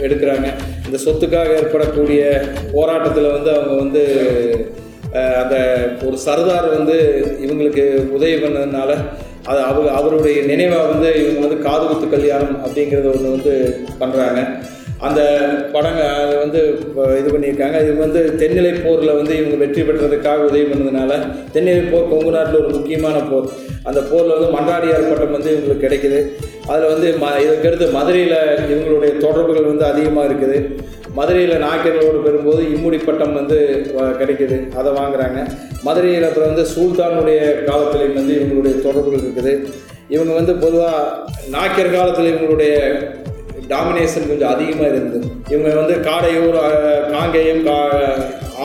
எடுக்கிறாங்க. 0.00 0.48
இந்த 0.86 0.98
சொத்துக்காக 0.98 1.52
ஏற்படக்கூடிய 1.54 2.22
போராட்டத்தில் 2.72 3.28
வந்து 3.30 3.50
அவங்க 3.54 3.74
வந்து 3.74 4.02
அந்த 5.42 5.56
ஒரு 6.06 6.16
சர்தார் 6.16 6.68
வந்து 6.68 6.96
இவங்களுக்கு 7.40 7.84
உதவி 8.10 8.36
பண்ணதுனால 8.36 8.90
அது 9.46 9.60
அவர் 9.60 9.88
அவருடைய 9.88 10.42
நினைவாக 10.42 10.86
வந்து 10.86 11.08
இவங்க 11.22 11.40
வந்து 11.40 11.58
காதுகுத்து 11.62 12.06
கல்யாணம் 12.08 12.56
அப்படிங்கிறத 12.64 13.08
ஒன்று 13.08 13.34
வந்து 13.36 13.54
பண்ணுறாங்க 13.98 14.40
அந்த 15.06 15.20
படங்கள் 15.74 16.12
அதை 16.22 16.34
வந்து 16.42 16.60
இது 17.20 17.28
பண்ணியிருக்காங்க. 17.34 17.76
இது 17.84 17.92
வந்து 18.04 18.20
தென்னிலை 18.40 18.72
போரில் 18.84 19.18
வந்து 19.18 19.32
இவங்க 19.40 19.56
வெற்றி 19.62 19.82
பெற்றதுக்காக 19.88 20.46
உதவி 20.48 20.64
பண்ணதுனால 20.70 21.12
தென்னிலை 21.54 21.84
போர் 21.92 22.10
கொங்கு 22.12 22.34
நாட்டில் 22.36 22.60
ஒரு 22.62 22.72
முக்கியமான 22.76 23.18
போர். 23.30 23.48
அந்த 23.88 24.00
போரில் 24.10 24.34
வந்து 24.36 24.50
மன்றாடியார் 24.56 25.08
பட்டம் 25.10 25.36
வந்து 25.36 25.52
இவங்களுக்கு 25.54 25.86
கிடைக்குது. 25.86 26.20
அதில் 26.70 26.92
வந்து 26.92 27.08
ம 27.22 27.30
இதுக்கடுத்து 27.44 27.86
மதுரையில் 27.96 28.38
இவங்களுடைய 28.72 29.12
தொடர்புகள் 29.24 29.70
வந்து 29.72 29.86
அதிகமாக 29.92 30.28
இருக்குது. 30.30 30.58
மதுரையில் 31.18 31.62
நாயக்கர்களோடு 31.64 32.20
பெறும்போது 32.26 32.62
இம்முடி 32.74 32.98
பட்டம் 33.08 33.36
வந்து 33.40 33.58
கிடைக்கிது 34.20 34.20
கிடைக்குது. 34.20 34.56
அதை 34.78 34.90
வாங்குறாங்க. 35.00 35.40
மதுரையில் 35.86 36.26
அப்புறம் 36.28 36.50
வந்து 36.52 36.64
சுல்தானுடைய 36.74 37.40
காலத்துலேயும் 37.68 38.18
வந்து 38.20 38.34
இவங்களுடைய 38.38 38.74
தொடர்புகள் 38.86 39.24
இருக்குது. 39.26 39.52
இவங்க 40.14 40.32
வந்து 40.38 40.54
பொதுவாக 40.64 41.04
நாயக்கர் 41.54 41.94
காலத்தில் 41.98 42.32
இவங்களுடைய 42.32 42.74
டாமினேஷன் 43.72 44.30
கொஞ்சம் 44.30 44.52
அதிகமாக 44.54 44.90
இருந்தது. 44.92 45.26
இவங்க 45.52 45.68
வந்து 45.80 45.96
காடையூர் 46.08 46.58
காங்கேயம் 47.14 47.64
கா 47.68 47.76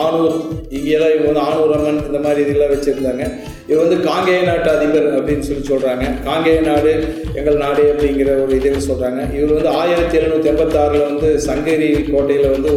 ஆனூர் 0.02 0.34
இங்கேயெல்லாம் 0.76 1.12
இவங்க 1.14 1.28
வந்து 1.30 1.44
ஆனூர் 1.46 1.72
அம்மன் 1.76 2.04
இந்த 2.08 2.18
மாதிரி 2.24 2.40
இதெல்லாம் 2.44 2.72
வச்சுருந்தாங்க. 2.74 3.24
இவர் 3.70 3.82
வந்து 3.84 3.98
காங்கேய 4.06 4.38
நாட்டு 4.48 4.68
அதிபர் 4.74 5.08
அப்படின்னு 5.16 5.46
சொல்லி 5.48 5.64
சொல்கிறாங்க 5.70 6.04
காங்கேய 6.26 6.60
நாடு 6.68 6.92
எங்கள் 7.38 7.60
நாடு 7.64 7.82
அப்படிங்கிற 7.92 8.30
ஒரு 8.42 8.52
இதுன்னு 8.58 8.86
சொல்கிறாங்க 8.88 9.20
இவர் 9.36 9.56
வந்து 9.56 9.72
ஆயிரத்தி 9.80 10.18
எழுநூற்றி 10.20 10.50
எண்பத்தாறில் 10.52 11.06
வந்து 11.10 11.28
சங்கேரி 11.48 11.88
கோட்டையில் 12.12 12.54
வந்து 12.54 12.70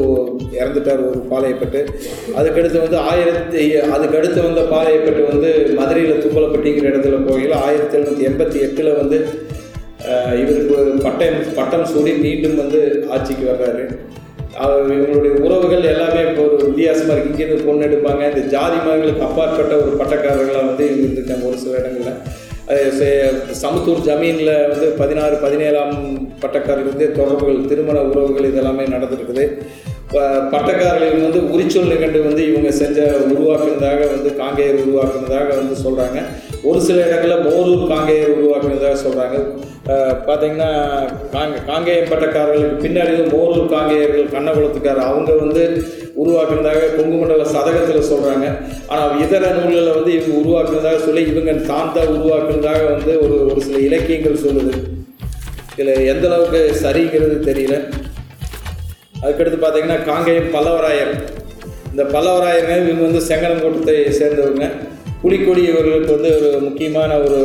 இறந்துட்டார் 0.59 1.05
ஒரு 1.09 1.19
பாளையப்பட்டு. 1.31 1.79
அதுக்கடுத்து 2.39 2.85
வந்து 2.85 2.99
ஆயிரத்தி 3.11 3.63
அதுக்கடுத்து 3.95 4.39
வந்த 4.47 4.63
பாளையப்பட்டு 4.73 5.23
வந்து 5.31 5.51
மதுரையில் 5.79 6.21
தும்பலப்பட்டிங்கிற 6.25 6.91
இடத்துல 6.91 7.21
போகையில் 7.29 7.55
ஆயிரத்தி 7.65 7.97
எழுநூற்றி 7.99 8.29
எண்பத்தி 8.31 8.59
எட்டில் 8.67 8.97
வந்து 9.01 9.19
இவருக்கு 10.21 10.81
ஒரு 10.81 10.99
பட்டம் 11.03 11.53
பட்டம் 11.55 11.85
சூடி 11.85 12.13
மீண்டும் 12.13 12.55
வந்து 12.55 13.07
ஆட்சிக்கு 13.09 13.51
வர்றாரு. 13.51 13.97
அவர் 14.57 14.91
இவங்களுடைய 14.91 15.29
உறவுகள் 15.29 15.83
எல்லாமே 15.83 16.19
இப்போ 16.19 16.41
ஒரு 16.41 16.65
வித்தியாசமாக 16.65 17.19
இருக்குது 17.19 17.39
இங்கேருந்து 17.39 17.65
பொண்ணு 17.65 17.85
எடுப்பாங்க. 17.85 18.35
இந்த 18.35 18.47
ஜாதி 18.47 18.75
மதங்களுக்கு 18.75 19.21
அப்பாற்பட்ட 19.21 19.75
ஒரு 19.75 19.91
பட்டக்காரர்களாக 19.91 20.65
வந்து 20.65 20.97
இவங்க 20.97 21.21
இருந்திருக்காங்க 21.21 21.47
ஒரு 21.47 21.57
சில 21.57 21.77
இடங்களில். 21.77 22.17
அது 22.67 22.91
சே- 22.99 23.53
சமத்தூர் 23.53 24.03
ஜமீனில் 24.05 24.69
வந்து 24.69 24.87
பதினாறு 24.87 25.35
பதினேழாம் 25.35 26.17
பட்டக்காரர்களுக்கு 26.41 27.11
தொடர்புகள் 27.11 27.65
திருமண 27.67 28.01
உறவுகள் 28.01 28.51
இதெல்லாமே 28.51 28.89
நடந்திருக்குது. 28.89 29.61
ப- 30.11 30.21
பட்டக்காரர்கள் 30.21 31.21
வந்து 31.21 31.39
உரிச்சொல் 31.39 31.87
நிகண்டு 31.87 32.23
வந்து 32.23 32.49
இவங்க 32.49 32.71
செஞ்ச 32.71 33.01
உருவாக்குனதாக 33.01 33.99
வந்து 33.99 34.35
காங்கேயர் 34.37 34.83
உருவாக்குனதாக 34.87 35.47
வந்து 35.47 35.81
சொல்கிறாங்க 35.85 36.21
ஒரு 36.63 36.81
சில 36.81 37.05
இடங்களில் 37.05 37.53
மோரூர் 37.53 37.91
காங்கேயர் 37.91 38.43
உருவாக்குனதாக 38.43 38.97
சொல்கிறாங்க 39.07 39.57
பார்த்தீங்கன்னா 39.87 40.67
காங்க 41.33 41.55
காங்கேயம் 41.69 42.09
பட்டக்காரர்களுக்கு 42.11 42.83
பின்னாடி 42.83 43.13
மோரூர் 43.33 43.73
காங்கேயர்கள் 43.73 44.33
கண்ணகுளத்துக்கார் 44.35 45.01
அவங்க 45.07 45.31
வந்து 45.41 45.63
உருவாக்குனதாக 46.21 46.89
கொங்கு 46.95 47.17
மண்டல 47.17 47.45
சதகத்தில் 47.55 48.07
சொல்கிறாங்க 48.11 48.45
ஆனால் 48.87 49.19
இதர 49.23 49.49
நூல்களில் 49.57 49.97
வந்து 49.97 50.11
இவங்க 50.17 50.35
உருவாக்குனதாக 50.41 50.99
சொல்லி 51.07 51.23
இவங்க 51.31 51.53
தான் 51.71 51.93
தான் 51.97 52.13
உருவாக்குனதாக 52.17 52.81
வந்து 52.93 53.13
ஒரு 53.25 53.35
ஒரு 53.49 53.61
சில 53.61 53.77
இலக்கியங்கள் 53.87 54.43
சொல்லுது. 54.45 54.73
இதில் 55.73 56.07
எந்த 56.13 56.25
அளவுக்கு 56.29 56.61
சரிங்கிறது 56.83 57.37
தெரியல. 57.49 57.75
அதுக்கடுத்து 59.23 59.59
பார்த்தீங்கன்னா 59.59 59.99
காங்கேயம் 60.09 60.51
பல்லவராயர். 60.55 61.13
இந்த 61.91 62.03
பல்லவராயருங்க 62.15 62.75
இவங்க 62.83 63.03
வந்து 63.09 63.27
செங்கனங்கோட்டத்தை 63.29 63.97
சேர்ந்தவங்க. 64.21 64.67
புலிக்கொடி 65.23 65.61
இவர்களுக்கு 65.71 66.11
வந்து 66.17 66.31
ஒரு 66.37 66.59
முக்கியமான 66.67 67.11
ஒரு 67.25 67.39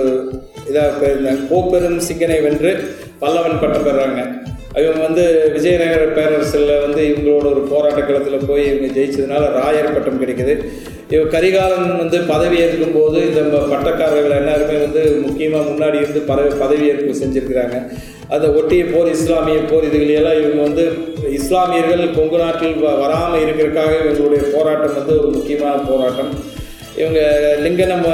இதாக 0.72 0.90
போயிருந்தாங்க 1.00 1.48
கோப்பெரும் 1.50 1.96
சிங்கனை 1.96 2.40
வென்று 2.40 2.94
பல்லவன் 3.20 3.60
பட்டம் 3.60 3.86
பெறாங்க. 3.86 4.46
இவங்க 4.78 5.00
வந்து 5.00 5.50
விஜயநகர 5.52 6.04
பேரரசில் 6.04 6.80
வந்து 6.80 7.02
இவங்களோட 7.02 7.44
ஒரு 7.44 7.66
போராட்ட 7.70 8.00
களத்தில் 8.00 8.44
போய் 8.46 8.66
இவங்க 8.66 9.00
ஜெயிச்சதுனால 9.00 9.40
ராயர் 9.40 9.92
பட்டம் 9.92 10.26
கிடைக்குது. 10.26 10.64
இவ 11.10 11.22
கரிகாலன் 11.24 11.96
வந்து 11.96 12.20
பதவி 12.20 12.58
ஏற்கும் 12.58 12.92
போது 12.94 13.26
இந்த 13.26 13.56
பட்டக்காரர்கள் 13.56 14.36
எல்லாருமே 14.36 14.76
வந்து 14.76 15.12
முக்கியமாக 15.12 15.70
முன்னாடி 15.70 15.94
இருந்து 15.94 16.20
பதவி 16.20 16.54
பதவி 16.54 16.86
ஏற்பு 16.86 17.14
செஞ்சுருக்கிறாங்க. 17.24 17.88
அதை 18.28 18.48
ஒட்டிய 18.48 18.84
போர் 18.84 19.10
இஸ்லாமிய 19.10 19.58
போர் 19.58 19.84
இதுகளையெல்லாம் 19.84 20.38
இவங்க 20.38 20.62
வந்து 20.62 20.90
இஸ்லாமியர்கள் 21.32 22.14
கொங்கு 22.14 22.38
நாட்டில் 22.38 22.74
வ- 22.74 23.00
வராமல் 23.00 23.40
இருக்கிறதுக்காக 23.40 23.92
இவங்களுடைய 24.04 24.42
போராட்டம் 24.52 24.94
வந்து 24.94 25.18
ஒரு 25.18 25.28
முக்கியமான 25.28 25.80
போராட்டம். 25.88 26.56
இவங்க 27.00 27.20
லிங்கனம் 27.64 28.04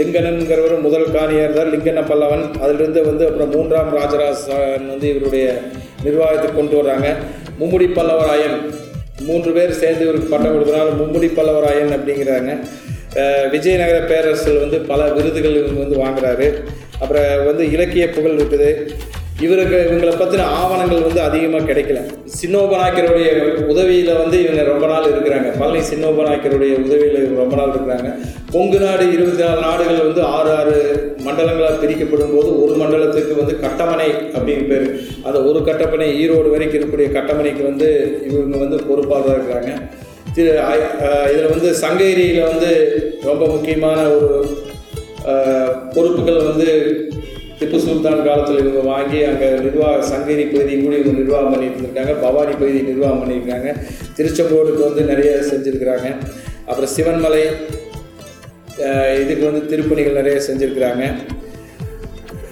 லிங்கனம்ங்கிறவர் 0.00 0.74
முதல் 0.86 1.12
காணியார் 1.16 1.54
தான் 1.58 1.70
லிங்கன 1.74 2.00
பல்லவன். 2.10 2.44
அதிலிருந்து 2.64 3.00
வந்து 3.10 3.24
அப்புறம் 3.28 3.52
மூன்றாம் 3.54 3.90
ராஜராஜன் 3.98 4.90
வந்து 4.92 5.06
இவருடைய 5.12 5.46
நிர்வாகத்தை 6.06 6.48
கொண்டு 6.58 6.74
வர்றாங்க. 6.80 7.08
மும்முடி 7.60 7.86
பல்லவராயன். 7.98 8.56
மூன்று 9.28 9.50
பேர் 9.56 9.80
சேர்ந்து 9.82 10.04
இவருக்கு 10.06 10.32
பட்டம் 10.32 10.54
கொடுத்தனால 10.54 10.92
மும்முடி 11.00 11.30
பல்லவராயன் 11.38 11.94
அப்படிங்கிறாங்க. 11.96 12.52
விஜயநகர 13.54 13.98
பேரரசில் 14.10 14.62
வந்து 14.64 14.78
பல 14.90 15.00
விருதுகள் 15.16 15.58
இவங்க 15.62 15.80
வந்து 15.84 15.98
வாங்குறாரு. 16.04 16.46
அப்புறம் 17.02 17.46
வந்து 17.50 17.64
இலக்கிய 17.74 18.04
புகழ் 18.16 18.38
இருக்குது 18.38 18.70
இவருக்கு 19.44 19.76
இவங்களை 19.86 20.12
பற்றின 20.16 20.46
ஆவணங்கள் 20.58 21.04
வந்து 21.06 21.20
அதிகமாக 21.28 21.66
கிடைக்கல. 21.68 22.00
சின்னோபநாயக்கருடைய 22.40 23.28
உதவியில் 23.72 24.10
வந்து 24.20 24.36
இவங்க 24.44 24.62
ரொம்ப 24.70 24.86
நாள் 24.92 25.08
இருக்கிறாங்க. 25.12 25.48
பழனி 25.60 25.80
சின்னோபநாயக்கருடைய 25.90 26.72
உதவியில் 26.86 27.36
ரொம்ப 27.42 27.54
நாள் 27.60 27.72
இருக்கிறாங்க. 27.74 28.10
கொங்கு 28.54 28.78
நாடு 28.84 29.04
இருபத்தி 29.16 29.42
நாலு 29.44 29.60
நாடுகள் 29.68 30.06
வந்து 30.08 30.22
ஆறு 30.36 30.50
ஆறு 30.58 30.76
மண்டலங்களாக 31.26 31.76
பிரிக்கப்படும் 31.82 32.34
போது 32.36 32.50
ஒரு 32.62 32.74
மண்டலத்துக்கு 32.82 33.34
வந்து 33.40 33.54
கட்டமனை 33.64 34.08
அப்படின்னு 34.36 34.66
பேர். 34.72 34.86
அந்த 35.26 35.38
ஒரு 35.50 35.60
கட்டப்பனை 35.68 36.08
ஈரோடு 36.22 36.54
வரைக்கும் 36.54 36.78
இருக்கக்கூடிய 36.78 37.10
கட்டமனைக்கு 37.18 37.64
வந்து 37.70 37.88
இவங்க 38.28 38.58
வந்து 38.64 38.78
பொறுப்பாக 38.90 39.22
தான் 39.26 39.38
இருக்கிறாங்க. 39.38 39.72
திரு 40.36 40.52
இதில் 41.30 41.52
வந்து 41.54 41.70
சங்ககிரியில் 41.84 42.48
வந்து 42.50 42.70
ரொம்ப 43.30 43.42
முக்கியமான 43.54 43.98
ஒரு 44.18 44.30
பொறுப்புகள் 45.94 46.46
வந்து 46.50 46.68
திப்பு 47.62 47.78
சுல்தான் 47.78 48.24
காலத்தில் 48.24 48.58
இவங்க 48.58 48.80
வாங்கி 48.80 49.22
அங்கே 49.22 49.48
நிர்வாக 49.48 50.04
சங்ககிரி 50.04 50.44
பகுதி 50.44 50.76
கூட 50.80 50.96
இவங்க 50.96 51.18
நிர்வாகம் 51.18 51.50
பண்ணிட்டு 51.50 51.78
இருக்காங்க 51.78 52.12
பவானி 52.12 52.50
பகுதி 52.50 52.80
நிர்வாகம் 52.80 53.20
பண்ணியிருக்காங்க. 53.22 53.76
திருச்செங்கோடுக்கு 54.16 54.80
வந்து 54.80 55.02
நிறைய 55.02 55.38
செஞ்சுருக்கிறாங்க. 55.52 56.16
அப்புறம் 56.66 56.90
சிவன்மலை 56.96 57.40
இதுக்கு 59.20 59.50
வந்து 59.52 59.76
திருப்பணிகள் 59.76 60.22
நிறைய 60.22 60.40
செஞ்சுருக்கிறாங்க. 60.50 61.12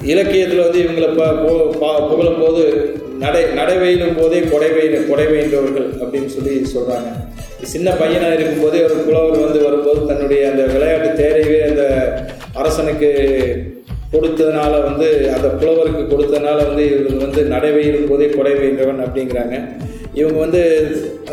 இலக்கியத்தில் 0.02 0.61
வந்து 0.61 0.78
இவங்களை 0.78 1.16
ப 1.16 1.24
பு- 1.24 1.72
பா- 1.82 2.08
புகழும் 2.08 2.40
போது 2.40 2.94
நடை 3.18 3.44
நடை 3.44 3.78
வெயிலும் 3.78 4.16
போதே 4.16 4.40
கொடை 4.40 4.70
வெயில் 4.70 5.08
கொடை 5.08 5.24
வெயின்றவர்கள் 5.24 5.88
அப்படின்னு 6.00 6.26
சொல்லி 6.26 6.66
சொல்கிறாங்க 6.74 7.08
சின்ன 7.62 7.90
பையனாக 7.90 8.34
இருக்கும்போதே 8.34 8.84
ஒரு 8.84 8.94
புலவர் 8.94 9.38
வந்து 9.38 9.62
வரும்போது 9.62 10.06
தன்னுடைய 10.06 10.50
அந்த 10.50 10.62
விளையாட்டு 10.62 11.08
தேரையவே 11.08 11.68
அந்த 11.68 12.14
அரசனுக்கு 12.54 13.08
கொடுத்ததுனால 14.14 14.72
வந்து 14.88 15.08
அந்த 15.34 15.48
புலவருக்கு 15.61 16.02
கொடுத்ததுனால 16.12 16.58
வந்து 16.68 16.84
இவங்க 16.92 17.18
வந்து 17.26 17.42
நடைவெயிலும் 17.54 18.11
போதே 18.11 18.28
கொடை 18.36 18.54
வெயின்றவன் 18.61 19.04
அப்படிங்கிறாங்க. 19.04 19.56
இவங்க 20.20 20.38
வந்து 20.44 20.62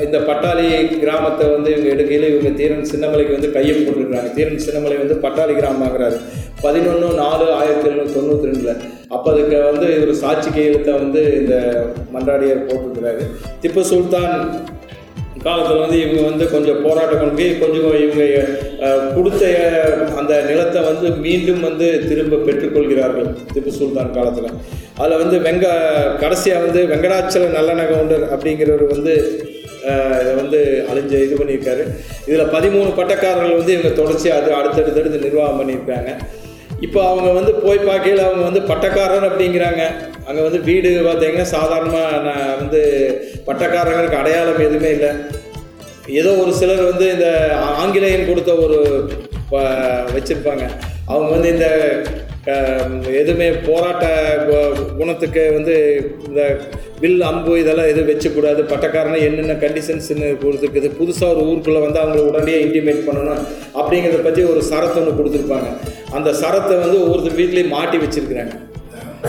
இந்த 0.05 0.17
பட்டாளி 0.27 0.65
கிராமத்தை 1.03 1.45
வந்து 1.53 1.69
இவங்க 1.73 1.89
எடுக்கையில் 1.93 2.27
இவங்க 2.31 2.49
தீரன் 2.59 2.89
சின்னமலைக்கு 2.91 3.37
வந்து 3.37 3.49
கையை 3.55 3.75
போட்டுருக்குறாங்க. 3.77 4.31
தீரன் 4.37 4.63
சின்னமலை 4.65 4.97
வந்து 5.03 5.15
பட்டாளி 5.25 5.53
கிராமங்கிறாரு. 5.59 6.17
பதினொன்று 6.65 7.09
நாலு 7.23 7.45
ஆயிரத்தி 7.59 7.87
எழுநூற்றி 7.89 8.15
தொண்ணூற்றி 8.17 8.49
ரெண்டில். 8.49 8.83
அப்போ 9.15 9.27
அதுக்கு 9.33 9.57
வந்து 9.71 9.87
இவர் 9.97 10.21
சாட்சி 10.23 10.49
கையெழுத்தை 10.49 10.93
வந்து 11.03 11.21
இந்த 11.41 11.55
மன்றாடியார் 12.15 12.67
போட்டிருக்கிறாரு. 12.69 13.23
திப்பு 13.63 13.83
சுல்தான் 13.91 14.35
காலத்தில் 15.47 15.83
வந்து 15.83 15.97
இவங்க 16.03 16.21
வந்து 16.29 16.45
கொஞ்சம் 16.55 16.81
போராட்டம் 16.85 17.21
கொண்டு 17.21 17.35
போய் 17.39 17.59
கொஞ்சம் 17.63 17.99
இவங்க 18.05 18.23
கொடுத்த 19.17 19.43
அந்த 20.19 20.33
நிலத்தை 20.49 20.81
வந்து 20.89 21.07
மீண்டும் 21.25 21.61
வந்து 21.67 21.87
திரும்ப 22.09 22.41
பெற்றுக்கொள்கிறார்கள். 22.47 23.29
திப்பு 23.53 23.71
சுல்தான் 23.79 24.15
காலத்தில். 24.17 24.57
அதில் 25.01 25.21
வந்து 25.23 25.37
வெங்க 25.45 25.67
கடைசியாக 26.23 26.63
வந்து 26.65 26.81
வெங்கடாச்சல 26.93 27.51
நல்லநகவுண்டர் 27.57 28.25
அப்படிங்கிறவர் 28.33 28.93
வந்து 28.95 29.13
இதை 30.21 30.31
வந்து 30.39 30.59
அழிஞ்ச 30.91 31.13
இது 31.25 31.35
பண்ணியிருக்காரு. 31.39 31.83
இதில் 32.27 32.51
பதிமூணு 32.55 32.89
பட்டக்காரர்கள் 32.97 33.59
வந்து 33.59 33.75
இவங்க 33.75 33.91
தொடர்ச்சி 33.99 34.27
அது 34.37 34.49
அடுத்தடுத்தடுத்து 34.57 35.25
நிர்வாகம் 35.27 35.59
பண்ணியிருக்காங்க. 35.61 36.11
இப்போ 36.85 36.99
அவங்க 37.11 37.29
வந்து 37.37 37.51
போய் 37.65 37.79
பார்க்கையில் 37.89 38.25
அவங்க 38.25 38.43
வந்து 38.49 38.61
பட்டக்காரர் 38.71 39.27
அப்படிங்கிறாங்க. 39.29 39.83
அங்கே 40.27 40.41
வந்து 40.47 40.59
வீடு 40.67 40.89
பார்த்தீங்கன்னா 41.07 41.47
சாதாரணமாக 41.55 42.17
நான் 42.27 42.57
வந்து 42.61 42.81
பட்டக்காரங்களுக்கு 43.47 44.19
அடையாளம் 44.21 44.65
எதுவுமே 44.67 44.91
இல்லை. 44.97 45.11
ஏதோ 46.19 46.31
ஒரு 46.43 46.51
சிலர் 46.59 46.83
வந்து 46.91 47.05
இந்த 47.15 47.27
ஆங்கிலேயம் 47.81 47.85
ஆங்கிலேயன் 47.97 48.29
கொடுத்த 48.29 48.51
ஒரு 48.65 48.77
வச்சுருப்பாங்க. 50.15 50.63
அவங்க 51.11 51.29
வந்து 51.35 51.49
இந்த 51.55 51.67
எதுவுமே 53.21 53.47
போராட்ட 53.67 54.05
குணத்துக்கு 54.99 55.41
வந்து 55.55 55.75
இந்த 56.27 56.41
வில் 57.01 57.23
அம்பு 57.29 57.53
இதெல்லாம் 57.61 57.89
எதுவும் 57.91 58.09
வச்சக்கூடாது. 58.11 58.61
பட்டக்காரனை 58.71 59.19
என்னென்ன 59.27 59.55
கண்டிஷன்ஸ்னு 59.63 60.29
கொடுத்துருக்குது. 60.43 60.89
புதுசாக 60.99 61.33
ஒரு 61.33 61.41
ஊருக்குள்ளே 61.49 61.81
வந்து 61.85 62.01
அவங்கள 62.03 62.23
உடனே 62.29 62.55
இன்டிமேட் 62.65 63.07
பண்ணணும் 63.09 63.43
அப்படிங்கிறத 63.79 64.21
பற்றி 64.27 64.43
ஒரு 64.53 64.63
சரத்து 64.71 64.99
ஒன்று 65.01 65.19
கொடுத்துருப்பாங்க. 65.19 65.69
அந்த 66.19 66.31
சரத்தை 66.41 66.77
வந்து 66.85 66.97
ஒவ்வொருத்தர் 67.03 67.39
வீட்லேயும் 67.41 67.75
மாட்டி 67.77 67.99
வச்சிருக்கிறாங்க. 68.03 68.55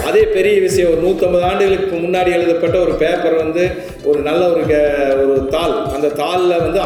அதே 0.06 0.22
பெரிய 0.22 0.60
விஷயம் 0.60 0.90
ஒரு 0.90 1.08
நூற்றம்பது 1.08 1.40
ஆண்டுகளுக்கு 1.40 1.96
முன்னாடி 1.96 2.32
எழுதப்பட்ட 2.32 2.78
ஒரு 2.78 2.92
பேப்பர் 2.92 3.34
வந்து 3.34 3.70
ஒரு 4.04 4.20
நல்ல 4.20 4.48
ஒரு 4.48 4.60
க- 4.66 5.16
ஒரு 5.16 5.46
தாள். 5.50 5.70
அந்த 5.70 6.06
தாளில் 6.06 6.58
வந்து 6.58 6.80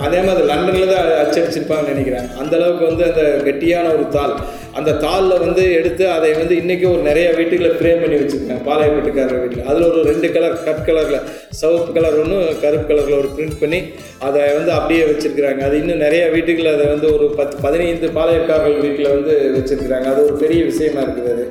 அதே 0.00 0.20
மாதிரி 0.20 0.46
லண்டனில் 0.46 0.94
தான் 0.94 1.06
அச்சடிச்சிருப்பாங்கன்னு 1.06 1.86
நினைக்கிறேன். 1.86 2.28
அந்த 2.38 2.56
அளவுக்கு 2.56 2.86
வந்து 2.86 3.04
அந்த 3.04 3.20
கெட்டியான 3.50 3.92
ஒரு 3.92 4.08
தாள். 4.08 4.34
அந்த 4.78 4.90
தாளில் 5.04 5.42
வந்து 5.44 5.62
எடுத்து 5.78 6.04
அதை 6.16 6.28
வந்து 6.40 6.54
இன்றைக்கி 6.62 6.86
ஒரு 6.92 7.02
நிறைய 7.08 7.26
வீட்டுகளை 7.38 7.70
ஃப்ரேம் 7.76 8.00
பண்ணி 8.02 8.16
வச்சுருக்காங்க. 8.20 8.64
பாளையப்பட்டுக்காரர் 8.68 9.40
வீட்டில். 9.42 9.66
அதில் 9.70 9.88
ஒரு 9.90 10.02
ரெண்டு 10.10 10.28
கலர் 10.32 10.56
கட் 10.68 10.84
கலரில் 10.88 11.26
சிவப்பு 11.60 11.92
கலர் 11.96 12.18
ஒன்று 12.22 12.38
கருப்பு 12.62 12.86
கலரில் 12.90 13.18
ஒரு 13.18 13.30
பிரிண்ட் 13.36 13.58
பண்ணி 13.60 13.80
அதை 14.28 14.42
வந்து 14.58 14.72
அப்படியே 14.78 15.02
வச்சுருக்குறாங்க. 15.10 15.62
அது 15.68 15.76
இன்னும் 15.82 16.04
நிறைய 16.06 16.22
வீட்டுகளில் 16.36 16.74
அதை 16.76 16.86
வந்து 16.86 17.08
ஒரு 17.16 17.28
பத்து 17.40 17.56
பதினைந்து 17.66 18.08
பாளையக்காரர்கள் 18.18 18.86
வீட்டில் 18.86 19.14
வந்து 19.16 19.34
வச்சுருக்குறாங்க. 19.58 20.08
அது 20.14 20.24
ஒரு 20.24 20.36
பெரிய 20.44 20.62
விஷயமா 20.64 21.02
இருக்குது 21.06 21.32
அது. 21.36 21.46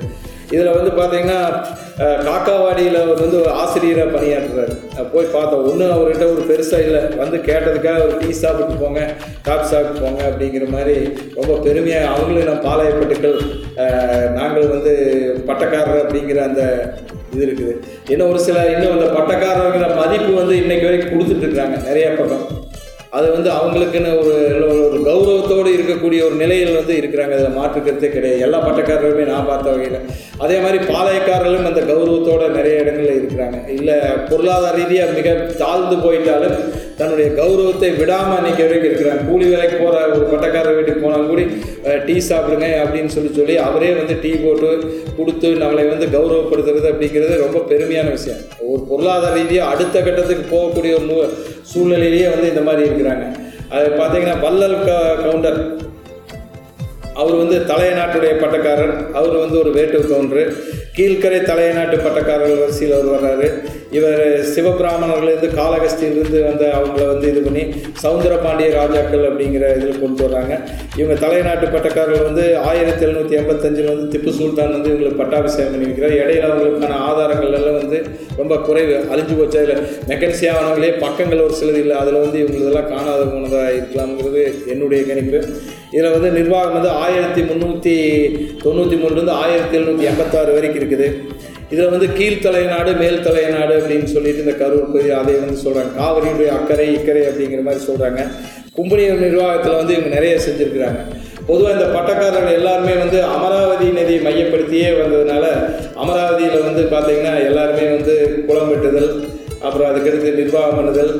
இதில் 0.53 0.75
வந்து 0.77 0.91
பார்த்தீங்கன்னா 0.99 1.39
காக்காவாடியில் 2.27 2.99
அவர் 3.01 3.21
வந்து 3.23 3.37
ஒரு 3.41 3.51
ஆசிரியராக 3.61 4.13
பணியாற்றுறாரு. 4.15 4.73
போய் 5.13 5.33
பார்த்தோம். 5.35 5.65
ஒன்றும் 5.69 5.93
அவர்கிட்ட 5.95 6.25
ஒரு 6.33 6.43
பெருசாக 6.49 6.85
இல்லை. 6.87 7.01
வந்து 7.23 7.37
கேட்டதுக்காக 7.49 8.05
ஒரு 8.07 8.15
டீ 8.21 8.29
சாப்பிட்டு 8.41 8.81
போங்க 8.83 9.01
காஃபி 9.47 9.65
சாப்பிட்டு 9.71 10.03
போங்க 10.05 10.21
அப்படிங்கிற 10.29 10.67
மாதிரி 10.75 10.95
ரொம்ப 11.39 11.51
பெருமையாக 11.65 12.11
அவங்களும் 12.13 12.49
நம்ம 12.49 12.63
பாளையப்பட்டுக்கள் 12.69 13.37
நாங்கள் 14.39 14.73
வந்து 14.75 14.93
பட்டக்காரர் 15.49 16.03
அப்படிங்கிற 16.03 16.41
அந்த 16.49 16.63
இது 17.33 17.43
இருக்குது. 17.47 17.73
இன்னும் 18.11 18.29
ஒரு 18.31 18.39
சில 18.47 18.59
இன்னும் 18.75 18.95
அந்த 18.95 19.09
பட்டக்காரங்கிற 19.17 19.89
மதிப்பு 20.01 20.31
வந்து 20.41 20.55
இன்றைக்கு 20.61 20.87
வரைக்கும் 20.89 21.13
கொடுத்துட்டு 21.13 21.47
இருக்காங்க 21.47 21.77
பக்கம். 22.21 22.45
அது 23.09 23.31
வந்து 23.31 23.49
அவங்களுக்குன்னு 23.49 24.19
ஒரு 24.19 24.49
ஒரு- 24.71 24.87
கௌரவத்தோடு 24.99 25.69
இருக்கக்கூடிய 25.69 26.25
ஒரு 26.25 26.35
நிலையில் 26.35 26.75
வந்து 26.75 26.93
இருக்கிறாங்க. 26.93 27.31
அதில் 27.31 27.57
மாற்றுக்கிறதே 27.57 28.09
கிடையாது. 28.09 28.41
எல்லா 28.41 28.67
பட்டக்காரர்களுமே 28.67 29.25
நான் 29.27 29.45
பார்த்த 29.45 29.69
வகையில். 29.69 29.99
அதே 30.37 30.59
மாதிரி 30.59 30.83
பாளையக்காரர்களும் 30.83 31.65
அந்த 31.65 31.81
கௌரவத்தோட 31.81 32.47
நிறைய 32.49 32.77
இடங்களில் 32.77 33.21
இருக்கிறாங்க. 33.21 33.69
இல்லை 33.69 33.95
பொருளாதார 34.29 34.77
ரீதியாக 34.77 35.11
மிக 35.11 35.33
தாழ்ந்து 35.33 35.95
போயிட்டாலும் 35.95 36.73
தன்னுடைய 36.99 37.27
கௌரவத்தை 37.39 37.89
விடாமல் 37.99 38.39
இன்னைக்கு 38.39 38.63
வரைக்கும் 38.65 38.89
இருக்கிறாங்க 38.89 39.21
கூலி 39.29 39.45
வேலைக்கு 39.51 39.77
போகிற 39.81 39.99
ஒரு 40.15 40.25
பட்டக்காரர் 40.31 40.77
வீட்டுக்கு 40.77 41.03
போனாலும் 41.03 41.29
கூட 41.31 41.41
டீ 42.07 42.15
சாப்பிடுங்க 42.29 42.67
அப்படின்னு 42.83 43.11
சொல்லி 43.15 43.29
சொல்லி 43.37 43.55
அவரே 43.67 43.91
வந்து 43.99 44.15
டீ 44.23 44.31
போட்டு 44.43 44.69
கொடுத்து 45.17 45.49
நம்மளை 45.61 45.85
வந்து 45.93 46.07
கௌரவப்படுத்துறது 46.15 46.89
அப்படிங்கிறது 46.91 47.35
ரொம்ப 47.43 47.59
பெருமையான 47.71 48.09
விஷயம். 48.17 48.41
ஒரு 48.69 48.81
பொருளாதார 48.89 49.33
ரீதியாக 49.37 49.71
அடுத்த 49.73 50.01
கட்டத்துக்கு 50.07 50.45
போகக்கூடிய 50.55 50.93
ஒரு 50.97 51.29
சூழ்நிலையிலேயே 51.71 52.27
வந்து 52.35 52.51
இந்த 52.53 52.63
மாதிரி 52.67 52.87
இருக்கிறாங்க. 52.89 53.25
அது 53.75 53.87
பார்த்தீங்கன்னா 54.01 54.37
வல்லல் 54.45 54.77
க 54.87 54.91
கவுண்டர். 55.23 55.59
அவர் 57.21 57.39
வந்து 57.43 57.57
தலையநாட்டுடைய 57.71 58.33
பட்டக்காரர். 58.43 58.93
அவர் 59.19 59.35
வந்து 59.43 59.57
ஒரு 59.63 59.71
வேட்டு 59.77 60.03
கவுண்டரு. 60.11 60.43
கீழ்க்கரை 60.99 61.41
தலைநாட்டு 61.41 61.97
பட்டக்காரர்கள் 62.05 62.61
வரிசையில் 62.61 62.95
அவர் 62.95 63.13
வர்றாரு. 63.15 63.47
இவர் 63.97 64.21
சிவபிராமணர்லேருந்து 64.53 65.49
காலகஸ்தியிலிருந்து 65.59 66.39
வந்த 66.47 66.63
அவங்கள 66.77 67.05
வந்து 67.11 67.27
இது 67.31 67.41
பண்ணி 67.45 67.63
சவுந்தர 68.03 68.33
பாண்டிய 68.43 68.67
ராஜாக்கள் 68.79 69.23
அப்படிங்கிற 69.29 69.69
இதில் 69.77 70.01
கொண்டு 70.01 70.21
வர்றாங்க. 70.25 70.53
இவங்க 70.99 71.15
தலைநாட்டு 71.23 71.67
பட்டக்காரர்கள் 71.75 72.27
வந்து 72.29 72.45
ஆயிரத்தி 72.57 73.05
எழுநூற்றி 73.05 73.37
எண்பத்தஞ்சில் 73.41 73.89
வந்து 73.93 74.11
திப்பு 74.13 74.33
சுல்தான் 74.39 74.75
வந்து 74.75 74.91
இவங்களுக்கு 74.91 75.21
பட்டாபிஷேகம் 75.23 75.71
பண்ணி 75.73 75.89
வைக்கிறார். 75.89 76.19
இடையில 76.21 76.51
அவங்களுக்கான 76.51 76.99
ஆதாரங்கள் 77.09 77.57
எல்லாம் 77.61 77.79
வந்து 77.81 77.99
ரொம்ப 78.41 78.57
குறைவு 78.67 78.95
அழிஞ்சு 79.13 79.35
போச்சு. 79.39 79.59
அதில் 79.63 79.83
மெக்கன்சி 80.11 80.47
ஆனவங்களே 80.57 80.93
பக்கங்கள் 81.05 81.45
ஒரு 81.47 81.55
சிலது 81.61 81.81
இல்லை. 81.85 81.97
அதில் 82.03 82.23
வந்து 82.25 82.39
இவங்களதெல்லாம் 82.43 82.91
காணாத 82.95 83.23
போனதாக 83.33 83.75
இருக்கலாம்ங்கிறது 83.79 84.43
என்னுடைய 84.65 85.03
கணிப்பு. 85.05 85.41
இதில் 85.93 86.15
வந்து 86.15 86.29
நிர்வாகம் 86.31 86.77
வந்து 86.77 86.91
ஆயிரத்தி 87.03 87.41
முந்நூற்றி 87.41 87.95
தொண்ணூற்றி 88.63 88.97
மூணுலேருந்து 89.01 89.35
ஆயிரத்தி 89.43 89.77
எழுநூற்றி 89.77 90.09
எண்பத்தாறு 90.11 90.51
வரைக்கும் 90.57 90.81
இருக்குது. 90.81 91.07
இதில் 91.71 91.91
வந்து 91.93 92.07
கீழ்த்தலைநாடு 92.17 92.91
மேல் 92.99 93.23
தலைநாடு 93.25 93.73
அப்படின்னு 93.79 94.07
சொல்லிட்டு 94.13 94.43
இந்த 94.45 94.55
கரூர் 94.61 94.91
பகுதி 94.93 95.09
அதை 95.21 95.33
வந்து 95.39 95.57
சொல்கிறாங்க 95.65 95.91
காவிரியுடைய 96.01 96.51
அக்கறை 96.57 96.87
இக்கரை 96.97 97.23
அப்படிங்கிற 97.29 97.63
மாதிரி 97.67 97.81
சொல்கிறாங்க 97.89 98.21
கும்பனியூர் 98.77 99.25
நிர்வாகத்தில் 99.25 99.79
வந்து 99.79 99.93
இவங்க 99.95 100.11
நிறைய 100.15 100.35
செஞ்சுருக்கிறாங்க. 100.45 100.99
பொதுவாக 101.47 101.75
இந்த 101.77 101.87
பட்டக்காரர்கள் 101.95 102.57
எல்லாருமே 102.59 102.95
வந்து 103.03 103.19
அமராவதி 103.35 103.87
நதியை 103.99 104.19
மையப்படுத்தியே 104.25 104.89
வந்ததுனால 104.99 105.45
அமராவதியில் 106.03 106.65
வந்து 106.67 106.83
பார்த்திங்கன்னா 106.93 107.33
எல்லாருமே 107.49 107.85
வந்து 107.95 108.15
குளம் 108.47 108.69
வெட்டுதல் 108.71 109.09
அப்புறம் 109.61 109.89
அதுக்கடுத்து 109.91 110.39
நிர்வாகம் 110.41 110.77
பண்ணுதல் 110.79 111.13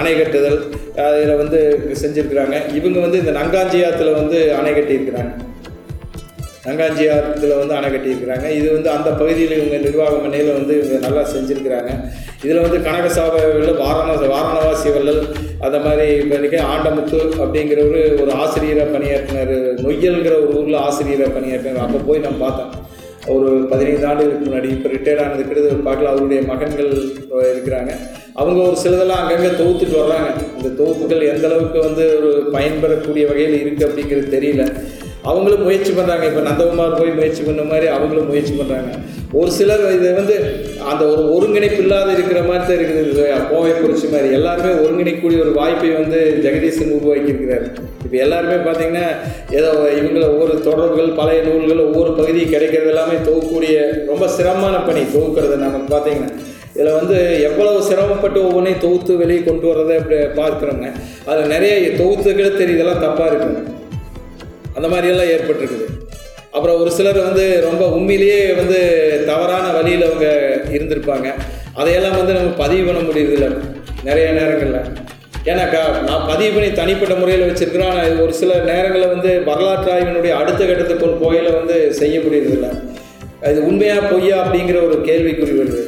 அணை 0.00 0.14
கட்டுதல் 0.14 0.58
அதில் 1.02 1.36
வந்து 1.36 1.58
செஞ்சுருக்கிறாங்க. 2.02 2.56
இவங்க 2.78 2.98
வந்து 3.00 3.20
இந்த 3.22 3.32
நங்காஞ்சியாத்தில் 3.40 4.18
வந்து 4.20 4.38
அணை 4.58 4.72
கட்டியிருக்கிறாங்க. 4.72 5.32
நங்காஞ்சியாத்தில் 6.66 7.58
வந்து 7.60 7.74
அணை 7.78 7.88
கட்டியிருக்கிறாங்க. 7.94 8.46
இது 8.58 8.68
வந்து 8.74 8.90
அந்த 8.90 9.10
பகுதியில் 9.10 9.56
இவங்க 9.58 9.76
நிர்வாக 9.86 10.18
மனையில் 10.26 10.56
வந்து 10.58 10.74
இவங்க 10.80 10.98
நல்லா 11.06 11.22
செஞ்சுருக்கிறாங்க. 11.32 11.90
இதில் 12.44 12.64
வந்து 12.66 12.78
கனகசாப 12.86 13.34
வள்ளல் 13.42 13.80
வாரண 13.82 14.14
வாரணவாசி 14.34 14.88
வள்ளல் 14.96 15.22
அந்த 15.66 15.78
மாதிரி 15.78 16.06
இப்போ 16.22 16.62
ஆண்டமுத்து 16.72 17.20
அப்படிங்கிறவர் 17.42 18.20
ஒரு 18.22 18.32
ஆசிரியராக 18.42 18.88
பணியாற்றினார். 18.96 19.54
நொய்யல்ங்கிற 19.84 20.34
ஒரு 20.44 20.52
ஊரில் 20.60 20.82
ஆசிரியரை 20.86 21.28
பணியாற்றினார். 21.36 21.86
அப்போ 21.86 22.00
போய் 22.08 22.24
நான் 22.26 22.42
பார்த்தேன் 22.46 22.72
ஒரு 23.34 23.48
பதினைந்து 23.70 24.06
ஆண்டுகளுக்கு 24.08 24.46
முன்னாடி 24.48 24.68
இப்போ 24.76 24.88
ரிட்டையர்ட் 24.96 25.22
ஆனது 25.24 25.44
கிட்ட 25.48 25.76
பார்க்கல 25.88 26.12
அவருடைய 26.12 26.42
மகன்கள் 26.52 26.90
இருக்கிறாங்க. 27.52 27.92
அவங்க 28.40 28.58
ஒரு 28.68 28.76
சிலதெல்லாம் 28.82 29.20
அங்கங்கே 29.22 29.50
தொகுத்துட்டு 29.60 29.96
வர்றாங்க. 30.02 30.28
இந்த 30.58 30.68
தொகுப்புகள் 30.78 31.30
எந்த 31.32 31.44
அளவுக்கு 31.48 31.78
வந்து 31.88 32.04
ஒரு 32.18 32.30
பயன்பெறக்கூடிய 32.54 33.24
வகையில் 33.30 33.60
இருக்குது 33.62 33.86
அப்படிங்கிறது 33.88 34.28
தெரியல. 34.36 34.64
அவங்களும் 35.30 35.62
முயற்சி 35.66 35.92
பண்ணுறாங்க 35.98 36.24
இப்போ 36.30 36.40
நந்தகுமார் 36.46 36.96
போய் 37.00 37.14
முயற்சி 37.18 37.42
பண்ண 37.44 37.62
மாதிரி 37.70 37.86
அவங்களும் 37.96 38.30
முயற்சி 38.30 38.54
பண்ணுறாங்க 38.58 38.90
ஒரு 39.40 39.50
சிலர் 39.58 39.84
இது 39.96 40.08
வந்து 40.18 40.34
அந்த 40.90 41.02
ஒரு 41.12 41.22
ஒருங்கிணைப்பு 41.34 41.80
இல்லாத 41.84 42.08
இருக்கிற 42.16 42.40
மாதிரி 42.48 42.64
தான் 42.64 42.78
இருக்குது. 42.78 43.24
கோவை 43.50 43.70
குறிச்சி 43.74 44.08
மாதிரி. 44.14 44.28
எல்லாருமே 44.38 44.72
ஒருங்கிணைக்கக்கூடிய 44.82 45.38
ஒரு 45.44 45.52
வாய்ப்பை 45.60 45.92
வந்து 46.00 46.18
ஜெகதீசன் 46.44 46.94
உருவாக்கி 46.98 47.32
இருக்கிறார் 47.32 47.64
இப்போ 48.04 48.16
எல்லாருமே 48.24 48.58
பார்த்தீங்கன்னா 48.66 49.06
ஏதோ 49.58 49.70
இவங்கள 49.98 50.24
ஒவ்வொரு 50.34 50.56
தொடர்புகள் 50.68 51.16
பழைய 51.20 51.40
நூல்கள் 51.46 51.86
ஒவ்வொரு 51.88 52.10
பகுதியும் 52.20 52.52
கிடைக்கிறது 52.54 52.92
எல்லாமே 52.94 53.16
தொகுக்கக்கூடிய 53.28 53.76
ரொம்ப 54.10 54.28
சிரமமான 54.36 54.82
பணி 54.90 55.04
தொகுக்கிறது 55.16 55.56
நம்ம 55.64 55.80
பார்த்தீங்கன்னா 55.94 56.30
இதில் 56.74 56.92
வந்து 56.92 57.42
எவ்வளவு 57.48 57.82
சிரமப்பட்டு 57.82 58.38
ஒவ்வொன்றையும் 58.46 58.82
தொகுத்து 58.84 59.16
வெளியே 59.16 59.42
கொண்டு 59.42 59.66
வர்றதை 59.66 59.96
அப்படி 59.96 60.16
பார்க்குறோங்க. 60.40 60.86
அதில் 61.24 61.46
நிறைய 61.46 61.74
தொகுத்துக்களே 62.00 62.50
தெரியுதெல்லாம் 62.60 63.04
தப்பாக 63.04 63.28
இருக்கும். 63.30 63.68
அந்த 64.76 64.88
மாதிரியெல்லாம் 64.92 65.32
ஏற்பட்டிருக்குது. 65.34 65.86
அப்புறம் 66.50 66.80
ஒரு 66.80 66.90
சிலர் 66.90 67.18
வந்து 67.18 67.44
ரொம்ப 67.68 67.84
உண்மையிலேயே 67.88 68.52
வந்து 68.52 68.78
தவறான 69.26 69.70
வழியில் 69.72 70.06
அவங்க 70.08 70.26
இருந்திருப்பாங்க. 70.76 71.28
அதையெல்லாம் 71.74 72.16
வந்து 72.16 72.32
நம்ம 72.32 72.50
பதிவு 72.50 72.82
பண்ண 72.88 73.00
முடியுறதில்ல 73.08 73.48
நிறைய 74.08 74.26
நேரங்களில். 74.30 74.80
ஏன்னாக்கா 75.50 75.80
நான் 76.08 76.28
பதிவு 76.28 76.52
பண்ணி 76.54 76.72
தனிப்பட்ட 76.72 77.14
முறையில் 77.14 77.48
வச்சுருக்கிறோம் 77.48 77.90
ஆனால் 77.90 78.06
இது 78.10 78.22
ஒரு 78.22 78.34
சில 78.34 78.52
நேரங்களில் 78.70 79.12
வந்து 79.14 79.42
வரலாற்று 79.44 79.90
ஆய்வினுடைய 79.92 80.34
அடுத்த 80.42 80.64
கட்டத்துக்கு 80.64 81.06
ஒரு 81.08 81.16
போயில 81.24 81.52
வந்து 81.60 81.76
செய்ய 81.92 82.18
முடியறதில்ல. 82.18 82.70
அது 83.48 83.66
உண்மையாக 83.66 84.06
பொய்யா 84.12 84.36
அப்படிங்கிற 84.44 84.78
ஒரு 84.86 84.98
கேள்விக்குறி 85.10 85.54
வருது. 85.60 85.82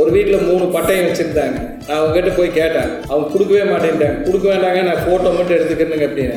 ஒரு 0.00 0.10
வீட்டில் 0.14 0.46
மூணு 0.48 0.64
பட்டயம் 0.74 1.06
வச்சுருந்தாங்க. 1.08 1.58
நான் 1.86 1.98
அவங்ககிட்ட 2.00 2.30
போய் 2.36 2.50
கேட்டேன். 2.58 2.90
அவங்க 3.10 3.26
கொடுக்கவே 3.32 3.64
மாட்டேன்ட்டாங்க. 3.70 4.18
கொடுக்க 4.26 4.46
வேண்டாங்க 4.52 4.82
நான் 4.88 5.02
ஃபோட்டோ 5.04 5.30
மட்டும் 5.38 5.56
எடுத்துக்கிறேனுங்க 5.56 6.06
அப்படின்னு. 6.08 6.36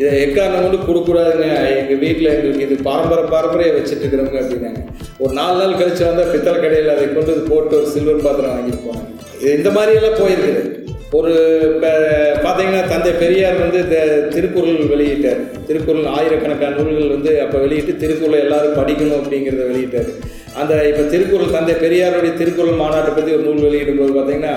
இதை 0.00 0.08
எக்காரணம் 0.22 0.64
கொண்டு 0.64 0.78
கொடுக்கக்கூடாதுங்க? 0.88 1.46
எங்கள் 1.80 2.00
வீட்டில் 2.04 2.32
எங்களுக்கு 2.34 2.66
இது 2.66 2.76
பரம்பரை 2.88 3.24
பாரம்பரிய 3.34 3.74
வச்சுட்டு 3.76 4.02
இருக்கிறவங்க 4.04 4.40
அப்படின்னாங்க. 4.42 4.80
ஒரு 5.22 5.32
நாலு 5.40 5.56
நாள் 5.60 5.78
கழிச்சு 5.80 6.02
வந்தால் 6.08 6.32
பித்தளை 6.32 6.58
கடையில் 6.64 6.94
அதை 6.94 7.04
கொண்டு 7.06 7.32
வந்து 7.32 7.50
போட்டு 7.52 7.78
ஒரு 7.80 7.88
சில்வர் 7.94 8.26
பாத்திரம் 8.26 8.54
வாங்கிட்டு 8.54 8.82
போனாங்க. 8.88 9.08
இது 9.42 9.52
இந்த 9.60 9.70
மாதிரியெல்லாம் 9.76 10.20
போயிருக்குது. 10.22 10.62
ஒரு 11.18 11.32
இப்போ 11.72 11.90
பார்த்தீங்கன்னா 12.44 12.80
தந்தை 12.92 13.10
பெரியார் 13.20 13.62
வந்து 13.64 13.80
திருக்குறள் 14.34 14.90
வெளியிட்டார். 14.94 15.42
திருக்குறள் 15.68 16.08
ஆயிரக்கணக்கான 16.16 16.76
நூல்கள் 16.78 17.14
வந்து 17.16 17.32
அப்போ 17.44 17.58
வெளியிட்டு 17.64 17.92
திருக்குறளை 18.02 18.40
எல்லாரும் 18.46 18.78
படிக்கணும் 18.80 19.20
அப்படிங்கிறத 19.20 19.66
வெளியிட்டார். 19.70 20.10
அந்த 20.60 20.74
இப்போ 20.90 21.02
திருக்குறள் 21.12 21.54
தந்தை 21.56 21.74
பெரியாருடைய 21.82 22.32
திருக்குறள் 22.40 22.80
மாநாட்டை 22.82 23.10
பற்றி 23.12 23.34
ஒரு 23.36 23.42
நூல் 23.42 23.64
வெளியிடும் 23.64 23.98
போது 23.98 24.12
பார்த்தீங்கன்னா 24.16 24.54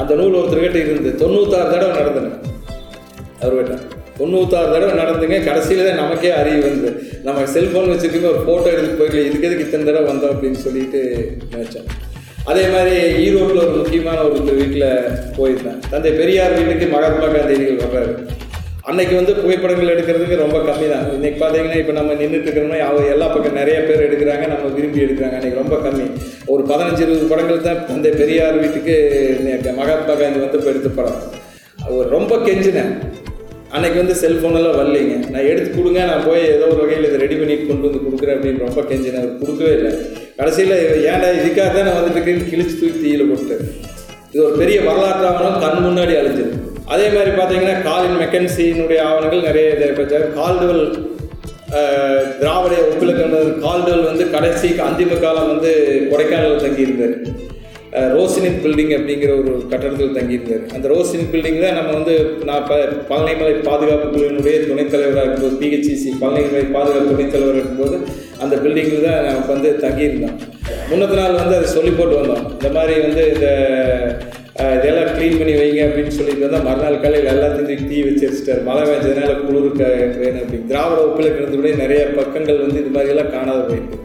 அந்த 0.00 0.12
நூல் 0.14 0.38
ஒருத்தர்கிட்ட 0.40 0.80
இருந்து 0.84 1.12
தொண்ணூத்தாறு 1.22 1.70
தடவை 1.74 1.92
நடந்தன. 2.00 2.32
அவர்கிட்ட. 3.42 3.76
தொண்ணூத்தாறு 4.18 4.68
தடவை 4.74 4.94
நடந்துங்க 5.00 5.36
கடைசியில் 5.44 5.88
தான் 5.88 6.00
நமக்கே 6.02 6.30
அறிவு 6.40 6.60
வந்து 6.66 6.88
நம்ம 7.26 7.44
செல்ஃபோன் 7.54 7.90
வச்சுருக்கோம் 7.92 8.32
ஒரு 8.32 8.42
ஃபோட்டோ 8.46 8.68
எடுத்து 8.72 8.98
போயிடல 9.00 9.24
இதுக்கு 9.28 9.48
எதுக்கு 9.48 9.66
இத்தனை 9.66 9.84
தடவை 9.84 10.06
வந்தோம் 10.10 10.32
அப்படின்னு 10.34 10.60
சொல்லிட்டு 10.64 11.00
நினச்சேன் 11.52 11.88
அதே 12.50 12.64
மாதிரி 12.74 12.94
ஈரோட்டில் 13.24 13.62
ஒரு 13.64 13.76
முக்கியமான 13.78 14.18
ஒரு 14.26 14.56
வீட்டில் 14.60 14.88
போயிருந்தேன் 15.38 15.80
தந்தை 15.90 16.12
பெரியார் 16.12 16.58
வீட்டுக்கு 16.58 16.86
மகாத்மா 16.94 17.26
காந்தியடிகள் 17.28 17.82
வர்றாரு. 17.84 18.12
அன்னைக்கு 18.88 19.14
வந்து 19.18 19.32
புகைப்படங்கள் 19.38 19.90
எடுக்கிறதுக்கு 19.94 20.36
ரொம்ப 20.42 20.58
கம்மி 20.66 20.86
தான் 20.92 21.06
இன்னைக்கு 21.16 21.38
பார்த்தீங்கன்னா 21.40 21.78
இப்போ 21.80 21.94
நம்ம 21.96 22.14
நின்றுட்டு 22.20 22.46
இருக்கிறோம்னா 22.48 22.78
அவங்க 22.90 23.08
எல்லா 23.14 23.26
பக்கம் 23.32 23.58
நிறைய 23.60 23.78
பேர் 23.88 24.04
எடுக்கிறாங்க 24.06 24.44
நம்ம 24.52 24.68
விரும்பி 24.76 25.02
எடுக்கிறாங்க. 25.06 25.36
அன்றைக்கி 25.38 25.58
ரொம்ப 25.62 25.76
கம்மி. 25.84 26.06
ஒரு 26.52 26.62
பதினஞ்சு 26.70 27.02
இருபது 27.04 27.26
படங்கள் 27.32 27.66
தான் 27.66 27.82
தந்தை 27.88 28.10
பெரியார் 28.20 28.60
வீட்டுக்கு 28.62 28.94
மகாத்மா 29.80 30.14
காந்தி 30.20 30.40
வந்து 30.44 30.58
இப்போ 30.60 30.70
எடுத்த 30.74 30.90
படம். 30.98 31.18
அவர் 31.88 32.08
ரொம்ப 32.16 32.38
கெஞ்சினேன் 32.46 32.92
அன்னைக்கு 33.76 33.98
வந்து 34.02 34.14
செல்ஃபோனெல்லாம் 34.22 34.78
வரலைங்க. 34.80 35.16
நான் 35.32 35.48
எடுத்து 35.50 35.70
கொடுங்க 35.74 36.00
நான் 36.10 36.24
போய் 36.28 36.42
ஏதோ 36.54 36.68
ஒரு 36.74 36.80
வகையில் 36.82 37.08
இதை 37.08 37.18
ரெடி 37.24 37.36
பண்ணி 37.40 37.56
கொண்டு 37.64 37.86
வந்து 37.88 38.00
கொடுக்குறேன் 38.06 38.36
அப்படின்னு 38.36 38.64
ரொம்ப 38.66 38.82
கெஞ்சினேன் 38.90 39.20
அவர் 39.22 39.40
கொடுக்கவே 39.42 39.72
இல்லை. 39.78 39.92
கடைசியில் 40.38 40.76
ஏன்டா 41.10 41.28
இதுக்காக 41.40 41.68
தான் 41.76 41.86
நான் 41.88 41.98
வந்துட்டு 42.00 42.48
கிழிச்சு 42.52 42.78
தூக்கி 42.80 42.98
தீயில் 43.04 43.30
போட்டு 43.32 43.58
இது 44.32 44.42
ஒரு 44.48 44.56
பெரிய 44.62 44.78
வரலாற்று 44.88 45.28
ஆவணம் 45.32 45.62
கண் 45.66 45.84
முன்னாடி 45.88 46.14
அழிஞ்சது. 46.22 46.54
அதே 46.92 47.06
மாதிரி 47.14 47.30
பார்த்தீங்கன்னா 47.38 47.76
காலின் 47.88 48.20
மெக்கன்சியினுடைய 48.22 49.00
ஆவணங்கள் 49.08 49.46
நிறைய 49.48 49.74
இதை 49.76 49.88
கால்டுவல் 50.38 50.84
திராவிட 52.40 52.74
ஒப்பிலக்கண 52.90 53.40
கால்டுவல் 53.64 54.08
வந்து 54.10 54.24
கடைசி 54.34 54.68
அந்திம 54.86 55.18
காலம் 55.24 55.50
வந்து 55.52 55.70
கொடைக்கானலில் 56.10 56.64
தங்கியிருந்தார். 56.66 57.16
ரோசினி 58.14 58.14
ரோசினித் 58.14 58.58
பில்டிங் 58.64 58.92
அப்படிங்கிற 58.96 59.30
ஒரு 59.40 59.52
கட்டடத்தில் 59.70 60.16
தங்கியிருந்தார். 60.16 60.64
அந்த 60.76 60.86
ரோசினித் 60.92 61.30
பில்டிங் 61.34 61.60
தான் 61.64 61.76
நம்ம 61.78 61.92
வந்து 61.98 62.14
நான் 62.48 62.66
ப 62.70 62.74
பழனிமலை 63.10 63.52
பாதுகாப்பு 63.68 64.08
குழுவினுடைய 64.14 64.56
துணைத்தலைவராக 64.68 65.24
இருக்கும்போது 65.26 65.60
பிஹெச்சிசி 65.62 66.10
பழனிமலை 66.22 66.64
பாதுகாப்பு 66.76 67.12
துணைத்தலைவராக 67.12 67.62
இருக்கும்போது 67.62 67.98
அந்த 68.44 68.54
பில்டிங்கில் 68.64 69.06
தான் 69.08 69.24
நமக்கு 69.28 69.54
வந்து 69.56 69.70
தங்கியிருந்தோம் 69.84 70.36
முன்னத்து 70.90 71.16
நாள் 71.20 71.40
வந்து 71.42 71.56
அதை 71.58 71.68
சொல்லி 71.76 71.92
போட்டு 71.92 72.20
வந்தோம். 72.20 72.44
இந்த 72.58 72.70
மாதிரி 72.76 72.94
வந்து 73.06 73.24
இந்த 73.34 73.48
இதெல்லாம் 74.62 75.10
க்ளீன் 75.16 75.36
பண்ணி 75.40 75.52
வைங்க 75.58 75.80
அப்படின்னு 75.88 76.12
சொல்லிட்டு 76.16 76.44
வந்தால் 76.44 76.64
மறுநாள் 76.68 77.02
காலையில் 77.02 77.30
எல்லாத்தையும் 77.32 77.88
தீ 77.90 77.98
வச்சு 78.06 78.24
வச்சுட்டார் 78.28 78.62
மழை 78.68 78.82
பெஞ்சதுனால 78.88 79.34
குளிர் 79.40 79.76
வேணும் 80.22 80.40
அப்படின்னு. 80.42 80.66
திராவிட 80.70 81.00
ஒப்பிலக்கணத்துடைய 81.08 81.74
நிறைய 81.82 82.00
பக்கங்கள் 82.20 82.62
வந்து 82.64 82.80
இது 82.82 82.90
மாதிரியெல்லாம் 82.94 83.32
காணாத 83.34 83.60
போயிருக்கு 83.68 83.98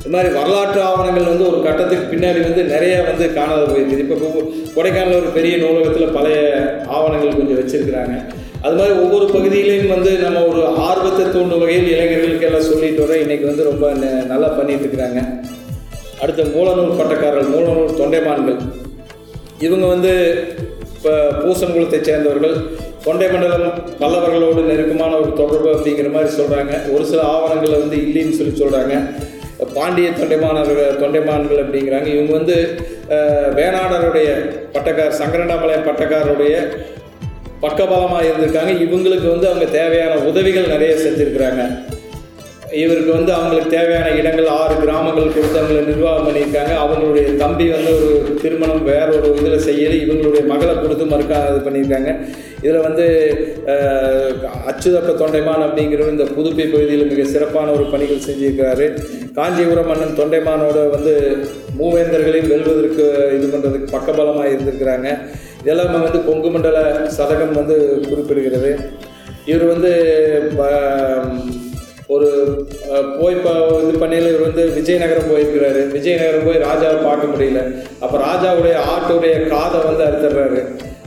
இது 0.00 0.10
மாதிரி 0.14 0.28
வரலாற்று 0.38 0.80
ஆவணங்கள் 0.88 1.30
வந்து 1.30 1.46
ஒரு 1.50 1.58
கட்டத்துக்கு 1.66 2.04
பின்னாடி 2.12 2.40
வந்து 2.48 2.62
நிறைய 2.72 2.94
வந்து 3.08 3.24
காணாத 3.38 3.62
போயிருக்குது 3.70 4.04
இப்போ 4.04 4.16
கொடைக்கானல் 4.76 5.18
ஒரு 5.20 5.30
பெரிய 5.38 5.54
நூலகத்தில் 5.62 6.14
பழைய 6.16 6.38
ஆவணங்கள் 6.96 7.38
கொஞ்சம் 7.38 7.58
வச்சுருக்கிறாங்க. 7.60 8.14
அது 8.64 8.74
மாதிரி 8.78 8.94
ஒவ்வொரு 9.04 9.26
பகுதியிலையும் 9.34 9.92
வந்து 9.94 10.12
நம்ம 10.24 10.42
ஒரு 10.50 10.60
ஆர்வத்தை 10.88 11.24
தூண்டும் 11.34 11.62
வகையில் 11.62 11.92
இளைஞர்களுக்கு 11.94 12.48
எல்லாம் 12.48 12.68
சொல்லிட்டு 12.70 13.02
வர 13.04 13.16
இன்றைக்கி 13.24 13.46
வந்து 13.50 13.68
ரொம்ப 13.70 13.86
நல்லா 14.32 14.50
பண்ணிட்டு 14.58 14.84
இருக்கிறாங்க. 14.84 15.22
அடுத்த 16.22 16.46
மூலநூல் 16.56 16.98
பட்டக்காரர்கள் 17.00 17.52
மூலநூல் 17.56 17.98
தொண்டைமான்கள். 18.02 18.60
இவங்க 19.66 19.86
வந்து 19.94 20.12
இப்போ 20.96 21.12
பூசன்குளத்தைச் 21.40 22.08
சேர்ந்தவர்கள் 22.08 22.54
தொண்டை 23.04 23.26
மண்டலம் 23.32 23.76
பல்லவர்களோடு 24.00 24.60
நெருக்கமான 24.68 25.12
ஒரு 25.22 25.32
தொடர்பு 25.40 25.68
அப்படிங்கிற 25.74 26.08
மாதிரி 26.14 26.30
சொல்கிறாங்க 26.38 26.72
ஒரு 26.94 27.04
சில 27.10 27.20
ஆவணங்களில் 27.34 27.82
வந்து 27.82 27.96
இல்லைன்னு 28.06 28.38
சொல்லி 28.38 28.54
சொல்கிறாங்க 28.62 28.94
பாண்டிய 29.76 30.08
தொண்டைமானவர்கள் 30.18 30.98
தொண்டைமான்கள் 31.02 31.62
அப்படிங்கிறாங்க. 31.62 32.08
இவங்க 32.16 32.32
வந்து 32.38 32.56
வேணாடருடைய 33.58 34.28
பட்டக்கார் 34.74 35.18
சங்கரண்டாமலையம் 35.20 35.86
பட்டக்காரருடைய 35.88 36.54
பக்கபலமாக 37.64 38.26
இருந்திருக்காங்க. 38.28 38.72
இவங்களுக்கு 38.86 39.28
வந்து 39.34 39.48
அவங்க 39.50 39.66
தேவையான 39.78 40.14
உதவிகள் 40.30 40.72
நிறைய 40.74 40.92
செஞ்சுருக்கிறாங்க. 41.04 41.62
இவருக்கு 42.72 43.12
வந்து 43.12 43.32
அவங்களுக்கு 43.32 43.76
தேவையான 43.76 44.10
இடங்கள் 44.10 44.46
ஆறு 44.46 44.76
கிராமங்கள் 44.76 45.32
கொடுத்து 45.32 45.60
அவங்களை 45.60 45.84
நிர்வாகம் 45.84 46.28
பண்ணியிருக்காங்க. 46.28 46.72
அவங்களுடைய 46.84 47.36
தம்பி 47.36 47.70
வந்து 47.70 47.94
ஒரு 47.94 48.38
திருமணம் 48.42 48.84
வேற 48.84 49.06
ஒரு 49.06 49.34
இதில் 49.36 49.58
செய்யலை. 49.58 50.08
இவங்களுடைய 50.08 50.46
மகளை 50.46 50.74
கொடுத்து 50.80 51.04
மறுக்கா 51.04 51.56
இது 51.56 51.70
பண்ணியிருக்காங்க. 51.70 52.28
இதில் 52.62 52.80
வந்து 52.80 53.36
அச்சுதப்ப 54.68 55.14
தொண்டைமான் 55.18 55.62
அப்படிங்கிறவர் 55.62 56.10
இந்த 56.10 56.24
புதுப்பை 56.24 56.66
பகுதியில் 56.66 57.06
மிக 57.06 57.24
சிறப்பான 57.24 57.70
ஒரு 57.70 57.84
பணிகள் 57.84 58.16
செஞ்சுருக்கிறாரு. 58.16 58.98
காஞ்சிபுரம் 59.34 59.86
மன்னன் 59.86 60.16
தொண்டைமானோட 60.16 60.90
வந்து 60.90 61.36
மூவேந்தர்களையும் 61.78 62.48
வெல்வதற்கு 62.48 63.30
இது 63.36 63.56
பண்ணுறதுக்கு 63.56 63.96
பக்கபலமாக 63.96 64.48
இருந்திருக்கிறாங்க. 64.48 65.18
இதெல்லாம் 65.60 66.02
வந்து 66.02 66.24
கொங்கு 66.24 66.50
மண்டல 66.50 67.08
சதகம் 67.18 67.54
வந்து 67.54 68.00
குறிப்பிடுகிறது. 68.02 68.84
இவர் 69.44 69.66
வந்து 69.66 69.92
ப- 70.56 71.22
ஒரு 72.14 72.28
போய் 73.16 73.34
இப்போ 73.36 73.50
இது 73.86 73.98
பண்ணையில் 74.02 74.28
இவர் 74.28 74.44
வந்து 74.46 74.62
விஜயநகரம் 74.76 75.30
போயிருக்கிறாரு. 75.30 75.80
விஜயநகரம் 75.96 76.46
போய் 76.46 76.64
ராஜாவை 76.68 76.98
பார்க்க 77.06 77.32
முடியல. 77.32 77.62
அப்போ 78.04 78.16
ராஜாவுடைய 78.28 78.76
ஆட்டுடைய 78.92 79.34
காதை 79.52 79.80
வந்து 79.88 80.04
அறுத்துடுறாரு. 80.06 80.60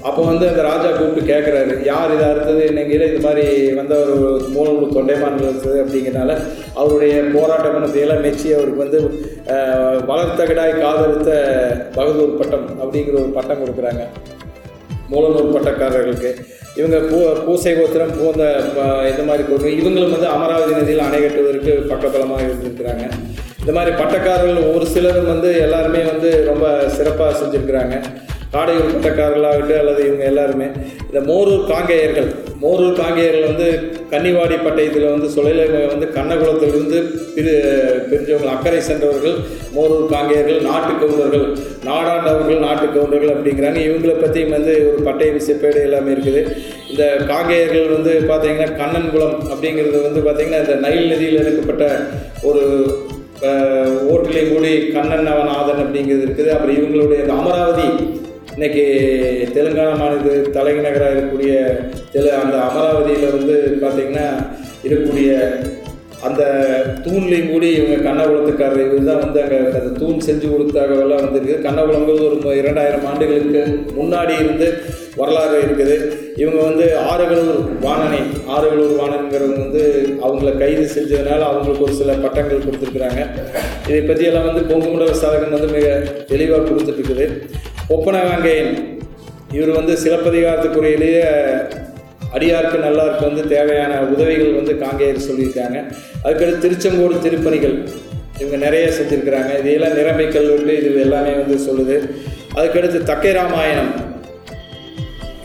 அப்போ 0.10 0.22
வந்து 0.30 0.46
அந்த 0.50 0.62
ராஜா 0.68 0.90
கூப்பிட்டு 0.92 1.32
கேட்குறாரு 1.32 1.74
யார் 1.90 2.14
இதை 2.16 2.28
அறுத்தது? 2.30 2.62
என்னங்கிற 2.70 3.08
இது 3.12 3.20
மாதிரி 3.26 3.46
வந்த 3.80 3.96
ஒரு 4.04 4.16
மூணு 4.56 4.72
தொண்டைமான்கள் 4.96 5.50
இருந்தது 5.50 5.78
அப்படிங்கிறனால 5.84 6.38
அவருடைய 6.82 7.16
போராட்ட 7.36 7.68
குணத்தையெல்லாம் 7.76 8.24
மெச்சி 8.28 8.48
அவருக்கு 8.58 8.86
வந்து 8.86 9.02
வளர்த்தகடாய் 10.12 10.82
காதலித்த 10.84 11.32
பகதூர் 11.98 12.40
பட்டம் 12.42 12.68
அப்படிங்கிற 12.82 13.18
ஒரு 13.24 13.32
பட்டம் 13.40 13.64
கொடுக்குறாங்க. 13.64 14.06
மூலநூல் 15.14 15.56
பட்டக்காரர்களுக்கு. 15.58 16.32
இவங்க 16.76 16.98
பூ 17.00 17.34
பூசை 17.46 17.74
கோத்திரம் 17.76 18.12
பூந்த 18.12 18.44
ப- 18.76 19.10
இந்த 19.10 19.24
மாதிரி 19.24 19.48
கோத்திரம் 19.48 19.80
இவங்களும் 19.80 20.12
வந்து 20.12 20.28
அமராவதி 20.28 20.72
நதியில் 20.72 21.00
அணை 21.00 21.20
கட்டுவதற்கு 21.22 21.96
பக்கபலமாக 21.96 22.42
இருந்திருக்கிறாங்க. 22.42 23.12
இந்த 23.60 23.72
மாதிரி 23.72 23.96
பட்டக்காரர்கள் 23.96 24.74
ஒரு 24.74 24.86
சிலரும் 24.86 25.28
வந்து 25.28 25.60
எல்லாருமே 25.60 26.04
வந்து 26.04 26.46
ரொம்ப 26.46 26.90
சிறப்பாக 26.90 27.38
செஞ்சுருக்கிறாங்க. 27.40 28.04
காடையூர் 28.54 28.94
பட்டக்காரர்களாகட்டும் 28.94 29.82
அல்லது 29.82 30.02
இவங்க 30.08 30.24
எல்லாருமே 30.32 30.68
இந்த 31.08 31.20
மோரூர் 31.30 31.70
காங்கேயர்கள் 31.72 32.30
மோரூர் 32.64 33.00
காங்கேயர்கள் 33.02 33.50
வந்து 33.52 33.68
கன்னிவாடி 34.12 34.56
பட்டயத்தில் 34.66 35.06
வந்து 35.14 35.28
சொல்லையில் 35.36 35.88
வந்து 35.94 36.08
கண்ணகுலத்திலிருந்து 36.18 36.98
பிரி 37.36 37.54
பிரிஞ்சவங்க 38.10 38.50
அக்கறை 38.56 38.82
சென்றவர்கள் 38.90 39.38
மோரூர் 39.76 40.12
காங்கேயர்கள் 40.14 40.60
நாட்டு 40.70 40.94
கவுண்டர்கள் 41.02 41.46
நாடாண்டவர்கள் 41.90 42.64
நாட்டு 42.66 42.86
கவுண்டர்கள் 42.96 43.34
அப்படிங்கிறாங்க. 43.36 43.80
இவங்களை 43.88 44.16
பற்றியும் 44.18 44.56
வந்து 44.58 44.74
ஒரு 44.90 45.00
பட்டய 45.08 45.32
விசைப்பேடு 45.38 45.86
எல்லாமே 45.88 46.14
இருக்குது. 46.16 46.42
இந்த 46.92 47.04
காங்கேயர்கள் 47.32 47.96
வந்து 47.96 48.14
பார்த்தீங்கன்னா 48.32 48.70
கண்ணன்குளம் 48.82 49.38
அப்படிங்கிறது 49.52 50.02
வந்து 50.08 50.22
பார்த்திங்கன்னா 50.28 50.64
இந்த 50.66 50.76
நைல் 50.86 51.10
நதியில் 51.14 51.42
எடுக்கப்பட்ட 51.44 51.86
ஒரு 52.50 52.64
ஓட்டிலே 54.14 54.44
கூடி 54.50 54.72
கண்ணன் 54.96 55.32
அவன் 55.36 55.54
ஆதன் 55.60 55.84
அப்படிங்கிறது 55.84 56.26
இருக்குது. 56.28 56.50
அப்புறம் 56.56 56.78
இவங்களுடைய 56.80 57.22
அமராவதி 57.40 57.88
இன்னைக்கு 58.56 58.84
தெலுங்கானா 59.56 59.92
மாநில 60.00 60.32
தலைநகராக 60.56 61.14
இருக்கக்கூடிய 61.14 61.54
தெலு 62.14 62.32
அந்த 62.40 62.56
அமராவதியில் 62.68 63.36
வந்து 63.36 63.56
பார்த்திங்கன்னா 63.84 64.26
இருக்கக்கூடிய 64.86 65.30
அந்த 66.28 66.42
தூண்லேயும் 67.06 67.52
கூடி 67.52 67.68
இவங்க 67.78 67.96
கண்ணகுலத்துக்காரர் 68.08 68.82
இவர் 68.82 69.08
தான் 69.08 69.22
வந்து 69.24 69.40
அங்கே 69.44 69.60
அந்த 69.80 69.94
தூண் 70.02 70.26
செஞ்சு 70.26 70.48
கொடுத்தாகவெல்லாம் 70.50 71.24
வந்திருக்கு. 71.26 71.56
கண்ணகுலங்கிறது 71.66 72.28
ஒரு 72.28 72.58
இரண்டாயிரம் 72.62 73.08
ஆண்டுகளுக்கு 73.12 73.62
முன்னாடி 74.00 74.34
இருந்து 74.42 74.68
வரலாறு 75.22 75.56
இருக்குது. 75.66 75.96
இவங்க 76.42 76.60
வந்து 76.68 76.86
ஆறுகளூர் 77.14 77.64
வாணனை 77.88 78.22
ஆறுகளூர் 78.56 78.94
வாணன்கிறவங்க 79.02 79.60
வந்து 79.66 79.84
அவங்கள 80.26 80.52
கைது 80.62 80.86
செஞ்சதுனால 80.96 81.42
அவங்களுக்கு 81.50 81.88
ஒரு 81.88 81.98
சில 82.02 82.14
பட்டங்கள் 82.26 82.66
கொடுத்துருக்குறாங்க. 82.68 83.24
இதை 83.90 84.02
பற்றியெல்லாம் 84.02 84.50
வந்து 84.50 84.64
கொங்குமண்டல 84.72 85.18
சாதகம் 85.24 85.58
வந்து 85.58 85.76
மிக 85.78 85.90
தெளிவாக 86.34 86.66
கொடுத்துட்ருக்குது 86.70 87.28
ஒப்பனகாங்கேயன் 87.90 88.74
இவர் 89.52 89.72
வந்து 89.78 89.94
சிலப்பதிகாரத்துக்குரிய 90.04 91.22
அடியாருக்கு 92.36 92.78
நல்லாருக்கு 92.86 93.30
வந்து 93.30 93.48
தேவையான 93.48 93.94
உதவிகள் 94.02 94.58
வந்து 94.58 94.74
காங்கேயர் 94.84 95.28
சொல்லியிருக்காங்க. 95.30 95.78
அதுக்கடுத்து 96.24 96.64
திருச்செங்கோடு 96.66 97.16
திருப்பணிகள் 97.26 97.76
இவங்க 98.40 98.58
நிறைய 98.66 98.86
செஞ்சுருக்கிறாங்க. 98.98 99.52
இதையெல்லாம் 99.60 99.94
நிறமை 99.94 100.28
கல்வெட்டு 100.28 100.76
இது 100.78 101.02
எல்லாமே 101.02 101.34
வந்து 101.42 101.58
சொல்லுது. 101.68 101.98
அதுக்கடுத்து 102.58 103.04
தக்கை 103.04 103.32
ராமாயணம். 103.32 103.92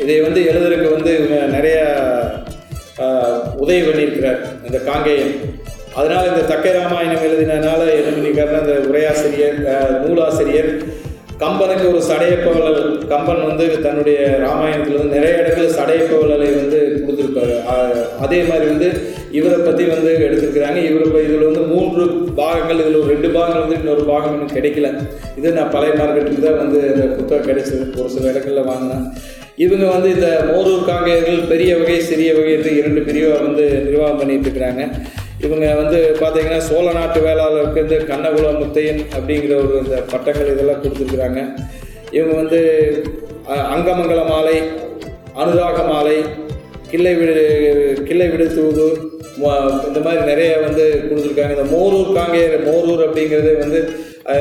இதை 0.03 0.20
வந்து 0.20 0.41
எழுதுறதுக்கு 0.51 0.95
வந்து 0.97 1.11
இவங்க 1.18 1.37
நிறைய 1.57 1.78
உதவி 3.57 3.80
பண்ணியிருக்கிறார் 3.80 4.41
இந்த 4.66 4.78
காங்கேயன். 4.78 5.34
அதனால் 5.95 6.30
இந்த 6.30 6.43
தக்கை 6.53 6.72
ராமாயணம் 6.72 7.26
எழுதினதுனால 7.26 7.80
என்ன 7.99 8.11
பண்ணியிருக்காருன்னா 8.14 8.62
இந்த 8.64 8.76
உரையாசிரியர் 8.91 9.59
நூலாசிரியர் 10.05 10.70
கம்பனுக்கு 11.41 11.84
ஒரு 11.93 12.01
சடையப்பவலல் 12.09 12.82
கம்பன் 13.11 13.43
வந்து 13.49 13.64
தன்னுடைய 13.87 14.18
ராமாயணத்தில் 14.45 14.99
வந்து 15.01 15.16
நிறைய 15.16 15.41
இடத்துல 15.41 15.66
சடையப்பவலலை 15.78 16.49
வந்து 16.61 16.78
கொடுத்துருப்பாரு. 17.03 17.57
அதே 18.24 18.39
மாதிரி 18.49 18.66
வந்து 18.72 18.89
இவரை 19.39 19.59
பற்றி 19.66 19.84
வந்து 19.93 20.11
எடுத்திருக்கிறாங்க. 20.26 20.78
இவரை 20.91 21.24
இதில் 21.26 21.49
வந்து 21.49 21.64
மூன்று 21.72 22.05
பாகங்கள் 22.41 22.80
இதில் 22.82 23.01
ஒரு 23.03 23.12
ரெண்டு 23.14 23.30
பாகங்கள் 23.37 23.64
வந்து 23.64 23.78
இன்னொரு 23.80 24.05
பாகம் 24.12 24.34
இன்னும் 24.37 24.55
கிடைக்கல. 24.57 24.91
இது 25.39 25.57
நான் 25.59 25.74
பழைய 25.74 25.95
மார்க்கெட்டுக்கு 26.01 26.47
தான் 26.47 26.62
வந்து 26.64 26.80
இந்த 26.93 27.05
புத்தகம் 27.18 27.49
கிடைச்சது. 27.51 27.84
ஒரு 28.01 28.12
சில 28.14 28.32
இடங்களில் 28.32 28.68
வாங்கினேன். 28.70 29.05
இவங்க 29.64 29.84
வந்து 29.93 30.09
இந்த 30.16 30.30
மோரூர் 30.49 30.89
காங்கேயர்கள் 30.89 31.39
பெரிய 31.53 31.70
வகை 31.82 32.01
சிறிய 32.09 32.30
வகை 32.39 32.51
என்று 32.57 32.72
இரண்டு 32.80 33.01
பிரிவாக 33.07 33.45
வந்து 33.47 33.66
நிர்வாகம் 33.87 34.20
பண்ணிட்டு 34.22 34.47
இருக்கிறாங்க. 34.49 34.82
இவங்க 35.45 35.66
வந்து 35.80 35.99
பார்த்தீங்கன்னா 36.20 36.61
சோழ 36.68 36.87
நாட்டு 36.99 37.18
வேளாளருக்கு 37.26 37.82
வந்து 37.82 37.97
கண்ணகுல 38.11 38.51
முத்தையன் 38.61 39.01
அப்படிங்கிற 39.16 39.55
ஒரு 39.64 39.74
இந்த 39.82 39.97
பட்டங்கள் 40.12 40.53
இதெல்லாம் 40.53 40.80
கொடுத்துருக்குறாங்க. 40.82 41.41
இவங்க 42.16 42.34
வந்து 42.43 42.61
அங்கமங்கல 43.74 44.22
மாலை 44.32 44.57
அனுராக 45.43 45.80
மாலை 45.93 46.16
கிள்ளை 46.91 47.12
விடு 47.18 47.45
கிள்ளை 48.09 48.26
விடுத்துவது 48.32 48.87
இந்த 49.89 50.01
மாதிரி 50.05 50.20
நிறைய 50.30 50.53
வந்து 50.66 50.84
கொடுத்துருக்காங்க. 51.09 51.55
இந்த 51.57 51.66
மோரூர் 51.74 52.16
காங்கேயர் 52.18 52.66
மோரூர் 52.68 53.05
அப்படிங்கிறது 53.07 53.53
வந்து 53.64 53.80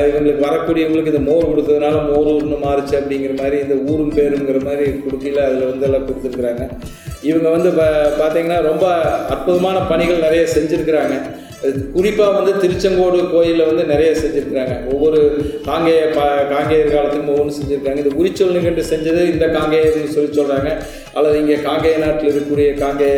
இவங்களுக்கு 0.08 0.44
வரக்கூடியவங்களுக்கு 0.46 1.12
இந்த 1.12 1.24
மோர் 1.30 1.48
கொடுத்ததுனால 1.50 1.96
மோரூர்னு 2.10 2.56
மாறுச்சு 2.66 2.94
அப்படிங்கிற 3.00 3.34
மாதிரி 3.40 3.56
இந்த 3.64 3.74
ஊரும் 3.90 4.14
பேருங்கிற 4.16 4.60
மாதிரி 4.68 4.86
கொடுக்கல 5.04 5.44
அதில் 5.48 5.70
வந்து 5.70 5.86
எல்லாம் 5.88 6.06
கொடுத்துருக்குறாங்க. 6.08 6.64
இவங்க 7.28 7.48
வந்து 7.56 7.70
பா 7.78 7.86
பார்த்தீங்கன்னா 8.20 8.58
ரொம்ப 8.70 8.86
அற்புதமான 9.34 9.76
பணிகள் 9.90 10.24
நிறைய 10.26 10.42
செஞ்சுருக்கிறாங்க. 10.54 11.16
குறிப்பாக 11.94 12.32
வந்து 12.38 12.52
திருச்செங்கோடு 12.62 13.18
கோயிலில் 13.34 13.68
வந்து 13.68 13.84
நிறைய 13.92 14.10
செஞ்சுருக்கிறாங்க. 14.22 14.74
ஒவ்வொரு 14.94 15.20
காங்கேய 15.68 16.02
ப 16.16 16.24
காங்கேயர் 16.52 16.92
காலத்துக்கும் 16.94 17.32
ஒவ்வொன்று 17.34 17.58
செஞ்சுருக்காங்க 17.58 18.02
இந்த 18.04 18.14
உரிச்சொல் 18.20 18.56
நிகழ்ந்து 18.56 18.84
செஞ்சது 18.92 19.22
இந்த 19.34 19.46
காங்கேயர்னு 19.56 20.14
சொல்லி 20.16 20.30
சொல்கிறாங்க 20.38 20.70
அல்லது 21.18 21.40
இங்கே 21.42 21.58
காங்கேய 21.68 21.98
நாட்டில் 22.04 22.30
இருக்கக்கூடிய 22.30 22.70
காங்கேய 22.82 23.16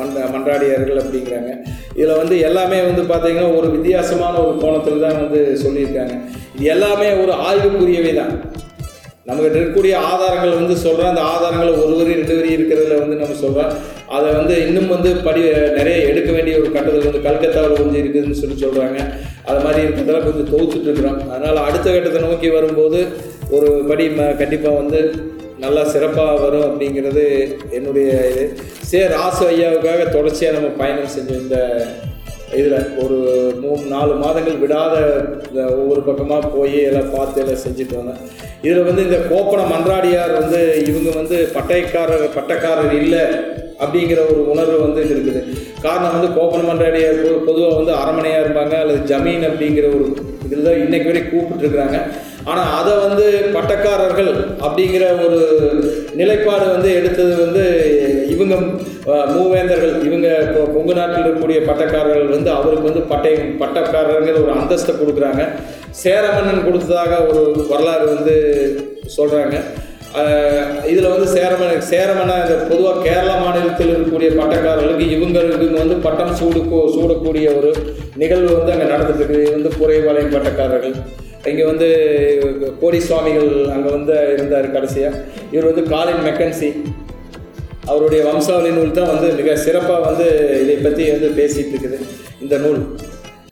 மண்ட 0.00 0.26
மன்றாடியார்கள் 0.34 1.02
அப்படிங்கிறாங்க. 1.02 1.52
இதில் 1.94 2.18
வந்து 2.18 2.36
எல்லாமே 2.40 2.78
வந்து 2.80 3.02
பார்த்திங்கன்னா 3.02 3.50
ஒரு 3.58 3.68
வித்தியாசமான 3.70 4.34
ஒரு 4.42 4.56
கோணத்தில் 4.60 5.04
தான் 5.06 5.20
வந்து 5.22 5.40
சொல்லியிருக்காங்க. 5.64 6.14
இது 6.54 6.70
எல்லாமே 6.70 7.08
ஒரு 7.22 7.32
ஆய்வுக்குரியவை 7.46 8.12
தான் 8.14 8.34
நம்மகிட்ட 9.26 9.56
இருக்கக்கூடிய 9.56 9.94
ஆதாரங்கள் 10.08 10.60
வந்து 10.60 10.76
சொல்கிறோம் 10.76 11.10
அந்த 11.10 11.24
ஆதாரங்கள் 11.32 11.68
ஒரு 11.82 11.92
வரி 11.98 12.12
ரெண்டு 12.12 12.36
வரி 12.36 12.50
இருக்கிறதுல 12.56 12.96
வந்து 13.00 13.18
நம்ம 13.20 13.34
சொல்கிறோம் 13.34 13.72
அதை 14.08 14.28
வந்து 14.32 14.54
இன்னும் 14.66 14.88
வந்து 14.88 15.10
படி 15.24 15.42
நிறைய 15.76 15.98
எடுக்க 16.06 16.30
வேண்டிய 16.32 16.54
ஒரு 16.58 16.70
கட்டத்தில் 16.72 17.06
வந்து 17.06 17.22
கல்கத்தாவில் 17.22 17.78
கொஞ்சம் 17.78 18.00
இருக்குதுன்னு 18.02 18.40
சொல்லி 18.40 18.56
சொல்கிறாங்க 18.56 18.98
அது 19.46 19.60
மாதிரி 19.64 19.80
இருக்கிறதெல்லாம் 19.86 20.26
கொஞ்சம் 20.26 20.50
தொகுத்துட்ருக்குறோம் 20.50 21.20
அதனால் 21.28 21.64
அடுத்த 21.66 21.86
கட்டத்தை 21.90 22.22
நோக்கி 22.22 22.50
வரும்போது 22.50 23.00
ஒரு 23.50 23.70
படி 23.88 24.04
ம 24.10 24.26
கண்டிப்பாக 24.34 24.80
வந்து 24.80 25.00
நல்லா 25.64 25.82
சிறப்பாக 25.94 26.38
வரும் 26.44 26.66
அப்படிங்கிறது 26.68 27.24
என்னுடைய 27.78 28.08
இது. 28.30 28.44
சே 28.90 29.00
ராசு 29.16 29.42
ஐயாவுக்காக 29.50 30.06
தொடர்ச்சியாக 30.16 30.56
நம்ம 30.56 30.70
பயணம் 30.80 31.12
செஞ்சோம் 31.14 31.42
இந்த 31.44 31.58
இதில் 32.58 32.88
ஒரு 33.02 33.18
மூணு 33.60 33.84
நாலு 33.92 34.14
மாதங்கள் 34.22 34.58
விடாத 34.62 34.94
இந்த 35.48 35.60
ஒவ்வொரு 35.76 36.00
பக்கமாக 36.08 36.48
போய் 36.56 36.76
எல்லாம் 36.88 37.12
பார்த்து 37.14 37.40
எல்லாம் 37.42 37.62
செஞ்சுட்டு 37.62 37.94
வந்தேன். 37.98 38.20
இதில் 38.64 38.88
வந்து 38.88 39.04
இந்த 39.06 39.18
கோப்பன 39.30 39.62
மன்றாடியார் 39.70 40.34
வந்து 40.40 40.60
இவங்க 40.90 41.10
வந்து 41.20 41.36
பட்டயக்காரர் 41.54 42.26
பட்டக்காரர் 42.36 42.94
இல்லை 43.02 43.22
அப்படிங்கிற 43.82 44.20
ஒரு 44.32 44.42
உணர்வு 44.54 44.76
வந்து 44.86 45.00
இது 45.04 45.14
இருக்குது. 45.16 45.40
காரணம் 45.86 46.14
வந்து 46.16 46.30
கோப்பன 46.38 46.66
மன்றாடியார் 46.70 47.22
பொதுவாக 47.48 47.78
வந்து 47.80 47.94
அரமனையாக 48.02 48.44
இருப்பாங்க 48.44 48.76
அல்லது 48.82 49.00
ஜமீன் 49.12 49.48
அப்படிங்கிற 49.50 49.88
ஒரு 49.96 50.06
இதில் 50.46 50.68
தான் 50.68 50.82
இன்றைக்கு 50.84 51.10
வரைக்கும் 51.10 51.34
கூப்பிட்டுருக்குறாங்க. 51.38 51.98
ஆனால் 52.44 52.70
அதை 52.78 52.92
வந்து 53.06 53.24
பட்டக்காரர்கள் 53.54 54.30
அப்படிங்கிற 54.60 55.04
ஒரு 55.26 55.38
நிலைப்பாடு 56.14 56.70
வந்து 56.70 56.94
எடுத்தது 56.94 57.34
வந்து 57.44 57.64
இவங்க 58.28 58.54
மூவேந்தர்கள். 59.36 60.04
இவங்க 60.04 60.28
கொ- 60.54 60.72
கொங்கு 60.74 60.94
நாட்டில் 60.94 61.24
இருக்கக்கூடிய 61.24 61.58
பட்டக்காரர்கள் 61.68 62.28
வந்து 62.28 62.50
அவருக்கு 62.50 62.88
வந்து 62.90 63.00
பட்டை 63.00 63.32
பட்டக்காரருங்கிற 63.62 64.36
ஒரு 64.42 64.52
அந்தஸ்தை 64.54 64.92
கொடுக்குறாங்க. 64.94 65.42
சேரமன்னன் 66.04 66.64
கொடுத்ததாக 66.64 67.26
ஒரு 67.26 67.66
வரலாறு 67.68 68.06
வந்து 68.14 68.34
சொல்கிறாங்க 69.16 69.56
இதில் 70.86 71.08
வந்து 71.08 71.28
சேரமன 71.34 71.70
சேரமன 71.90 72.32
இந்த 72.42 72.54
பொதுவாக 72.68 73.02
கேரளா 73.08 73.44
மாநிலத்தில் 73.44 73.92
இருக்கக்கூடிய 73.92 74.30
பட்டக்காரர்களுக்கு 74.40 75.06
இவங்களுக்கு 75.16 75.70
வந்து 75.72 75.94
பட்டம் 75.96 76.34
சூடு 76.34 76.60
சூடக்கூடிய 76.96 77.56
ஒரு 77.56 77.70
நிகழ்வு 78.16 78.56
வந்து 78.56 78.72
அங்கே 78.72 78.88
நடந்துட்டு 78.94 79.22
இருக்குது 79.22 79.42
இது 79.42 79.50
வந்து 79.50 79.72
குறைவாளையம் 79.80 80.34
பட்டக்காரர்கள். 80.34 80.94
இங்கே 81.50 81.64
வந்து 81.70 81.86
கோடி 82.80 82.98
சுவாமிகள் 83.06 83.48
அங்கே 83.74 83.90
வந்து 83.96 84.16
இருந்தார் 84.34 84.66
கடைசியாக 84.74 85.20
இவர் 85.52 85.70
வந்து 85.70 85.84
காலின் 85.92 86.26
மெக்கன்சி. 86.28 86.68
அவருடைய 87.90 88.20
வம்சாவளி 88.28 88.70
நூல் 88.76 88.98
தான் 88.98 89.10
வந்து 89.14 89.28
மிக 89.38 89.54
சிறப்பாக 89.64 90.02
வந்து 90.08 90.26
இதை 90.62 90.76
பற்றி 90.84 91.04
வந்து 91.14 91.30
பேசிகிட்டு 91.38 91.72
இருக்குது 91.74 91.98
இந்த 92.44 92.54
நூல். 92.64 92.82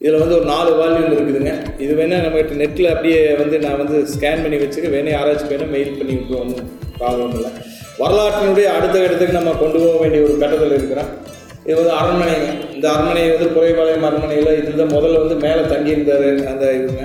இதில் 0.03 0.21
வந்து 0.23 0.37
ஒரு 0.39 0.47
நாலு 0.53 0.71
வால்யூம் 0.81 1.15
இருக்குதுங்க. 1.15 1.53
இது 1.85 1.93
வேணால் 1.99 2.23
நம்மகிட்ட 2.27 2.55
நெட்டில் 2.61 2.93
அப்படியே 2.93 3.19
வந்து 3.41 3.57
நான் 3.65 3.81
வந்து 3.83 3.97
ஸ்கேன் 4.13 4.43
பண்ணி 4.45 4.61
வச்சுக்க 4.63 4.91
வேணும் 4.95 5.15
யாராச்சும் 5.17 5.51
வேணும் 5.53 5.73
மெயில் 5.77 5.99
பண்ணி 5.99 6.15
விட்டுருவோம் 6.19 6.45
ஒன்றும் 6.45 6.71
ப்ராப்ளம் 7.01 7.35
இல்லை. 7.39 7.51
வரலாற்றினுடைய 8.03 8.69
அடுத்த 8.77 8.97
இடத்துக்கு 9.07 9.39
நம்ம 9.39 9.57
கொண்டு 9.63 9.79
போக 9.83 9.97
வேண்டிய 10.03 10.21
ஒரு 10.29 10.37
கட்டத்தில் 10.45 10.77
இருக்கிறோம். 10.79 11.11
இது 11.67 11.77
வந்து 11.81 11.95
அரண்மனைங்க. 12.01 12.49
இந்த 12.77 12.87
அரண்மனை 12.93 13.25
வந்து 13.35 13.49
குறைபாளையம் 13.57 14.07
அரண்மனையில் 14.11 14.53
இதில் 14.61 14.95
முதல்ல 14.97 15.21
வந்து 15.25 15.37
மேலே 15.47 15.65
தங்கியிருந்தார் 15.75 16.29
அந்த 16.53 16.65
இவங்க. 16.79 17.03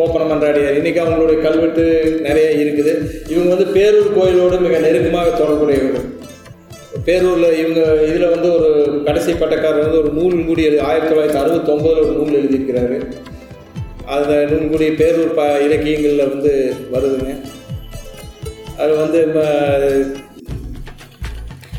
கோப்பனம் 0.00 0.30
மன்றாடியார் 0.32 0.76
இன்றைக்கி 0.80 1.00
அவங்களுடைய 1.04 1.38
கல்வெட்டு 1.46 1.84
நிறைய 2.26 2.48
இருக்குது. 2.64 2.92
இவங்க 3.32 3.48
வந்து 3.54 3.66
பேரூர் 3.76 4.14
கோயிலோடு 4.18 4.56
மிக 4.66 4.78
நெருக்கமாக 4.84 5.30
தொடர்புடையவர்கள். 5.40 6.06
பேரூரில் 7.06 7.56
இவங்க 7.62 7.80
இதில் 8.08 8.32
வந்து 8.32 8.48
ஒரு 8.56 8.70
கடைசி 9.06 9.32
பட்டக்காரர் 9.42 9.84
வந்து 9.86 10.00
ஒரு 10.02 10.10
நூல் 10.16 10.46
கூடி 10.48 10.62
எழுதி 10.68 10.80
ஆயிரத்தி 10.88 11.10
தொள்ளாயிரத்தி 11.10 11.40
அறுபத்தொம்போதில் 11.42 12.02
ஒரு 12.06 12.14
நூல் 12.18 12.38
எழுதியிருக்கிறாரு. 12.40 12.98
அந்த 14.16 14.32
நூல் 14.50 14.70
கூடி 14.72 14.88
பேரூர் 15.00 15.36
ப 15.38 15.44
இலக்கியங்களில் 15.66 16.30
வந்து 16.32 16.52
வருதுங்க. 16.94 17.34
அது 18.82 18.92
வந்து 19.02 19.20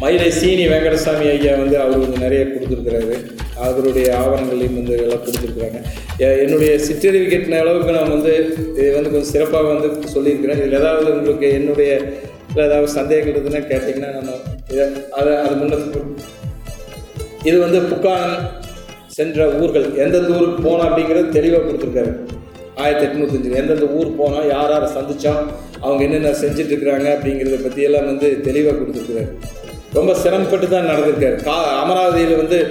மயிலை 0.03 0.29
சீனி 0.39 0.65
வெங்கடசாமி 0.73 1.25
ஐயா 1.35 1.55
வந்து 1.63 1.77
அவர் 1.85 2.03
வந்து 2.05 2.25
நிறைய 2.25 2.43
கொடுத்துருக்குறாரு. 2.53 3.15
அதனுடைய 3.67 4.07
ஆவணங்களையும் 4.21 4.77
வந்து 4.79 4.93
எல்லாம் 5.05 5.23
கொடுத்துருக்குறாங்க. 5.25 5.79
என்னுடைய 6.43 6.71
சிற்றறிவு 6.87 7.59
அளவுக்கு 7.61 7.97
நான் 7.99 8.13
வந்து 8.15 8.33
இது 8.79 8.89
வந்து 8.97 9.11
கொஞ்சம் 9.13 9.31
சிறப்பாக 9.33 9.67
வந்து 9.73 10.11
சொல்லியிருக்கிறேன். 10.15 10.61
இதில் 10.61 10.79
ஏதாவது 10.81 11.09
உங்களுக்கு 11.17 11.47
என்னுடைய 11.59 11.91
இல்லை 12.51 12.63
ஏதாவது 12.69 12.89
சந்தேகங்கள் 12.99 13.33
இருக்குதுன்னா 13.33 13.63
கேட்டிங்கன்னா 13.71 14.09
நம்ம 14.17 14.31
இதை 14.73 14.85
அதை 15.19 15.33
அது 15.43 15.53
முன்ன 15.59 15.77
இது 17.49 17.57
வந்து 17.65 17.79
புக்கான் 17.91 18.33
சென்ற 19.17 19.45
ஊர்கள். 19.61 19.87
எந்தெந்த 20.03 20.31
ஊருக்கு 20.39 20.61
போனோம் 20.67 20.87
அப்படிங்கிறது 20.89 21.35
தெளிவாக 21.37 21.63
கொடுத்துருக்காரு. 21.63 22.11
ஆயிரத்தி 22.81 23.05
எட்நூத்தஞ்சு 23.07 23.57
எந்தெந்த 23.61 23.87
ஊர் 23.97 24.09
போனால் 24.19 24.47
யார் 24.51 24.71
யாரை 24.73 24.87
சந்தித்தோம் 24.97 25.41
அவங்க 25.85 26.01
என்னென்ன 26.07 26.31
செஞ்சிட்ருக்குறாங்க 26.43 27.07
அப்படிங்கிறத 27.15 27.57
பற்றியெல்லாம் 27.63 28.07
வந்து 28.11 28.27
தெளிவாக 28.47 28.75
கொடுத்துருக்குறாரு. 28.77 29.31
ரொம்ப 29.93 30.13
சிரமப்பட்டு 30.13 30.67
தான் 30.69 30.85
நடந்திருக்காரு. 30.85 31.43
கா 31.43 31.83
அமராவதியில் 31.83 32.35
வந்து 32.35 32.67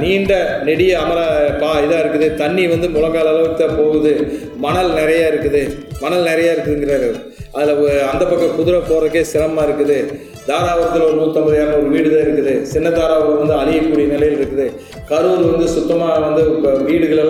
நீண்ட 0.00 0.60
நெடிய 0.64 0.98
அமரா 0.98 1.26
பா 1.60 1.78
இதாக 1.78 2.04
இருக்குது. 2.04 2.34
தண்ணி 2.34 2.66
வந்து 2.66 2.88
முழங்கால் 2.88 3.26
அளவுக்கு 3.26 3.66
தான் 3.66 3.76
போகுது. 3.76 4.32
மணல் 4.56 4.90
நிறையா 4.90 5.26
இருக்குது. 5.32 5.62
மணல் 6.00 6.24
நிறையா 6.24 6.52
இருக்குதுங்கிறாரு 6.56 7.32
அதில் 7.52 8.00
அந்த 8.00 8.24
பக்கம் 8.24 8.56
குதிரை 8.56 8.80
போகிறக்கே 8.80 9.20
சிரமமாக 9.20 9.72
இருக்குது. 9.72 10.20
தாராபுரத்தில் 10.46 11.04
ஒரு 11.04 11.16
நூற்றம்பது 11.20 11.58
இரநூறு 11.60 11.88
வீடு 11.88 12.10
தான் 12.10 12.26
இருக்குது. 12.26 12.62
சின்ன 12.62 12.88
தாராபுரம் 12.88 13.46
வந்து 13.46 13.54
அழியக்கூடிய 13.54 14.06
நிலையில் 14.06 14.38
இருக்குது. 14.38 14.72
கரூர் 15.08 15.50
வந்து 15.50 15.68
சுத்தமாக 15.68 16.18
வந்து 16.18 16.42
இப்போ 16.42 16.70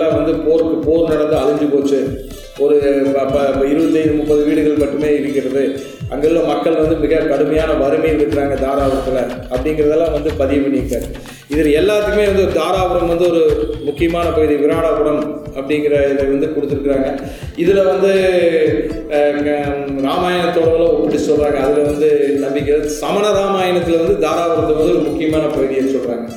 வந்து 0.07 0.33
போருக்கு 0.33 0.91
போர் 0.91 1.09
நடந்து 1.09 1.35
அழிஞ்சு 1.35 1.69
போச்சு. 1.71 2.27
ஒரு 2.57 2.75
ப- 3.13 3.25
ப- 3.25 3.65
இருபத்தைந்து 3.65 4.13
முப்பது 4.13 4.43
வீடுகள் 4.43 4.87
மட்டுமே 4.87 5.13
இருக்கிறது. 5.13 5.79
அங்குள்ள 6.09 6.39
மக்கள் 6.43 6.79
வந்து 6.79 6.95
மிக 6.97 7.19
கடுமையான 7.23 7.71
வறுமையில் 7.75 8.19
இருக்கிறாங்க 8.19 8.55
தாராபுரத்தில் 8.61 9.19
அப்படிங்கிறதெல்லாம் 9.51 10.15
வந்து 10.15 10.31
பதிவு 10.37 10.61
பண்ணியிருக்காரு. 10.63 11.07
இதில் 11.49 11.77
எல்லாத்துக்குமே 11.79 12.25
வந்து 12.25 12.45
தாராபுரம் 12.55 13.07
வந்து 13.07 13.27
ஒரு 13.29 13.41
முக்கியமான 13.83 14.25
பகுதி 14.29 14.55
விராடாபுரம் 14.55 15.21
அப்படிங்கிற 15.55 15.93
இதை 16.11 16.25
வந்து 16.27 16.49
கொடுத்துருக்குறாங்க. 16.49 17.09
இதில் 17.57 17.83
வந்து 17.85 18.11
அஹ், 19.13 19.37
ராமாயணத்தோட 20.03 20.67
ஒப்பிட்டு 20.87 21.19
சொல்கிறாங்க 21.21 21.59
அதில் 21.61 21.87
வந்து 21.87 22.09
நம்பிக்கை 22.39 22.73
சமண 22.99 23.25
ராமாயணத்தில் 23.37 24.01
வந்து 24.01 24.17
தாராபுரத்தை 24.25 24.73
வந்து 24.73 24.93
ஒரு 24.93 25.07
முக்கியமான 25.07 25.45
பகுதியை 25.49 25.85
சொல்கிறாங்க 25.87 26.27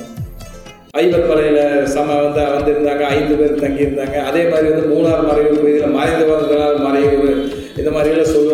ஐவர் 0.97 1.27
மலையில் 1.27 1.61
சம 1.87 2.15
வந்து 2.17 2.41
வந்திருந்தாங்க 2.49 3.03
ஐந்து 3.13 3.35
பேர் 3.35 3.61
தங்கியிருந்தாங்க. 3.61 4.17
அதே 4.23 4.41
மாதிரி 4.43 4.67
வந்து 4.69 4.91
மூணார் 4.91 5.27
மறைவு 5.27 5.53
பகுதியில் 5.53 5.95
மறைந்து 5.95 6.25
வந்ததால் 6.31 6.83
மறைவு. 6.83 7.29
இந்த 7.77 7.89
மாதிரியெல்லாம் 7.89 8.33
சொல்லுவாங்க. 8.33 8.52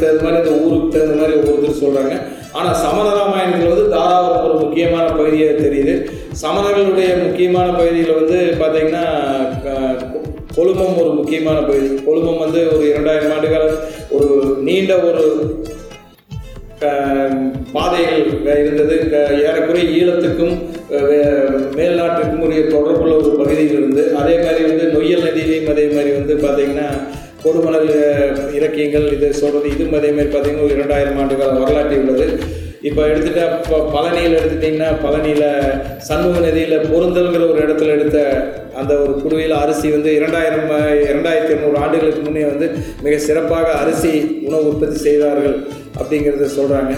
காலகட்டத்துக்கு 0.00 0.14
தகுந்த 0.14 0.24
மாதிரி 0.24 0.40
அந்த 0.42 0.52
ஊருக்கு 0.64 0.94
தகுந்த 0.94 1.16
மாதிரி 1.20 1.38
ஒவ்வொருத்தர் 1.40 1.82
சொல்கிறாங்க 1.82 2.14
ஆனால் 2.58 2.78
சமண 2.84 3.06
ராமாயணத்தில் 3.18 3.72
வந்து 3.72 3.94
தாராபுரம் 3.96 4.44
ஒரு 4.46 4.54
முக்கியமான 4.64 5.06
பகுதியாக 5.18 5.54
தெரியுது. 5.64 5.94
சமணர்களுடைய 6.42 7.10
முக்கியமான 7.24 7.66
பகுதியில் 7.78 8.18
வந்து 8.20 8.38
பார்த்தீங்கன்னா 8.62 9.04
கொழும்பம் 10.56 10.56
கொழுமம் 10.56 11.00
ஒரு 11.02 11.10
முக்கியமான 11.18 11.58
பகுதி. 11.68 11.88
கொழுமம் 12.06 12.42
வந்து 12.44 12.60
ஒரு 12.74 12.84
இரண்டாயிரம் 12.92 13.32
ஆண்டுகால 13.34 13.64
ஒரு 14.16 14.28
நீண்ட 14.68 14.92
ஒரு 15.08 15.24
பாதைகள் 17.74 18.24
இருந்தது. 18.62 18.96
ஏறக்குறைய 19.44 19.84
ஈழத்துக்கும் 19.98 20.56
மேல்நாட்டுக்கும் 21.78 22.42
உரிய 22.46 22.62
தொடர்புள்ள 22.74 23.14
ஒரு 23.20 23.30
பகுதியில் 23.42 23.76
இருந்து 23.78 24.02
அதே 24.20 24.34
மாதிரி 24.44 24.62
வந்து 24.70 24.84
நொய்யல் 24.96 25.24
நதியிலையும் 25.26 25.70
அதே 25.72 25.86
மாதிரி 25.94 26.10
வந்து 26.18 26.34
பார்த்திங்கன்னா 26.44 26.88
கொடுமணல் 27.46 27.90
இலக்கியங்கள் 28.52 29.08
இது 29.12 29.28
சொல்கிறது 29.34 29.72
இதுவும் 29.74 29.98
அதேமாதிரி 29.98 30.30
பார்த்திங்கன்னா 30.30 30.68
ஒரு 30.68 30.76
இரண்டாயிரம் 30.78 31.18
ஆண்டு 31.18 31.34
கால 31.36 31.58
வரலாற்று 31.58 31.98
உள்ளது. 32.02 32.26
இப்போ 32.82 33.02
எடுத்துட்டா 33.06 33.44
இப்போ 33.56 33.76
பழனியில் 33.92 34.36
எடுத்துட்டிங்கன்னா 34.38 34.88
பழனியில் 35.04 35.46
சண்முக 36.08 36.40
நதியில் 36.40 36.84
பொருந்தல்ங்கிற 36.90 37.44
ஒரு 37.48 37.60
இடத்துல 37.64 37.94
எடுத்த 37.94 38.18
அந்த 38.76 38.92
ஒரு 39.02 39.12
குடுவையில் 39.22 39.56
அரிசி 39.56 39.88
வந்து 39.90 40.10
இரண்டாயிரம் 40.14 40.68
இரண்டாயிரத்தி 41.08 41.54
இரநூறு 41.54 41.78
ஆண்டுகளுக்கு 41.78 42.22
முன்னே 42.22 42.44
வந்து 42.44 42.66
மிக 43.02 43.16
சிறப்பாக 43.18 43.70
அரிசி 43.74 44.12
உணவு 44.48 44.68
உற்பத்தி 44.68 44.98
செய்தார்கள் 45.00 45.56
அப்படிங்கிறத 45.98 46.48
சொல்கிறாங்க 46.52 46.94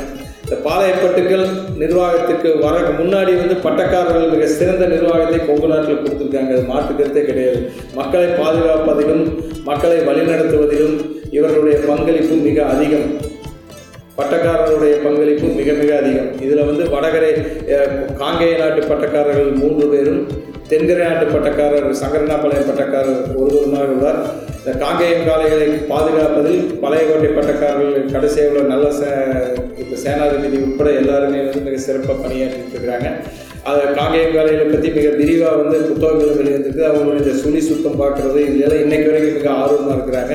இந்த 0.48 0.58
பாளையப்பட்டுக்கள் 0.66 1.42
நிர்வாகத்துக்கு 1.80 2.50
வர 2.62 2.76
முன்னாடி 3.00 3.32
வந்து 3.40 3.56
பட்டக்காரர்கள் 3.64 4.30
மிக 4.34 4.46
சிறந்த 4.58 4.84
நிர்வாகத்தை 4.86 5.38
கொங்கு 5.46 5.68
நாட்டில் 5.72 6.00
கொடுத்துருக்காங்க. 6.04 6.52
அது 6.54 6.64
மாற்று 6.70 6.92
கருத்தே 6.96 7.22
கிடையாது. 7.24 7.60
மக்களை 7.98 8.28
பாதுகாப்பதிலும் 8.40 9.24
மக்களை 9.70 9.98
வழிநடத்துவதிலும் 10.08 10.96
இவர்களுடைய 11.36 11.78
பங்களிப்பு 11.90 12.36
மிக 12.48 12.64
அதிகம். 12.74 13.08
பட்டக்காரர்களுடைய 14.18 14.94
பங்களிப்பு 15.04 15.48
மிக 15.58 15.72
மிக 15.80 15.90
அதிகம். 16.00 16.30
இதில் 16.44 16.68
வந்து 16.68 16.84
வடகரை 16.94 17.30
காங்கேய 18.20 18.54
நாட்டு 18.60 18.80
பட்டக்காரர்கள் 18.90 19.50
மூன்று 19.60 19.84
பேரும் 19.92 20.22
தென்கரை 20.70 21.02
நாட்டு 21.08 21.26
பட்டக்காரர் 21.34 21.86
சங்கரனாபாளையம் 22.00 22.68
பட்டக்காரர் 22.70 23.20
ஒருவருமாக 23.40 23.92
உள்ளார். 23.96 24.20
இந்த 24.60 24.72
காங்கேயம் 24.82 25.28
காளைகளை 25.28 25.68
பாதுகாப்பதில் 25.92 26.60
பழையகோட்டை 26.82 27.30
பட்டக்காரர்கள் 27.38 28.12
கடைசியாக 28.14 28.50
உள்ள 28.52 28.64
நல்ல 28.72 28.88
சே 28.98 29.10
இப்போ 29.82 29.96
சேனாதிபதி 30.04 30.58
உட்பட 30.66 30.88
எல்லாருமே 31.02 31.38
வந்து 31.46 31.64
மிக 31.68 31.78
சிறப்பாக 31.86 32.16
பணியாற்றிட்டு 32.24 32.74
இருக்கிறாங்க. 32.74 33.10
அதை 33.68 33.84
காங்கேயம் 34.00 34.36
காளைகளை 34.38 34.66
பற்றி 34.72 34.90
மிக 34.98 35.08
விரிவாக 35.20 35.56
வந்து 35.62 35.78
புத்தகங்கள் 35.90 36.38
வெளிவந்திருக்கு. 36.40 36.84
அவங்களுடைய 36.90 37.34
சுழி 37.42 37.62
சுத்தம் 37.70 38.00
பார்க்குறது 38.02 38.40
இதெல்லாம் 38.48 38.82
இன்றைக்கு 38.84 39.10
வரைக்கும் 39.10 39.38
மிக 39.40 39.50
ஆர்வமாக 39.62 39.96
இருக்கிறாங்க. 39.98 40.34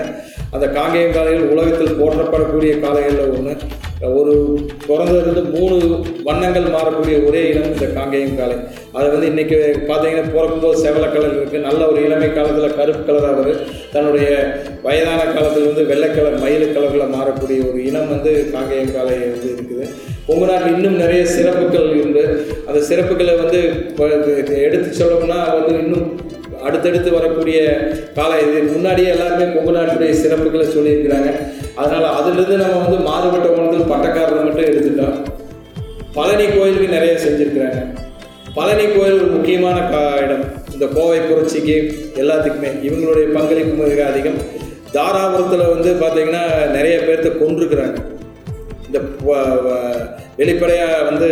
அந்த 0.56 0.66
காங்கேயம் 0.78 1.16
காளைகள் 1.16 1.51
உலகத்தில் 1.54 1.99
போற்றப்படக்கூடிய 2.01 2.74
காளைகளில் 2.84 3.34
ஒன்று 3.38 3.54
ஒரு 4.20 4.34
பிறந்ததுலேருந்து 4.88 5.43
மூணு 5.56 5.76
வண்ணங்கள் 6.28 6.74
மாறக்கூடிய 6.76 7.16
ஒரே 7.28 7.41
இனம் 7.51 7.74
இந்த 7.74 7.88
காங்கேயம் 7.97 8.38
காளை 8.39 8.56
அது 8.97 9.06
வந்து 9.14 9.30
இன்றைக்கி 9.32 9.58
பார்த்தீங்கன்னா 9.89 10.26
பிறக்கும்போது 10.34 10.82
செவல 10.84 11.06
கலர் 11.14 11.38
இருக்குது 11.38 11.66
நல்ல 11.68 11.82
ஒரு 11.91 11.99
இளமை 12.08 12.28
காலத்தில் 12.38 12.78
கருப்பு 12.80 13.04
கலராக 13.08 13.38
வருது. 13.38 13.54
தன்னுடைய 13.93 14.28
வயதான 14.88 15.22
காலத்தில் 15.36 15.70
வந்து 15.70 15.86
வெள்ளை 15.91 16.10
கலர் 16.10 16.38
கலரில் 16.76 17.14
மாறக்கூடிய 17.16 17.60
ஒரு 17.70 17.80
இனம் 17.89 18.12
வந்து 18.14 18.34
காங்கேயம் 18.56 18.93
காளை 18.97 19.16
வந்து 19.34 19.49
இருக்குது. 19.56 19.88
உங்கள் 20.32 20.49
நாட்டில் 20.51 20.76
இன்னும் 20.78 21.01
நிறைய 21.04 21.24
சிறப்புகள் 21.36 21.89
உண்டு. 22.04 22.26
அந்த 22.68 22.80
சிறப்புகளை 22.89 23.36
வந்து 23.43 23.62
எடுத்து 24.68 24.91
சொல்லணும்னா 25.01 25.39
வந்து 25.58 25.74
இன்னும் 25.84 26.08
அடுத்தடுத்து 26.64 27.11
வரக்கூடிய 27.11 27.88
கால 28.16 28.39
இது 28.39 28.61
முன்னாடியே 28.61 29.07
எல்லாருமே 29.09 29.53
கொங்கு 29.53 29.72
நாட்டுடைய 29.72 30.14
சிறப்புகளை 30.14 30.66
சொல்லியிருக்கிறாங்க. 30.66 31.34
அதனால் 31.76 32.22
அதிலிருந்து 32.22 32.66
நம்ம 32.66 32.78
வந்து 32.78 32.97
மாறுபட்ட 32.97 33.49
உணர்தல் 33.49 33.97
பட்டக்காரரை 33.97 34.43
மட்டும் 34.43 34.66
எடுத்துட்டோம் 34.66 35.26
பழனி 36.14 36.45
கோயிலுக்கு 36.45 36.88
நிறைய 36.88 37.20
செஞ்சுருக்கிறாங்க. 37.26 37.93
பழனி 38.55 38.84
கோயில் 38.84 39.14
ஒரு 39.14 39.26
முக்கியமான 39.26 39.82
கா 39.82 40.16
இடம். 40.16 40.43
இந்த 40.74 40.86
கோவை 40.86 41.20
புரட்சிக்கு 41.20 41.93
எல்லாத்துக்குமே 42.16 42.70
இவங்களுடைய 42.84 43.34
பங்களிப்பு 43.34 43.84
மிக 43.84 44.05
அதிகம். 44.05 44.61
தாராபுரத்தில் 44.93 45.70
வந்து 45.70 45.93
பார்த்தீங்கன்னா 45.93 46.70
நிறைய 46.70 46.97
பேர்த்த 46.97 47.32
கொண்டிருக்கிறாங்க 47.38 47.95
இந்த 48.86 48.99
வ- 49.28 50.09
வெளிப்படையாக 50.38 51.01
வந்து 51.01 51.28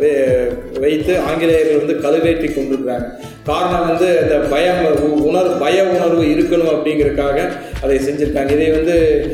வே- 0.00 0.52
வைத்து 0.80 1.18
ஆங்கிலேயர்கள் 1.18 1.98
வந்து 2.00 2.08
கழுவேற்றி 2.08 2.54
கொண்டிருக்கிறாங்க. 2.54 3.06
காரணம் 3.44 3.86
வந்து 3.86 4.18
அந்த 4.18 4.34
பயம் 4.34 5.22
உணர்வு 5.22 5.50
பய 5.50 5.84
உணர்வு 5.84 6.22
இருக்கணும் 6.22 6.68
அப்படிங்கிறதுக்காக 6.68 7.50
அதை 7.82 7.98
செஞ்சுருக்காங்க. 7.98 8.50
இதை 8.50 8.70
வந்து 8.70 9.26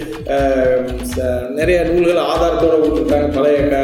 ச- 1.16 1.48
நிறைய 1.48 1.82
நூல்கள் 1.82 2.22
ஆதாரத்தோடு 2.22 2.84
கொடுத்துருக்காங்க 2.84 3.34
பழைய 3.34 3.68
க 3.68 3.76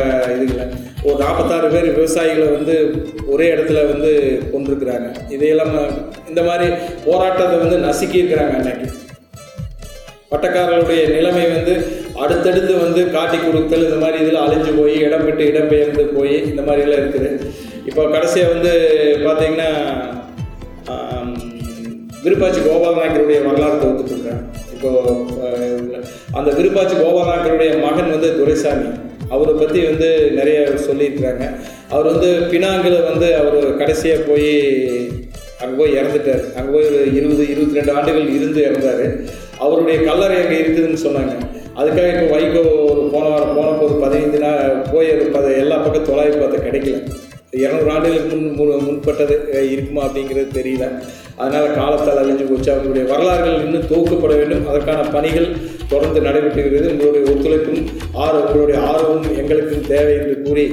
இதுகளை. 0.43 0.67
ஒரு 1.03 1.17
நாற்பத்தாறு 1.19 1.69
பேர் 1.69 1.99
விவசாயிகளை 1.99 2.53
வந்து 2.53 2.91
ஒரே 3.27 3.55
இடத்துல 3.55 3.87
வந்து 3.87 4.41
கொண்டிருக்கிறாங்க. 4.53 5.33
இதையெல்லாம் 5.33 5.89
இந்த 6.29 6.43
மாதிரி 6.43 6.71
போராட்டத்தை 7.05 7.59
வந்து 7.59 7.77
நசுக்கியிருக்கிறாங்க 7.77 8.55
அன்னைக்கு. 8.55 8.91
பட்டக்காரர்களுடைய 10.33 11.03
நிலைமை 11.17 11.45
வந்து 11.57 11.75
அடுத்தடுத்து 12.25 12.73
வந்து 12.85 13.01
காட்டி 13.17 13.39
கொடுத்தல் 13.39 13.87
இந்த 13.89 13.99
மாதிரி 14.05 14.19
இதில் 14.25 14.45
அழிஞ்சு 14.45 14.73
போய் 14.79 14.95
இடம் 15.07 15.27
விட்டு 15.29 15.45
இடம் 15.53 15.71
பெயர்ந்து 15.73 16.05
போய் 16.17 16.35
இந்த 16.51 16.63
மாதிரிலாம் 16.69 17.03
இருக்குது. 17.03 17.31
இப்போ 17.91 18.03
கடைசியாக 18.17 18.53
வந்து 18.55 18.73
பார்த்தீங்கன்னா 19.27 19.71
விருப்பாச்சி 22.25 22.61
கோபாலநாயக்கருடைய 22.67 23.39
வரலாறு 23.47 23.81
தொகுத்துட்ருக்கேன் 23.83 24.43
இப்போது 24.75 25.13
அந்த 26.39 26.51
விருப்பாச்சி 26.59 26.95
கோபாலநாயக்கருடைய 27.01 27.71
மகன் 27.87 28.13
வந்து 28.15 28.29
துரைசாமி. 28.41 28.89
அவரை 29.35 29.53
பற்றி 29.61 29.81
வந்து 29.91 30.09
நிறைய 30.39 30.59
சொல்லியிருக்கிறாங்க 30.87 31.45
அவர் 31.93 32.11
வந்து 32.13 32.31
பினாங்கில் 32.53 32.97
வந்து 33.11 33.29
அவர் 33.41 33.59
கடைசியாக 33.81 34.27
போய் 34.31 34.51
அங்கே 35.63 35.75
போய் 35.81 35.97
இறந்துட்டார். 36.01 36.45
அங்கே 36.59 36.71
போய் 36.75 36.89
ஒரு 36.91 37.01
இருபது 37.19 37.43
இருபத்தி 37.53 37.79
ரெண்டு 37.79 37.95
ஆண்டுகள் 37.97 38.35
இருந்து 38.37 38.61
இறந்தார். 38.69 39.05
அவருடைய 39.65 39.99
கல்லறை 40.09 40.37
அங்கே 40.43 40.61
இருக்குதுன்னு 40.63 41.05
சொன்னாங்க. 41.07 41.35
அதுக்காக 41.81 42.09
இப்போ 42.15 42.29
வைகோ 42.37 42.63
ஒரு 42.93 43.03
போன 43.13 43.27
வாரம் 43.33 43.57
போனப்போ 43.59 43.85
ஒரு 43.89 43.97
பதினைந்து 44.05 44.39
நாள் 44.45 44.81
போய் 44.93 45.13
அது 45.39 45.51
எல்லா 45.65 45.77
பக்கம் 45.85 46.09
தொலைவி 46.11 46.35
பார்த்து 46.41 46.67
கிடைக்கல. 46.67 46.99
இரநூறு 47.63 47.91
ஆண்டுகளுக்கு 47.95 48.37
முன் 48.37 48.55
முன் 48.59 48.85
முன்பட்டது 48.87 49.35
இருக்குமா 49.73 50.03
அப்படிங்கிறது 50.07 50.49
தெரியல. 50.59 50.87
அதனால் 51.43 51.75
காலத்தால் 51.79 52.21
அழிஞ்சு 52.23 52.45
போச்சு. 52.51 52.71
அவங்களுடைய 52.73 53.05
வரலாறுகள் 53.13 53.65
இன்னும் 53.67 53.91
தொகுக்கப்பட 53.93 54.33
வேண்டும். 54.41 54.65
அதற்கான 54.71 55.05
பணிகள் 55.17 55.49
தொடர்ந்து 55.93 56.23
நடைபெற்றுகிறது 56.29 56.93
உங்களுடைய 56.95 57.25
ஒத்துழைப்பும் 57.35 57.85
ஆர்வ 58.25 58.43
உங்களுடைய 58.47 58.81
ஆர்வமும் 58.91 59.39
எங்களுக்கும் 59.43 59.87
தேவை 59.93 60.15
என்று 60.21 60.37
கூறி 60.49 60.67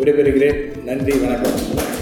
விடைபெறுகிறேன். 0.00 0.60
நன்றி 0.90 1.14
வணக்கம். 1.24 1.97